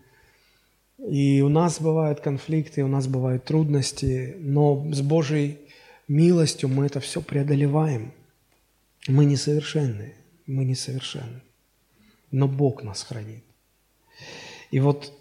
И 0.98 1.42
у 1.42 1.50
нас 1.50 1.80
бывают 1.80 2.22
конфликты, 2.22 2.84
у 2.84 2.88
нас 2.88 3.08
бывают 3.08 3.46
трудности, 3.46 4.36
но 4.40 4.92
с 4.92 5.02
Божьей 5.02 5.60
милостью 6.08 6.70
мы 6.70 6.88
это 6.88 7.00
все 7.00 7.22
преодолеваем. 7.22 8.14
Мы 9.08 9.26
несовершенны, 9.26 10.16
мы 10.48 10.66
несовершенны, 10.66 11.42
но 12.32 12.48
Бог 12.48 12.84
нас 12.84 13.04
хранит. 13.04 13.44
И 14.72 14.80
вот 14.80 15.14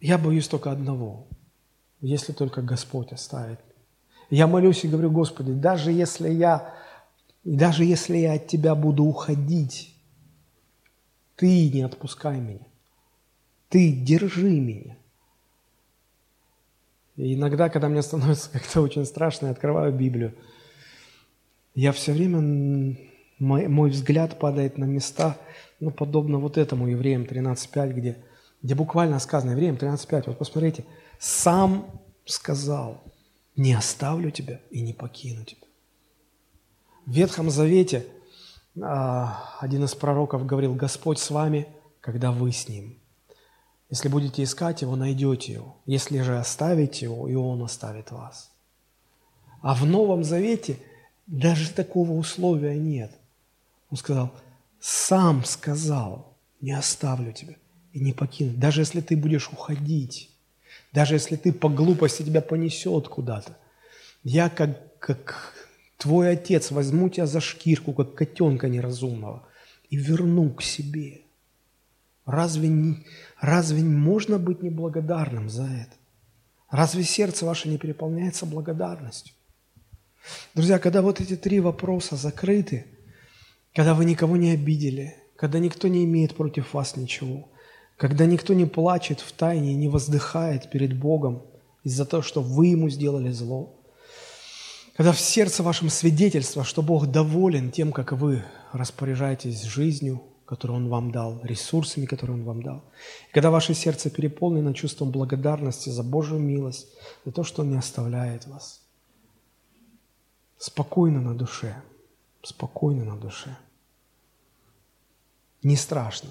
я 0.00 0.18
боюсь 0.18 0.46
только 0.46 0.70
одного, 0.70 1.26
если 2.00 2.32
только 2.32 2.62
Господь 2.62 3.12
оставит. 3.12 3.60
Я 4.30 4.46
молюсь 4.46 4.84
и 4.84 4.88
говорю, 4.88 5.10
Господи, 5.10 5.52
даже 5.52 5.90
если 5.90 6.28
я 6.30 6.74
даже 7.46 7.84
если 7.84 8.18
я 8.18 8.32
от 8.32 8.48
тебя 8.48 8.74
буду 8.74 9.04
уходить, 9.04 9.94
ты 11.36 11.70
не 11.70 11.82
отпускай 11.82 12.40
меня. 12.40 12.66
Ты 13.68 13.92
держи 13.92 14.60
меня. 14.60 14.96
И 17.16 17.34
иногда, 17.34 17.68
когда 17.68 17.88
мне 17.88 18.02
становится 18.02 18.50
как-то 18.52 18.80
очень 18.80 19.04
страшно, 19.04 19.46
я 19.46 19.52
открываю 19.52 19.92
Библию, 19.92 20.34
я 21.74 21.92
все 21.92 22.12
время, 22.12 22.96
мой, 23.38 23.68
мой 23.68 23.90
взгляд 23.90 24.38
падает 24.38 24.78
на 24.78 24.84
места, 24.84 25.38
ну, 25.78 25.90
подобно 25.90 26.38
вот 26.38 26.56
этому 26.56 26.88
Евреям 26.88 27.24
13.5, 27.24 27.92
где, 27.92 28.16
где 28.62 28.74
буквально 28.74 29.18
сказано, 29.18 29.50
Евреям 29.50 29.76
13.5, 29.76 30.24
вот 30.28 30.38
посмотрите, 30.38 30.84
«Сам 31.18 32.00
сказал, 32.24 33.04
не 33.56 33.74
оставлю 33.74 34.30
тебя 34.30 34.60
и 34.70 34.80
не 34.80 34.94
покину 34.94 35.44
тебя». 35.44 35.66
В 37.04 37.12
Ветхом 37.12 37.50
Завете 37.50 38.06
а, 38.80 39.58
один 39.60 39.84
из 39.84 39.94
пророков 39.94 40.46
говорил, 40.46 40.74
Господь 40.74 41.18
с 41.18 41.30
вами, 41.30 41.68
когда 42.00 42.32
вы 42.32 42.52
с 42.52 42.68
Ним. 42.68 42.98
Если 43.90 44.08
будете 44.08 44.42
искать 44.42 44.82
Его, 44.82 44.96
найдете 44.96 45.52
Его. 45.52 45.76
Если 45.86 46.20
же 46.20 46.38
оставите 46.38 47.06
Его, 47.06 47.28
и 47.28 47.34
Он 47.34 47.62
оставит 47.62 48.10
вас. 48.10 48.50
А 49.62 49.74
в 49.74 49.84
Новом 49.84 50.24
Завете 50.24 50.78
даже 51.26 51.70
такого 51.70 52.12
условия 52.12 52.76
нет. 52.76 53.12
Он 53.90 53.96
сказал, 53.96 54.32
сам 54.80 55.44
сказал, 55.44 56.36
не 56.60 56.72
оставлю 56.72 57.32
тебя 57.32 57.54
и 57.92 58.00
не 58.00 58.12
покину. 58.12 58.52
Даже 58.56 58.82
если 58.82 59.00
ты 59.00 59.16
будешь 59.16 59.48
уходить, 59.48 60.30
даже 60.92 61.14
если 61.14 61.36
ты 61.36 61.52
по 61.52 61.68
глупости 61.68 62.22
тебя 62.22 62.42
понесет 62.42 63.08
куда-то, 63.08 63.56
я 64.22 64.48
как, 64.48 64.98
как 64.98 65.54
Твой 65.96 66.30
отец 66.30 66.70
возьму 66.70 67.08
тебя 67.08 67.26
за 67.26 67.40
шкирку, 67.40 67.92
как 67.92 68.14
котенка 68.14 68.68
неразумного, 68.68 69.46
и 69.88 69.96
верну 69.96 70.50
к 70.50 70.62
себе. 70.62 71.22
Разве, 72.26 72.68
не, 72.68 73.04
разве 73.40 73.82
можно 73.82 74.38
быть 74.38 74.62
неблагодарным 74.62 75.48
за 75.48 75.64
это? 75.64 75.94
Разве 76.70 77.04
сердце 77.04 77.46
ваше 77.46 77.68
не 77.68 77.78
переполняется 77.78 78.46
благодарностью? 78.46 79.34
Друзья, 80.54 80.78
когда 80.78 81.02
вот 81.02 81.20
эти 81.20 81.36
три 81.36 81.60
вопроса 81.60 82.16
закрыты, 82.16 82.86
когда 83.74 83.94
вы 83.94 84.04
никого 84.04 84.36
не 84.36 84.50
обидели, 84.50 85.16
когда 85.36 85.58
никто 85.58 85.88
не 85.88 86.04
имеет 86.04 86.34
против 86.34 86.74
вас 86.74 86.96
ничего, 86.96 87.48
когда 87.96 88.26
никто 88.26 88.54
не 88.54 88.66
плачет 88.66 89.20
в 89.20 89.32
тайне 89.32 89.72
и 89.72 89.76
не 89.76 89.88
воздыхает 89.88 90.70
перед 90.70 90.98
Богом 90.98 91.42
из-за 91.84 92.04
того, 92.04 92.22
что 92.22 92.42
вы 92.42 92.68
ему 92.68 92.88
сделали 92.88 93.30
зло, 93.30 93.72
когда 94.96 95.12
в 95.12 95.20
сердце 95.20 95.62
вашем 95.62 95.90
свидетельство, 95.90 96.64
что 96.64 96.82
Бог 96.82 97.06
доволен 97.06 97.70
тем, 97.70 97.92
как 97.92 98.12
вы 98.12 98.42
распоряжаетесь 98.72 99.62
жизнью, 99.62 100.22
которую 100.46 100.76
Он 100.76 100.88
вам 100.88 101.10
дал, 101.10 101.40
ресурсами, 101.42 102.06
которые 102.06 102.36
Он 102.38 102.44
вам 102.44 102.62
дал. 102.62 102.82
И 103.28 103.32
когда 103.32 103.50
ваше 103.50 103.74
сердце 103.74 104.10
переполнено 104.10 104.72
чувством 104.72 105.10
благодарности 105.10 105.90
за 105.90 106.02
Божью 106.02 106.38
милость, 106.38 106.88
за 107.24 107.32
то, 107.32 107.44
что 107.44 107.62
Он 107.62 107.70
не 107.70 107.76
оставляет 107.76 108.46
вас. 108.46 108.80
Спокойно 110.58 111.20
на 111.20 111.34
душе, 111.34 111.82
спокойно 112.42 113.04
на 113.04 113.16
душе. 113.16 113.56
Не 115.62 115.76
страшно 115.76 116.30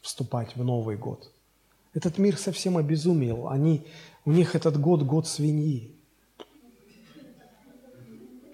вступать 0.00 0.56
в 0.56 0.64
Новый 0.64 0.96
год. 0.96 1.30
Этот 1.94 2.18
мир 2.18 2.36
совсем 2.36 2.76
обезумел. 2.76 3.48
Они, 3.48 3.86
у 4.24 4.32
них 4.32 4.54
этот 4.54 4.80
год– 4.80 5.02
год 5.04 5.26
свиньи. 5.26 5.94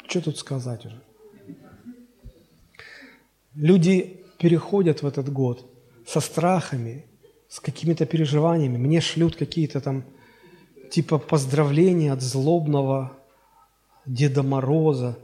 Что 0.06 0.20
тут 0.20 0.38
сказать 0.38 0.86
уже? 0.86 1.00
Люди 3.54 4.23
переходят 4.44 5.00
в 5.00 5.06
этот 5.06 5.32
год 5.32 5.64
со 6.06 6.20
страхами, 6.20 7.06
с 7.48 7.60
какими-то 7.60 8.04
переживаниями. 8.04 8.76
Мне 8.76 9.00
шлют 9.00 9.36
какие-то 9.36 9.80
там 9.80 10.04
типа 10.90 11.18
поздравления 11.18 12.12
от 12.12 12.20
злобного 12.20 13.16
Деда 14.04 14.42
Мороза, 14.42 15.18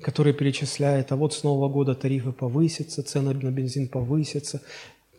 который 0.00 0.32
перечисляет, 0.32 1.12
а 1.12 1.16
вот 1.16 1.34
с 1.34 1.42
Нового 1.42 1.68
года 1.68 1.94
тарифы 1.94 2.32
повысятся, 2.32 3.02
цены 3.02 3.34
на 3.34 3.50
бензин 3.50 3.88
повысятся, 3.88 4.62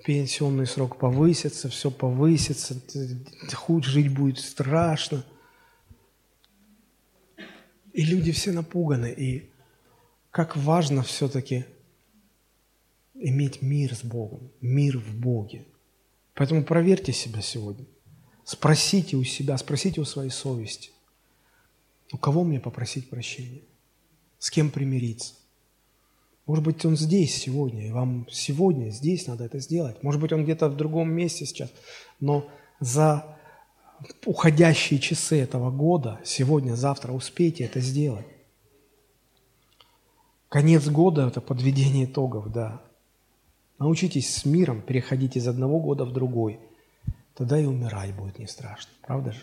пенсионный 0.04 0.66
срок 0.66 0.98
повысится, 0.98 1.70
все 1.70 1.92
повысится, 1.92 2.74
хуй 3.54 3.84
жить 3.84 4.12
будет 4.12 4.40
страшно. 4.40 5.24
И 7.94 8.04
люди 8.04 8.32
все 8.32 8.52
напуганы. 8.52 9.14
И 9.16 9.52
как 10.32 10.58
важно 10.58 11.04
все-таки 11.04 11.66
иметь 13.16 13.62
мир 13.62 13.96
с 13.96 14.04
Богом, 14.04 14.52
мир 14.62 14.98
в 14.98 15.16
Боге. 15.16 15.66
Поэтому 16.34 16.64
проверьте 16.64 17.14
себя 17.14 17.42
сегодня. 17.42 17.86
Спросите 18.44 19.16
у 19.16 19.24
себя, 19.24 19.58
спросите 19.58 20.02
у 20.02 20.06
своей 20.06 20.32
совести. 20.32 20.90
У 22.12 22.18
кого 22.18 22.44
мне 22.44 22.60
попросить 22.60 23.10
прощения? 23.10 23.62
С 24.40 24.52
кем 24.52 24.70
примириться? 24.70 25.36
Может 26.46 26.66
быть, 26.66 26.84
он 26.84 26.98
здесь 26.98 27.36
сегодня, 27.36 27.88
и 27.88 27.92
вам 27.92 28.28
сегодня, 28.30 28.90
здесь 28.90 29.28
надо 29.28 29.46
это 29.46 29.60
сделать. 29.60 30.04
Может 30.04 30.20
быть, 30.20 30.34
он 30.34 30.44
где-то 30.44 30.68
в 30.68 30.76
другом 30.76 31.12
месте 31.12 31.46
сейчас. 31.46 31.72
Но 32.20 32.50
за 32.82 33.38
уходящие 34.26 35.00
часы 35.00 35.40
этого 35.40 35.72
года, 35.72 36.20
сегодня, 36.26 36.76
завтра 36.76 37.14
успейте 37.14 37.64
это 37.64 37.80
сделать. 37.80 38.26
Конец 40.50 40.88
года– 40.88 41.28
это 41.30 41.40
подведение 41.40 42.06
итогов, 42.06 42.52
да. 42.52 42.82
Научитесь 43.80 44.36
с 44.36 44.46
миром 44.46 44.82
переходить 44.82 45.36
из 45.36 45.48
одного 45.48 45.80
года 45.80 46.06
в 46.06 46.14
другой. 46.14 46.60
Тогда 47.34 47.60
и 47.60 47.66
умирать 47.66 48.16
будет 48.16 48.40
не 48.40 48.48
страшно. 48.48 48.92
Правда 49.02 49.32
же? 49.32 49.42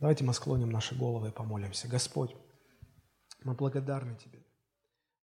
Давайте 0.00 0.24
мы 0.24 0.34
склоним 0.34 0.70
наши 0.70 0.94
головы 0.94 1.28
и 1.28 1.32
помолимся. 1.32 1.88
Господь, 1.88 2.34
мы 3.44 3.54
благодарны 3.54 4.16
Тебе. 4.16 4.45